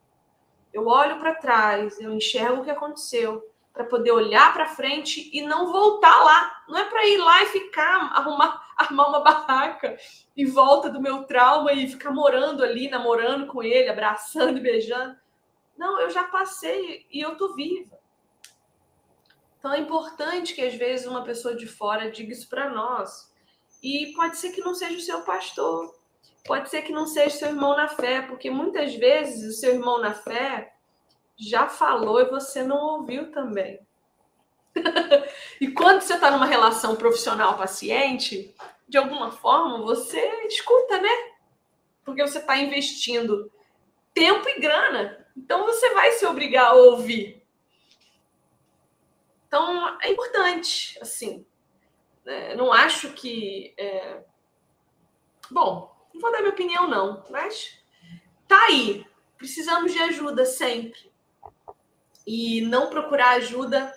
[0.71, 3.43] Eu olho para trás, eu enxergo o que aconteceu,
[3.73, 6.63] para poder olhar para frente e não voltar lá.
[6.69, 9.97] Não é para ir lá e ficar, arrumar, armar uma barraca
[10.37, 15.17] e volta do meu trauma e ficar morando ali, namorando com ele, abraçando e beijando.
[15.77, 17.96] Não, eu já passei e eu tô viva.
[19.67, 23.29] Então é importante que às vezes uma pessoa de fora diga isso para nós.
[23.83, 25.93] E pode ser que não seja o seu pastor,
[26.45, 29.73] pode ser que não seja o seu irmão na fé, porque muitas vezes o seu
[29.73, 30.73] irmão na fé
[31.37, 33.77] já falou e você não ouviu também.
[35.59, 38.55] e quando você está numa relação profissional-paciente,
[38.87, 41.33] de alguma forma você escuta, né?
[42.05, 43.51] Porque você está investindo
[44.13, 45.27] tempo e grana.
[45.35, 47.45] Então você vai se obrigar a ouvir.
[49.47, 51.45] Então é importante, assim.
[52.25, 52.55] Né?
[52.55, 53.73] Não acho que.
[53.77, 54.23] É...
[55.49, 57.79] Bom, não vou dar minha opinião, não, mas
[58.47, 59.05] tá aí.
[59.37, 61.11] Precisamos de ajuda sempre.
[62.25, 63.93] E não procurar ajuda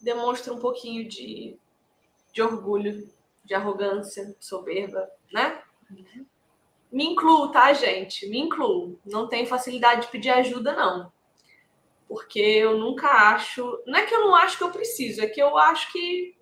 [0.00, 1.58] demonstra um pouquinho de,
[2.32, 3.10] de orgulho,
[3.44, 5.62] de arrogância, soberba, né?
[6.90, 8.26] Me incluo, tá, gente?
[8.28, 8.98] Me incluo.
[9.04, 11.12] Não tenho facilidade de pedir ajuda, não.
[12.08, 13.82] Porque eu nunca acho.
[13.86, 16.36] Não é que eu não acho que eu preciso, é que eu acho que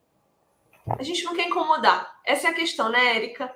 [0.86, 2.20] a gente não quer incomodar.
[2.24, 3.54] Essa é a questão, né, Érica?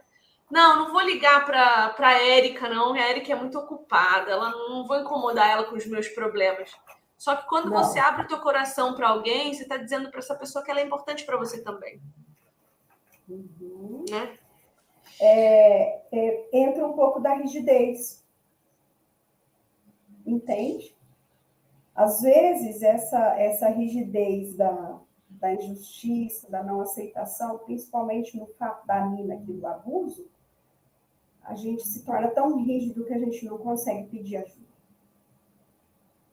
[0.51, 2.95] Não, não vou ligar para a Érica, não.
[2.95, 4.31] A Érica é muito ocupada.
[4.31, 6.71] Ela não vou incomodar ela com os meus problemas.
[7.19, 7.83] Só que quando não.
[7.83, 10.81] você abre o teu coração para alguém, você está dizendo para essa pessoa que ela
[10.81, 12.01] é importante para você também.
[13.29, 14.05] Uhum.
[14.09, 14.39] Né?
[15.21, 18.25] É, é, entra um pouco da rigidez.
[20.25, 20.96] Entende?
[21.97, 25.01] Às vezes, essa, essa rigidez da,
[25.31, 30.29] da injustiça, da não aceitação, principalmente no fato da Nina aqui do abuso,
[31.43, 34.67] a gente se torna tão rígido que a gente não consegue pedir ajuda.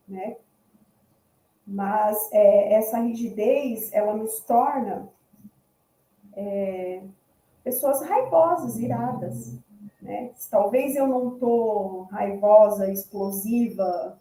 [0.06, 0.36] Né?
[1.66, 5.08] Mas é, essa rigidez, ela nos torna
[6.34, 7.04] é,
[7.64, 9.58] pessoas raivosas, iradas.
[10.02, 10.32] Né?
[10.52, 14.20] Talvez eu não estou raivosa, explosiva,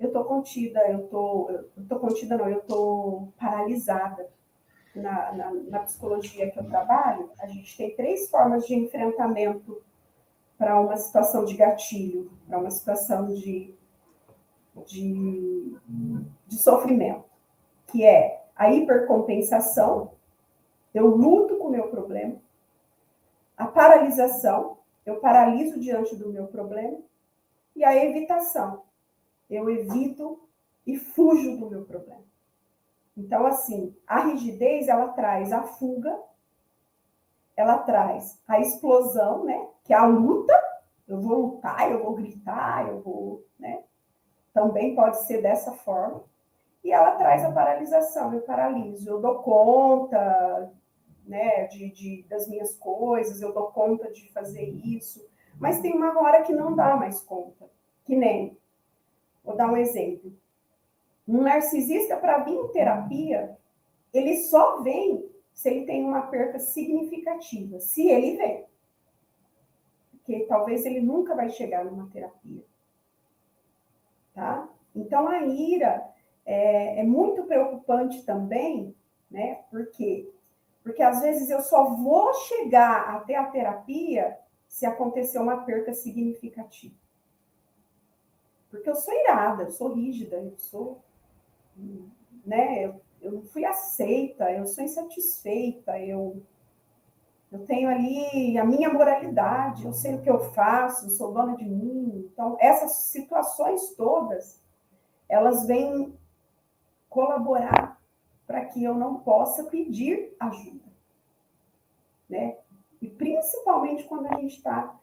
[0.00, 4.28] eu estou contida, eu tô, eu tô contida não, eu estou paralisada.
[4.92, 9.80] Na, na, na, psicologia que eu trabalho, a gente tem três formas de enfrentamento
[10.58, 13.72] para uma situação de gatilho, para uma situação de
[14.86, 15.76] de,
[16.46, 17.24] de sofrimento,
[17.86, 20.12] que é a hipercompensação,
[20.92, 22.36] eu luto com o meu problema,
[23.56, 26.98] a paralisação, eu paraliso diante do meu problema,
[27.74, 28.82] e a evitação,
[29.50, 30.40] eu evito
[30.86, 32.24] e fujo do meu problema.
[33.16, 36.18] Então, assim, a rigidez, ela traz a fuga,
[37.56, 39.68] ela traz a explosão, né?
[39.84, 40.54] Que é a luta,
[41.06, 43.82] eu vou lutar, eu vou gritar, eu vou, né?
[44.52, 46.22] também pode ser dessa forma.
[46.82, 50.72] E ela traz a paralisação, eu paraliso, eu dou conta
[51.26, 55.24] né, de, de, das minhas coisas, eu dou conta de fazer isso,
[55.58, 57.68] mas tem uma hora que não dá mais conta.
[58.04, 58.56] Que nem,
[59.44, 60.32] vou dar um exemplo.
[61.26, 63.56] Um narcisista, para vir em terapia,
[64.12, 68.64] ele só vem se ele tem uma perca significativa, se ele vem.
[70.12, 72.64] Porque talvez ele nunca vai chegar numa terapia
[74.40, 74.68] tá?
[74.94, 76.02] Então, a ira
[76.46, 78.94] é, é muito preocupante também,
[79.30, 79.60] né?
[79.70, 80.28] Por quê?
[80.82, 86.94] Porque às vezes eu só vou chegar até a terapia se acontecer uma perca significativa.
[88.70, 91.02] Porque eu sou irada, eu sou rígida, eu sou,
[92.44, 92.84] né?
[92.84, 96.42] Eu, eu não fui aceita, eu sou insatisfeita, eu
[97.52, 101.56] eu tenho ali a minha moralidade, eu sei o que eu faço, eu sou dona
[101.56, 102.30] de mim.
[102.32, 104.62] Então, essas situações todas,
[105.28, 106.16] elas vêm
[107.08, 108.00] colaborar
[108.46, 110.84] para que eu não possa pedir ajuda.
[112.28, 112.56] Né?
[113.02, 114.96] E principalmente quando a gente está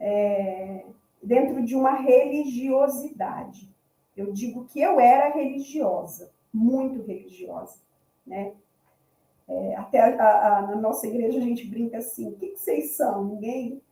[0.00, 0.84] é,
[1.24, 3.72] dentro de uma religiosidade.
[4.16, 7.78] Eu digo que eu era religiosa, muito religiosa,
[8.26, 8.52] né?
[9.46, 12.92] É, até a, a, na nossa igreja a gente brinca assim: o que, que vocês
[12.92, 13.24] são?
[13.24, 13.82] Ninguém.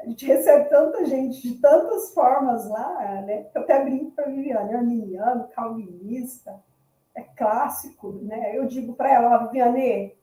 [0.00, 3.46] A gente recebe tanta gente de tantas formas lá, né?
[3.54, 6.60] Eu até brinco para a Viviane, arminiano, calvinista,
[7.14, 8.56] é clássico, né?
[8.56, 10.14] Eu digo para ela, Viviane,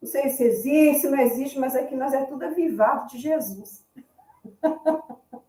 [0.00, 3.84] não sei se existe, não existe, mas aqui nós é tudo avivado de Jesus.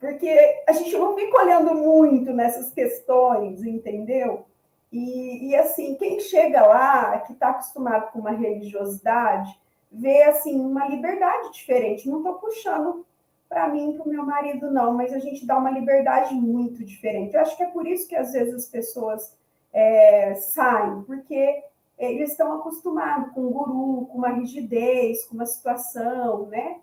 [0.00, 4.46] Porque a gente não fica olhando muito nessas questões, entendeu?
[4.90, 9.54] E, e assim, quem chega lá, que está acostumado com uma religiosidade,
[9.92, 12.08] vê assim uma liberdade diferente.
[12.08, 13.04] Não estou puxando
[13.48, 17.34] para mim, para o meu marido, não, mas a gente dá uma liberdade muito diferente.
[17.34, 19.36] Eu acho que é por isso que às vezes as pessoas
[19.72, 21.62] é, saem, porque
[21.98, 26.78] eles estão acostumados com um guru, com uma rigidez, com uma situação, né?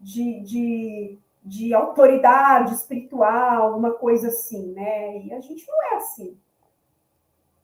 [0.00, 1.18] De, de,
[1.48, 5.22] de autoridade espiritual, uma coisa assim, né?
[5.22, 6.36] E a gente não é assim.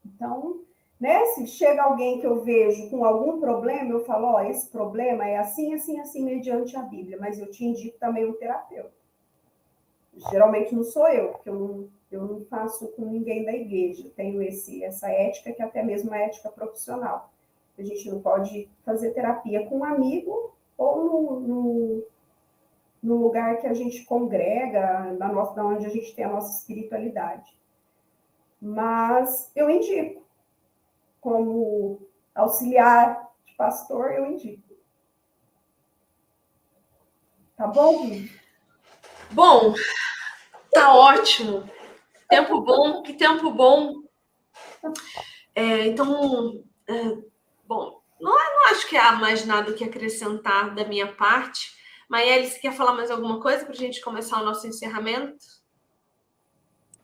[0.04, 0.60] Então,
[0.98, 1.26] né?
[1.26, 5.36] Se chega alguém que eu vejo com algum problema, eu falo, ó, esse problema é
[5.36, 8.92] assim, assim, assim, mediante a Bíblia, mas eu te indico também um terapeuta.
[10.30, 14.10] Geralmente não sou eu, porque eu não, eu não faço com ninguém da igreja.
[14.16, 17.30] Tenho esse, essa ética que é até mesmo é ética profissional.
[17.76, 22.04] A gente não pode fazer terapia com um amigo ou no, no,
[23.04, 26.58] no lugar que a gente congrega, na nossa, da onde a gente tem a nossa
[26.58, 27.54] espiritualidade.
[28.60, 30.26] Mas eu indico.
[31.20, 34.74] Como auxiliar de pastor, eu indico.
[37.58, 38.32] Tá bom, Gui?
[39.32, 39.74] Bom,
[40.72, 41.68] tá ótimo.
[42.30, 44.02] Tempo bom, que tempo bom.
[45.54, 47.18] É, então, é,
[47.66, 51.83] bom, não, não acho que há mais nada que acrescentar da minha parte.
[52.14, 55.44] Maíra, você quer falar mais alguma coisa para a gente começar o nosso encerramento?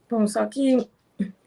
[0.09, 0.89] Bom, só que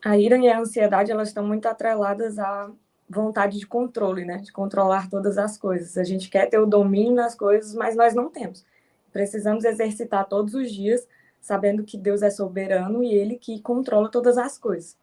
[0.04, 2.70] a ira e a ansiedade elas estão muito atreladas à
[3.10, 4.40] vontade de controle, né?
[4.40, 5.98] De controlar todas as coisas.
[5.98, 8.66] A gente quer ter o domínio nas coisas, mas nós não temos.
[9.14, 11.08] Precisamos exercitar todos os dias
[11.40, 14.98] sabendo que Deus é soberano e ele que controla todas as coisas.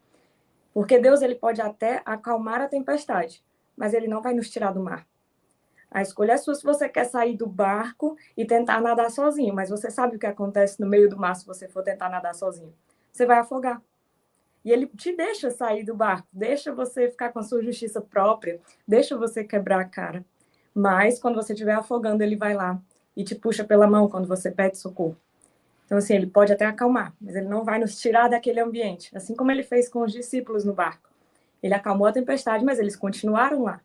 [0.74, 3.42] Porque Deus ele pode até acalmar a tempestade,
[3.74, 5.06] mas ele não vai nos tirar do mar.
[5.90, 9.70] A escolha é sua se você quer sair do barco e tentar nadar sozinho, mas
[9.70, 12.72] você sabe o que acontece no meio do mar se você for tentar nadar sozinho.
[13.12, 13.82] Você vai afogar.
[14.64, 18.60] E ele te deixa sair do barco, deixa você ficar com a sua justiça própria,
[18.86, 20.24] deixa você quebrar a cara.
[20.74, 22.80] Mas quando você estiver afogando, ele vai lá
[23.16, 25.16] e te puxa pela mão quando você pede socorro.
[25.86, 29.34] Então, assim, ele pode até acalmar, mas ele não vai nos tirar daquele ambiente, assim
[29.34, 31.10] como ele fez com os discípulos no barco.
[31.60, 33.80] Ele acalmou a tempestade, mas eles continuaram lá.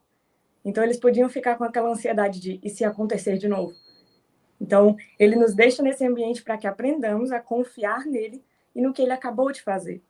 [0.66, 3.74] Então, eles podiam ficar com aquela ansiedade de e se acontecer de novo?
[4.60, 8.44] Então, ele nos deixa nesse ambiente para que aprendamos a confiar nele
[8.74, 10.02] e no que ele acabou de fazer,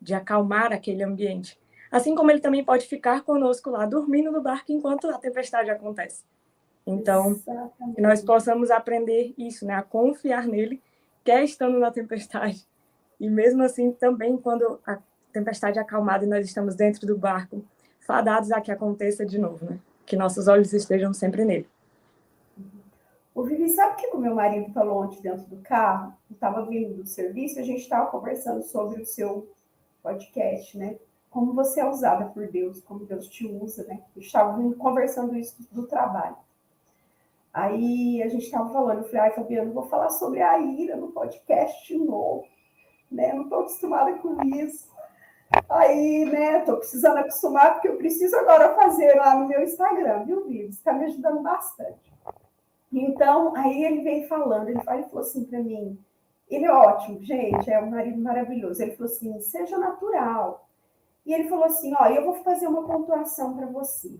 [0.00, 1.58] de acalmar aquele ambiente.
[1.90, 6.24] Assim como ele também pode ficar conosco lá, dormindo no barco enquanto a tempestade acontece.
[6.86, 7.94] Então, Exatamente.
[7.94, 9.74] que nós possamos aprender isso, né?
[9.74, 10.82] A confiar nele
[11.22, 12.66] quer estando na tempestade.
[13.18, 14.98] E mesmo assim, também quando a
[15.32, 17.64] tempestade é acalmada e nós estamos dentro do barco,
[18.06, 19.78] fadados a que aconteça de novo, né?
[20.06, 21.68] Que nossos olhos estejam sempre nele.
[23.34, 26.14] O Vivi, sabe o que o meu marido falou ontem dentro do carro?
[26.30, 29.48] estava vindo do serviço, a gente estava conversando sobre o seu
[30.02, 30.96] podcast, né?
[31.30, 34.02] Como você é usada por Deus, como Deus te usa, né?
[34.16, 36.36] Estava conversando isso do trabalho.
[37.52, 41.12] Aí a gente estava falando, eu falei, ai, Fabiano, vou falar sobre a ira no
[41.12, 42.44] podcast de novo,
[43.10, 43.32] né?
[43.32, 44.93] Não estou acostumada com isso.
[45.68, 50.44] Aí, né, estou precisando acostumar, porque eu preciso agora fazer lá no meu Instagram, viu,
[50.44, 50.68] Vivi?
[50.68, 52.12] Está me ajudando bastante.
[52.92, 55.98] Então, aí ele veio falando, ele falou assim para mim,
[56.48, 58.82] ele é ótimo, gente, é um marido maravilhoso.
[58.82, 60.68] Ele falou assim, seja natural.
[61.24, 64.18] E ele falou assim, ó, eu vou fazer uma pontuação para você.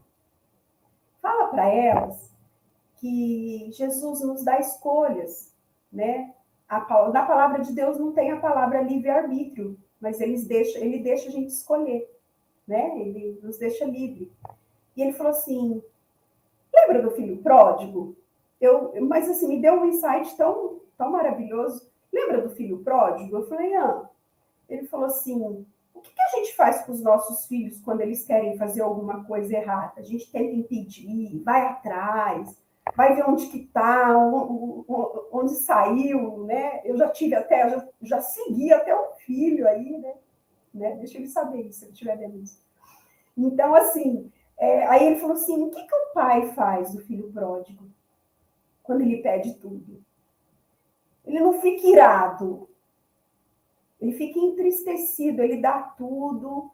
[1.21, 2.31] Fala para elas
[2.97, 5.53] que Jesus nos dá escolhas,
[5.93, 6.35] né?
[6.69, 6.79] A,
[7.11, 11.33] na palavra de Deus não tem a palavra livre-arbítrio, mas ele deixa, ele deixa a
[11.33, 12.11] gente escolher,
[12.67, 13.01] né?
[13.01, 14.31] Ele nos deixa livre.
[14.97, 15.83] E ele falou assim:
[16.73, 18.17] lembra do filho pródigo?
[18.61, 21.89] Eu, mas assim, me deu um insight tão, tão maravilhoso.
[22.13, 23.37] Lembra do filho pródigo?
[23.37, 24.09] Eu falei, ah.
[24.69, 28.25] Ele falou assim: o que, que a gente faz com os nossos filhos quando eles
[28.25, 29.95] querem fazer alguma coisa errada?
[29.97, 32.57] A gente tenta impedir, vai atrás,
[32.95, 34.17] vai ver onde que está,
[35.33, 36.83] onde saiu, né?
[36.85, 40.15] Eu já tive até, já, já segui até o filho aí, né?
[40.73, 40.97] né?
[40.97, 42.63] Deixa ele saber isso, se ele estiver vendo isso.
[43.37, 47.33] Então, assim, é, aí ele falou assim: o que, que o pai faz do filho
[47.33, 47.85] pródigo
[48.83, 50.05] quando ele pede tudo?
[51.25, 52.69] Ele não fica irado,
[54.01, 56.71] ele fica entristecido, ele dá tudo,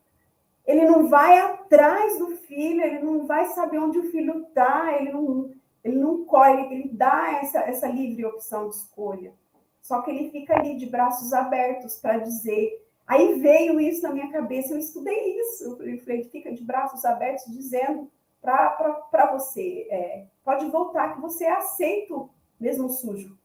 [0.67, 5.13] ele não vai atrás do filho, ele não vai saber onde o filho está, ele
[5.13, 9.35] não, Ele não corre, ele dá essa, essa livre opção de escolha.
[9.81, 12.87] Só que ele fica ali de braços abertos para dizer.
[13.07, 15.65] Aí veio isso na minha cabeça, eu estudei isso.
[15.65, 21.45] Eu falei, ele fica de braços abertos dizendo para você: é, pode voltar, que você
[21.45, 23.37] é aceito mesmo sujo,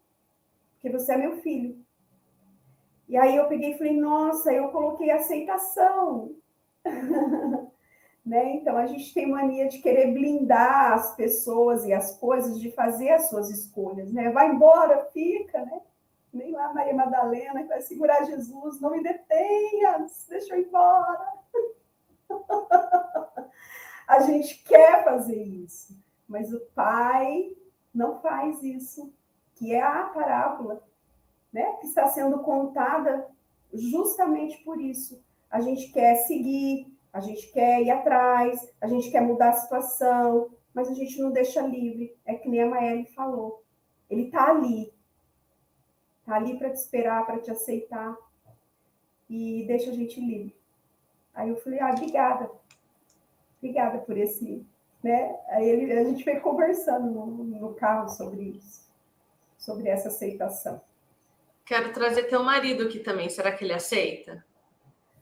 [0.73, 1.83] porque você é meu filho.
[3.07, 6.35] E aí eu peguei e falei: nossa, eu coloquei aceitação.
[8.25, 8.55] né?
[8.55, 13.11] Então a gente tem mania de querer blindar as pessoas e as coisas de fazer
[13.11, 14.31] as suas escolhas, né?
[14.31, 15.81] Vai embora, fica, né?
[16.33, 21.33] Nem lá Maria Madalena que vai segurar Jesus, não me detenha, deixa eu ir embora.
[24.07, 25.97] A gente quer fazer isso,
[26.27, 27.55] mas o pai
[27.93, 29.11] não faz isso,
[29.55, 30.83] que é a parábola,
[31.51, 31.73] né?
[31.79, 33.27] Que está sendo contada
[33.73, 35.23] justamente por isso.
[35.49, 40.53] A gente quer seguir, a gente quer ir atrás, a gente quer mudar a situação,
[40.73, 42.13] mas a gente não deixa livre.
[42.25, 43.63] É que nem a Maeli falou.
[44.09, 44.93] Ele está ali.
[46.19, 48.17] Está ali para te esperar, para te aceitar.
[49.29, 50.53] E deixa a gente livre.
[51.33, 52.51] Aí eu falei, ah, obrigada.
[53.59, 54.65] Obrigada por esse.
[55.01, 55.39] Né?
[55.51, 58.91] Aí ele, a gente veio conversando no, no carro sobre isso,
[59.57, 60.81] sobre essa aceitação.
[61.63, 63.29] Quero trazer teu marido aqui também.
[63.29, 64.43] Será que ele aceita?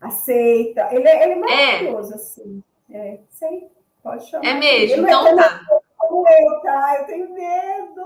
[0.04, 0.90] Aceita.
[0.92, 1.36] Ele é, ele é, é.
[1.36, 2.16] maravilhoso, é.
[2.16, 2.64] assim.
[2.92, 3.68] É, sei,
[4.04, 4.46] pode chamar.
[4.46, 5.62] É mesmo, ele então tá.
[5.98, 6.98] Como eu, tá?
[7.00, 8.02] Eu tenho medo.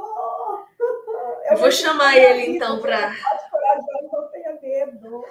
[0.79, 3.15] Eu, eu vou chamar ele, então, para.
[4.11, 5.25] Não tenha medo.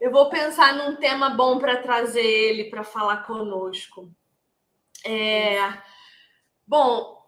[0.00, 4.10] Eu vou pensar num tema bom para trazer ele para falar conosco.
[5.06, 5.56] É...
[6.66, 7.22] Bom,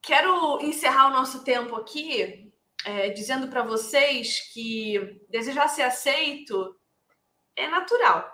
[0.00, 2.50] quero encerrar o nosso tempo aqui
[2.84, 6.74] é, dizendo para vocês que desejar ser aceito
[7.60, 8.30] é natural.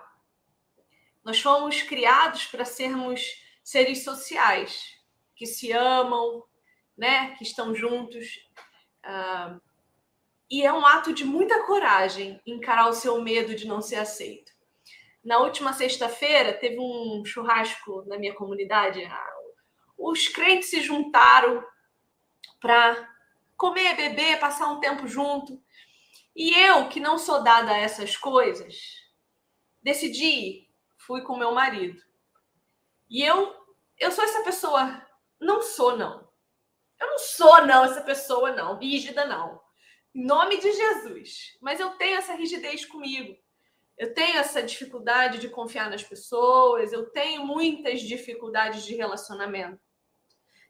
[1.23, 3.21] Nós fomos criados para sermos
[3.63, 4.97] seres sociais,
[5.35, 6.43] que se amam,
[6.97, 8.39] né, que estão juntos.
[9.05, 9.61] Uh,
[10.49, 14.51] e é um ato de muita coragem encarar o seu medo de não ser aceito.
[15.23, 19.05] Na última sexta-feira, teve um churrasco na minha comunidade.
[19.97, 21.61] Os crentes se juntaram
[22.61, 23.09] para
[23.57, 25.61] comer, beber, passar um tempo junto.
[26.33, 28.77] E eu, que não sou dada a essas coisas,
[29.87, 32.01] decidi, fui com meu marido.
[33.09, 33.55] E eu,
[33.97, 35.01] eu sou essa pessoa,
[35.39, 36.27] não sou não.
[36.99, 39.61] Eu não sou não essa pessoa não, rígida não.
[40.13, 41.57] Em nome de Jesus.
[41.61, 43.37] Mas eu tenho essa rigidez comigo.
[43.97, 49.81] Eu tenho essa dificuldade de confiar nas pessoas, eu tenho muitas dificuldades de relacionamento.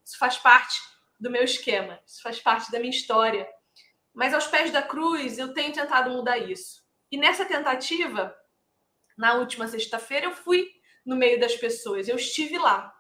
[0.05, 0.79] Isso faz parte
[1.19, 3.49] do meu esquema, isso faz parte da minha história.
[4.13, 6.85] Mas aos pés da cruz, eu tenho tentado mudar isso.
[7.11, 8.33] E nessa tentativa,
[9.17, 10.69] na última sexta-feira, eu fui
[11.05, 12.93] no meio das pessoas, eu estive lá.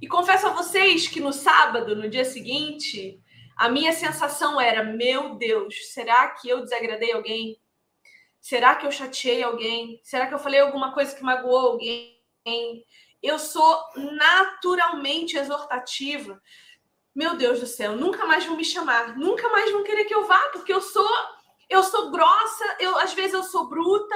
[0.00, 3.20] E confesso a vocês que no sábado, no dia seguinte,
[3.56, 7.58] a minha sensação era: meu Deus, será que eu desagradei alguém?
[8.40, 9.98] Será que eu chateei alguém?
[10.04, 12.14] Será que eu falei alguma coisa que magoou alguém?
[13.22, 16.40] Eu sou naturalmente exortativa.
[17.14, 20.26] Meu Deus do céu, nunca mais vão me chamar, nunca mais vão querer que eu
[20.26, 21.10] vá, porque eu sou
[21.68, 24.14] eu sou grossa, eu às vezes eu sou bruta.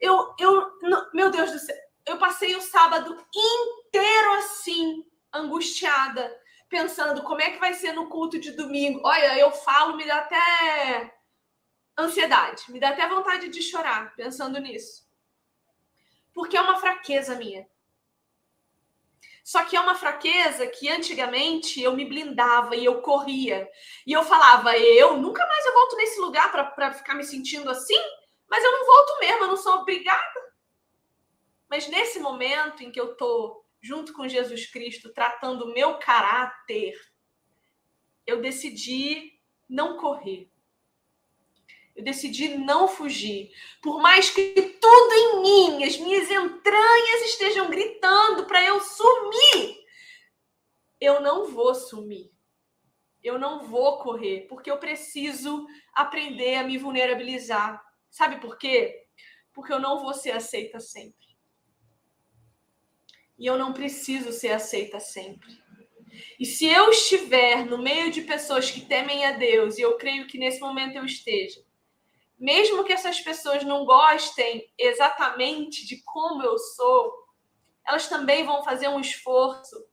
[0.00, 0.78] Eu eu
[1.12, 6.34] meu Deus do céu, eu passei o sábado inteiro assim, angustiada,
[6.68, 9.00] pensando como é que vai ser no culto de domingo.
[9.04, 11.14] Olha, eu falo, me dá até
[11.98, 15.08] ansiedade, me dá até vontade de chorar pensando nisso.
[16.32, 17.68] Porque é uma fraqueza minha.
[19.44, 23.68] Só que é uma fraqueza que antigamente eu me blindava e eu corria.
[24.06, 27.98] E eu falava, eu nunca mais eu volto nesse lugar para ficar me sentindo assim,
[28.50, 30.54] mas eu não volto mesmo, eu não sou obrigada.
[31.68, 36.94] Mas nesse momento em que eu tô junto com Jesus Cristo, tratando o meu caráter,
[38.26, 40.50] eu decidi não correr.
[41.94, 43.52] Eu decidi não fugir.
[43.80, 49.84] Por mais que tudo em mim, as minhas entranhas estejam gritando para eu sumir,
[51.00, 52.32] eu não vou sumir.
[53.22, 57.84] Eu não vou correr, porque eu preciso aprender a me vulnerabilizar.
[58.10, 59.06] Sabe por quê?
[59.52, 61.28] Porque eu não vou ser aceita sempre.
[63.38, 65.58] E eu não preciso ser aceita sempre.
[66.38, 70.26] E se eu estiver no meio de pessoas que temem a Deus, e eu creio
[70.26, 71.64] que nesse momento eu esteja,
[72.38, 77.12] mesmo que essas pessoas não gostem exatamente de como eu sou,
[77.86, 79.86] elas também vão fazer um esforço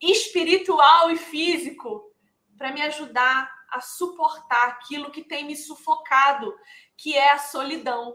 [0.00, 2.12] espiritual e físico
[2.56, 6.54] para me ajudar a suportar aquilo que tem me sufocado,
[6.96, 8.14] que é a solidão.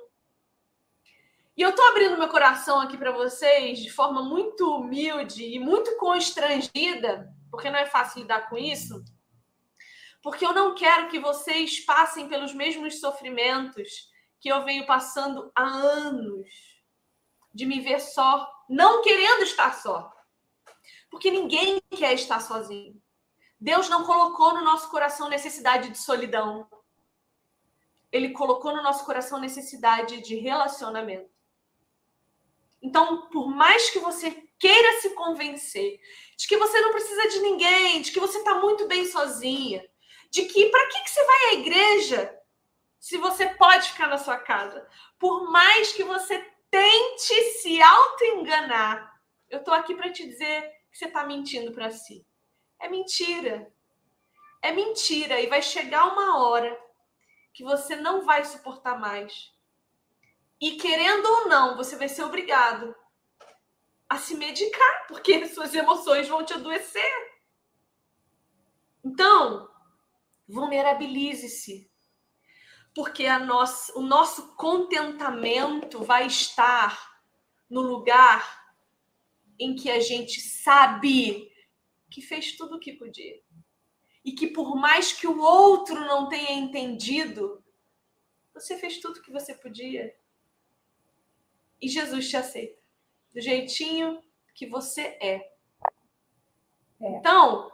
[1.58, 5.98] E eu tô abrindo meu coração aqui para vocês de forma muito humilde e muito
[5.98, 9.04] constrangida, Porque não é fácil lidar com isso?
[10.22, 14.08] Porque eu não quero que vocês passem pelos mesmos sofrimentos
[14.40, 16.48] que eu venho passando há anos
[17.54, 20.14] de me ver só, não querendo estar só.
[21.10, 23.02] Porque ninguém quer estar sozinho.
[23.60, 26.70] Deus não colocou no nosso coração necessidade de solidão.
[28.12, 31.30] Ele colocou no nosso coração necessidade de relacionamento.
[32.82, 36.00] Então, por mais que você queira se convencer
[36.38, 39.84] de que você não precisa de ninguém, de que você está muito bem sozinha,
[40.30, 42.40] de que para que, que você vai à igreja
[43.00, 44.88] se você pode ficar na sua casa?
[45.18, 46.40] Por mais que você
[46.70, 49.20] tente se auto-enganar,
[49.50, 50.62] eu estou aqui para te dizer
[50.92, 52.27] que você está mentindo para si.
[52.80, 53.72] É mentira.
[54.62, 55.40] É mentira.
[55.40, 56.78] E vai chegar uma hora
[57.54, 59.54] que você não vai suportar mais.
[60.60, 62.96] E querendo ou não, você vai ser obrigado
[64.10, 67.38] a se medicar, porque suas emoções vão te adoecer.
[69.04, 69.70] Então,
[70.48, 71.90] vulnerabilize-se.
[72.96, 77.22] Porque nossa, o nosso contentamento vai estar
[77.70, 78.66] no lugar
[79.60, 81.52] em que a gente sabe
[82.10, 83.42] que fez tudo o que podia.
[84.24, 87.64] E que por mais que o outro não tenha entendido,
[88.54, 90.16] você fez tudo o que você podia.
[91.82, 92.78] E Jesus te aceita
[93.34, 94.22] do jeitinho
[94.54, 95.36] que você é.
[95.36, 95.52] é.
[97.00, 97.72] Então,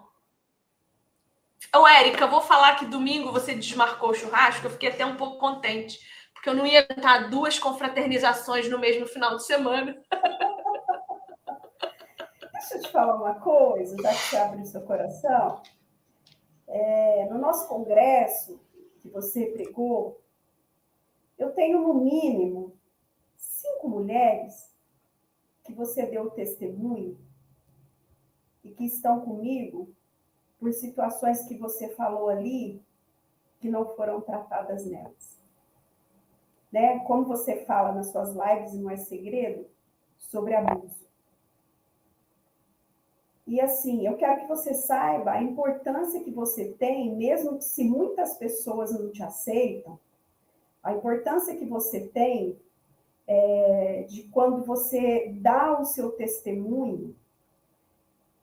[1.75, 5.15] Ô, Érica, eu vou falar que domingo você desmarcou o churrasco, eu fiquei até um
[5.15, 5.99] pouco contente,
[6.33, 9.97] porque eu não ia tentar duas confraternizações no mesmo final de semana.
[12.73, 15.61] Deixa eu te falar uma coisa, já que você abre o seu coração.
[16.67, 18.59] É, no nosso congresso,
[18.99, 20.19] que você pregou,
[21.37, 22.75] eu tenho no mínimo
[23.37, 24.75] cinco mulheres
[25.63, 27.15] que você deu testemunho
[28.63, 29.93] e que estão comigo
[30.59, 32.81] por situações que você falou ali
[33.59, 35.39] que não foram tratadas nelas.
[36.71, 36.97] Né?
[37.01, 39.69] Como você fala nas suas lives, não é segredo,
[40.17, 41.12] sobre abuso.
[43.45, 48.37] E assim, eu quero que você saiba a importância que você tem, mesmo se muitas
[48.37, 49.99] pessoas não te aceitam,
[50.81, 52.57] a importância que você tem
[53.27, 57.15] é, de quando você dá o seu testemunho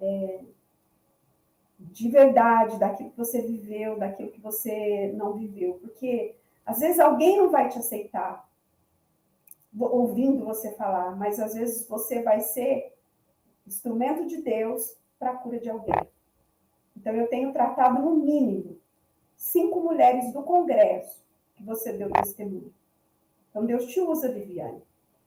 [0.01, 0.40] é,
[1.78, 5.74] de verdade, daquilo que você viveu, daquilo que você não viveu.
[5.81, 8.48] Porque às vezes alguém não vai te aceitar
[9.78, 12.93] ouvindo você falar, mas às vezes você vai ser
[13.70, 15.94] instrumento de Deus para a cura de alguém.
[16.97, 18.78] Então, eu tenho tratado, no mínimo,
[19.36, 21.24] cinco mulheres do Congresso
[21.55, 22.74] que você deu testemunho.
[23.48, 24.82] Então, Deus te usa, Viviane.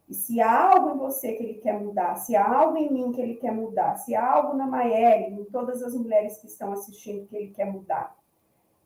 [0.09, 3.13] E se há algo em você que ele quer mudar, se há algo em mim
[3.13, 6.73] que ele quer mudar, se há algo na Maeli, em todas as mulheres que estão
[6.73, 8.13] assistindo que ele quer mudar,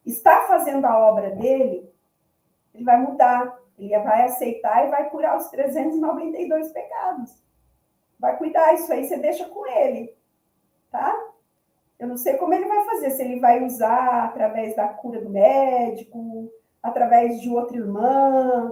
[0.06, 1.92] está fazendo a obra dele,
[2.74, 7.47] ele vai mudar, ele vai aceitar e vai curar os 392 pecados.
[8.20, 10.16] Vai cuidar, isso aí você deixa com ele,
[10.92, 11.16] tá?
[12.00, 15.30] Eu não sei como ele vai fazer, se ele vai usar através da cura do
[15.30, 18.72] médico, através de outra irmã,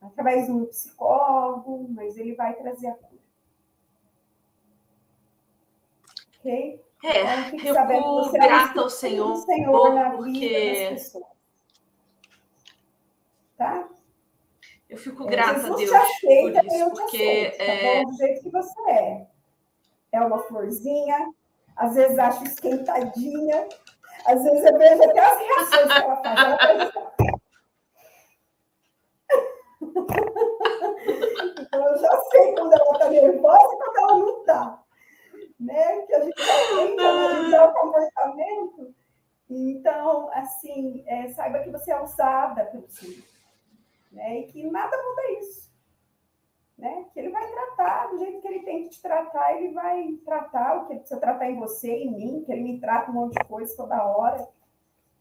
[0.00, 3.22] através de um psicólogo, mas ele vai trazer a cura.
[6.38, 6.84] Ok?
[7.04, 7.20] É,
[7.52, 10.32] então, eu fico grata ao Senhor, Senhor na porque...
[10.32, 11.38] vida das pessoas.
[13.56, 13.88] Tá?
[14.88, 17.16] Eu fico é, grata a Deus aceita, por isso, porque...
[17.16, 18.04] Aceito, tá é...
[18.04, 19.26] Do jeito que você é.
[20.12, 21.30] É uma florzinha,
[21.76, 23.68] às vezes acho esquentadinha,
[24.24, 26.38] às vezes eu vejo até as reações que ela faz.
[26.40, 26.92] Ela faz
[31.60, 34.82] então eu já sei quando ela está nervosa e quando ela não está.
[35.60, 36.02] Né?
[36.02, 38.94] Que a gente aprende a analisar o comportamento.
[39.50, 43.27] Então, assim, é, saiba que você é usada pelo Senhor.
[44.10, 44.40] Né?
[44.40, 45.68] E que nada muda isso.
[46.76, 47.06] Né?
[47.12, 50.76] Que ele vai tratar do jeito que ele tem que te tratar, ele vai tratar
[50.76, 53.34] o que ele precisa tratar em você, em mim, que ele me trata um monte
[53.34, 54.48] de coisa toda hora.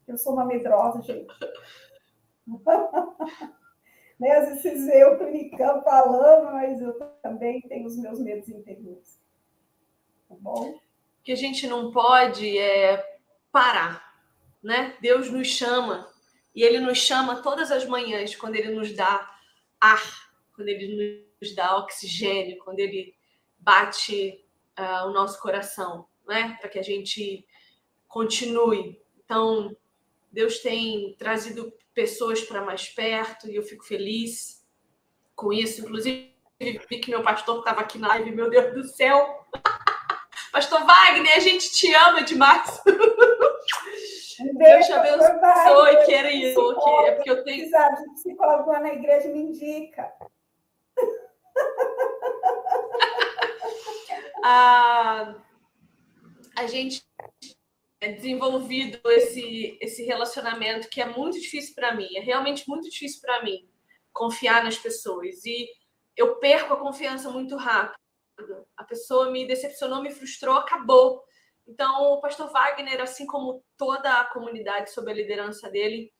[0.07, 1.27] Eu sou uma medrosa, gente.
[4.19, 4.31] Né?
[4.31, 9.21] Às vezes veem eu clinicando, falando, mas eu também tenho os meus medos interiores.
[10.27, 10.79] Tá bom?
[11.23, 13.19] Que a gente não pode é
[13.51, 14.01] parar,
[14.63, 14.95] né?
[15.01, 16.11] Deus nos chama
[16.57, 19.31] e Ele nos chama todas as manhãs quando Ele nos dá
[19.79, 20.01] ar,
[20.55, 23.13] quando Ele nos dá oxigênio, quando Ele
[23.59, 24.43] bate
[24.75, 26.57] uh, o nosso coração, né?
[26.59, 27.45] Para que a gente
[28.07, 28.99] continue.
[29.23, 29.77] Então,
[30.31, 34.65] Deus tem trazido pessoas para mais perto e eu fico feliz
[35.35, 35.81] com isso.
[35.81, 39.45] Inclusive, vi que meu pastor estava aqui na live, meu Deus do céu.
[40.51, 42.81] Pastor Wagner, a gente te ama demais.
[44.41, 46.75] Um beijo, Deus te abençoe, querido.
[47.05, 47.57] É porque eu tenho.
[47.57, 50.11] Precisar de psicólogo lá na igreja, me indica.
[54.43, 55.35] a,
[56.57, 57.05] a gente
[57.99, 63.21] é desenvolvido esse, esse relacionamento que é muito difícil para mim, é realmente muito difícil
[63.21, 63.67] para mim
[64.13, 65.43] confiar nas pessoas.
[65.45, 65.67] E
[66.15, 67.97] eu perco a confiança muito rápido.
[68.75, 71.23] A pessoa me decepcionou, me frustrou, acabou.
[71.67, 76.13] Então, o pastor Wagner, assim como toda a comunidade sob a liderança dele,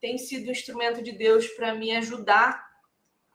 [0.00, 2.64] tem sido um instrumento de Deus para me ajudar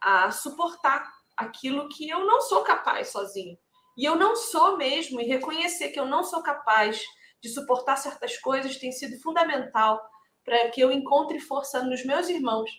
[0.00, 3.56] a suportar aquilo que eu não sou capaz sozinho.
[3.96, 7.02] E eu não sou mesmo, e reconhecer que eu não sou capaz
[7.40, 10.00] de suportar certas coisas tem sido fundamental
[10.44, 12.70] para que eu encontre força nos meus irmãos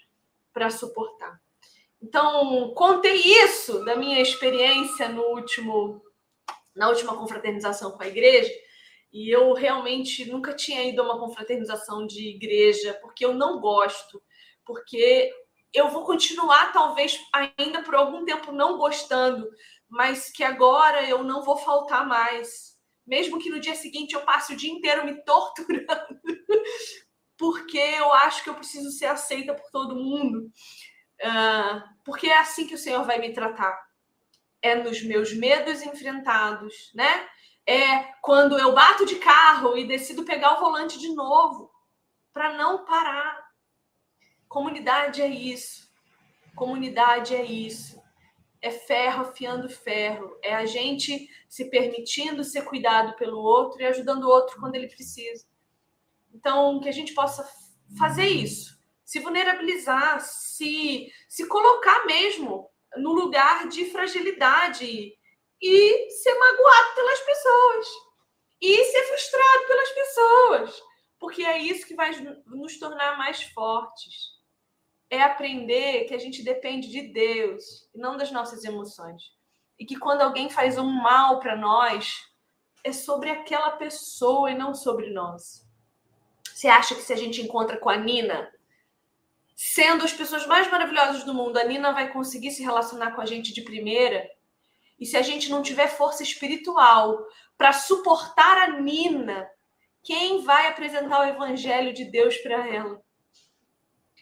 [0.53, 1.39] para suportar.
[2.01, 6.01] Então, contei isso da minha experiência no último
[6.75, 8.49] na última confraternização com a igreja,
[9.11, 14.23] e eu realmente nunca tinha ido a uma confraternização de igreja, porque eu não gosto,
[14.65, 15.31] porque
[15.73, 19.49] eu vou continuar talvez ainda por algum tempo não gostando,
[19.89, 22.71] mas que agora eu não vou faltar mais.
[23.05, 26.21] Mesmo que no dia seguinte eu passe o dia inteiro me torturando,
[27.37, 30.49] porque eu acho que eu preciso ser aceita por todo mundo.
[31.21, 33.77] Uh, porque é assim que o Senhor vai me tratar.
[34.61, 37.27] É nos meus medos enfrentados, né?
[37.71, 41.71] É quando eu bato de carro e decido pegar o volante de novo,
[42.33, 43.49] para não parar.
[44.47, 45.89] Comunidade é isso.
[46.55, 48.01] Comunidade é isso
[48.61, 54.23] é ferro afiando ferro, é a gente se permitindo ser cuidado pelo outro e ajudando
[54.25, 55.45] o outro quando ele precisa.
[56.31, 57.45] Então, que a gente possa
[57.97, 65.13] fazer isso, se vulnerabilizar, se, se colocar mesmo no lugar de fragilidade
[65.61, 67.87] e ser magoado pelas pessoas
[68.61, 70.83] e ser frustrado pelas pessoas,
[71.19, 72.11] porque é isso que vai
[72.47, 74.41] nos tornar mais fortes
[75.11, 79.21] é aprender que a gente depende de Deus e não das nossas emoções.
[79.77, 82.25] E que quando alguém faz um mal para nós,
[82.81, 85.67] é sobre aquela pessoa e não sobre nós.
[86.45, 88.49] Você acha que se a gente encontra com a Nina,
[89.53, 93.25] sendo as pessoas mais maravilhosas do mundo, a Nina vai conseguir se relacionar com a
[93.25, 94.29] gente de primeira?
[95.01, 97.25] E se a gente não tiver força espiritual
[97.57, 99.49] para suportar a Nina,
[100.03, 103.01] quem vai apresentar o evangelho de Deus para ela?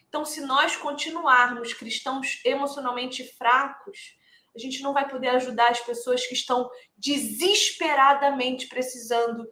[0.08, 4.18] Então, se nós continuarmos cristãos emocionalmente fracos,
[4.56, 9.46] a gente não vai poder ajudar as pessoas que estão desesperadamente precisando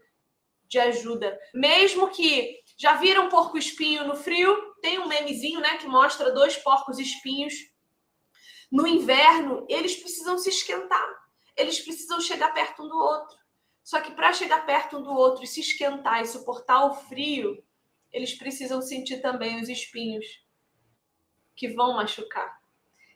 [0.66, 1.38] de ajuda.
[1.54, 6.56] Mesmo que já viram porco espinho no frio, tem um memezinho, né, que mostra dois
[6.56, 7.54] porcos espinhos.
[8.70, 11.06] No inverno, eles precisam se esquentar.
[11.56, 13.36] Eles precisam chegar perto um do outro.
[13.82, 17.62] Só que para chegar perto um do outro e se esquentar e suportar o frio,
[18.12, 20.26] eles precisam sentir também os espinhos
[21.56, 22.58] que vão machucar.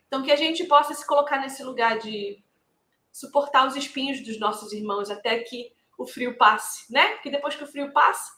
[0.07, 2.43] Então, que a gente possa se colocar nesse lugar de
[3.11, 7.13] suportar os espinhos dos nossos irmãos até que o frio passe, né?
[7.13, 8.31] Porque depois que o frio passa,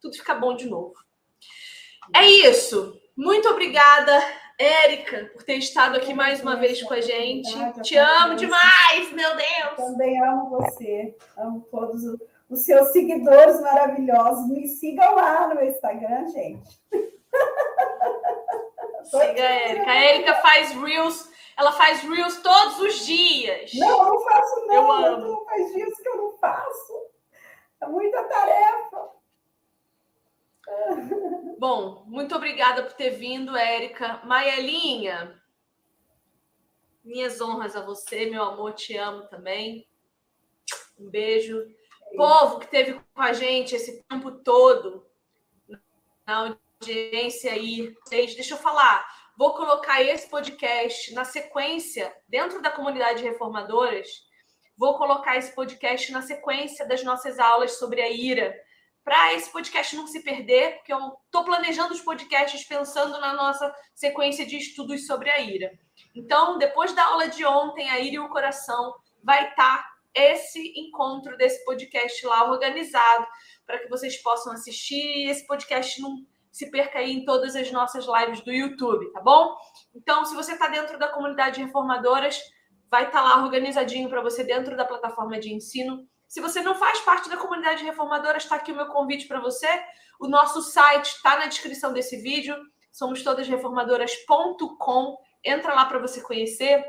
[0.00, 0.94] tudo fica bom de novo.
[2.14, 3.00] É isso.
[3.16, 4.12] Muito obrigada,
[4.62, 7.52] Érica, por ter estado aqui mais uma vez com a gente.
[7.82, 9.76] Te amo demais, meu Deus.
[9.76, 11.16] Também amo você.
[11.36, 12.02] Amo todos
[12.48, 14.48] os seus seguidores maravilhosos.
[14.48, 16.80] Me sigam lá no Instagram, gente.
[19.04, 19.90] Siga a Erika.
[19.90, 21.28] A Erika faz Reels,
[21.58, 23.72] ela faz Reels todos os dias.
[23.74, 24.74] Não, eu não faço não.
[24.74, 25.26] Eu amo.
[25.28, 26.92] Não faz dias que eu não faço.
[27.80, 29.21] É muita tarefa.
[31.58, 34.20] Bom, muito obrigada por ter vindo, Érica.
[34.24, 35.40] Maelinha,
[37.04, 39.88] minhas honras a você, meu amor, te amo também.
[40.98, 41.66] Um beijo.
[42.16, 45.06] Povo que teve com a gente esse tempo todo
[46.26, 47.94] na audiência aí.
[48.10, 49.06] Deixa eu falar.
[49.36, 54.08] Vou colocar esse podcast na sequência, dentro da comunidade reformadoras.
[54.76, 58.54] Vou colocar esse podcast na sequência das nossas aulas sobre a ira.
[59.04, 63.74] Para esse podcast não se perder, porque eu estou planejando os podcasts pensando na nossa
[63.94, 65.72] sequência de estudos sobre a ira.
[66.14, 70.72] Então, depois da aula de ontem, a ira e o coração, vai estar tá esse
[70.76, 73.26] encontro desse podcast lá organizado
[73.66, 75.28] para que vocês possam assistir.
[75.28, 76.16] Esse podcast não
[76.50, 79.56] se perca aí em todas as nossas lives do YouTube, tá bom?
[79.94, 82.38] Então, se você está dentro da comunidade Reformadoras,
[82.90, 86.06] vai estar tá lá organizadinho para você dentro da plataforma de ensino.
[86.32, 89.68] Se você não faz parte da comunidade Reformadoras, está aqui o meu convite para você.
[90.18, 92.56] O nosso site está na descrição desse vídeo,
[92.90, 95.18] somos todasreformadoras.com.
[95.44, 96.82] Entra lá para você conhecer.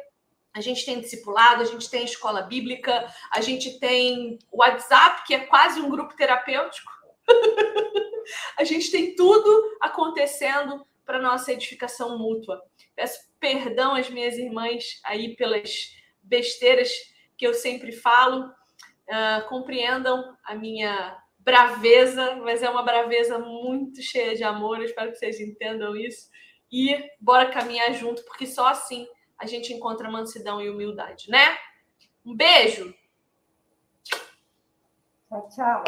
[0.53, 5.39] A gente tem discipulado, a gente tem escola bíblica, a gente tem WhatsApp, que é
[5.39, 6.89] quase um grupo terapêutico.
[8.57, 12.63] a gente tem tudo acontecendo para nossa edificação mútua.
[12.95, 16.93] Peço perdão às minhas irmãs aí pelas besteiras
[17.37, 18.49] que eu sempre falo.
[19.09, 24.77] Uh, compreendam a minha braveza, mas é uma braveza muito cheia de amor.
[24.77, 26.29] Eu espero que vocês entendam isso.
[26.71, 29.07] E bora caminhar junto, porque só assim
[29.37, 31.57] a gente encontra mansidão e humildade, né?
[32.25, 32.93] Um beijo!
[35.29, 35.83] Tchau, tchau.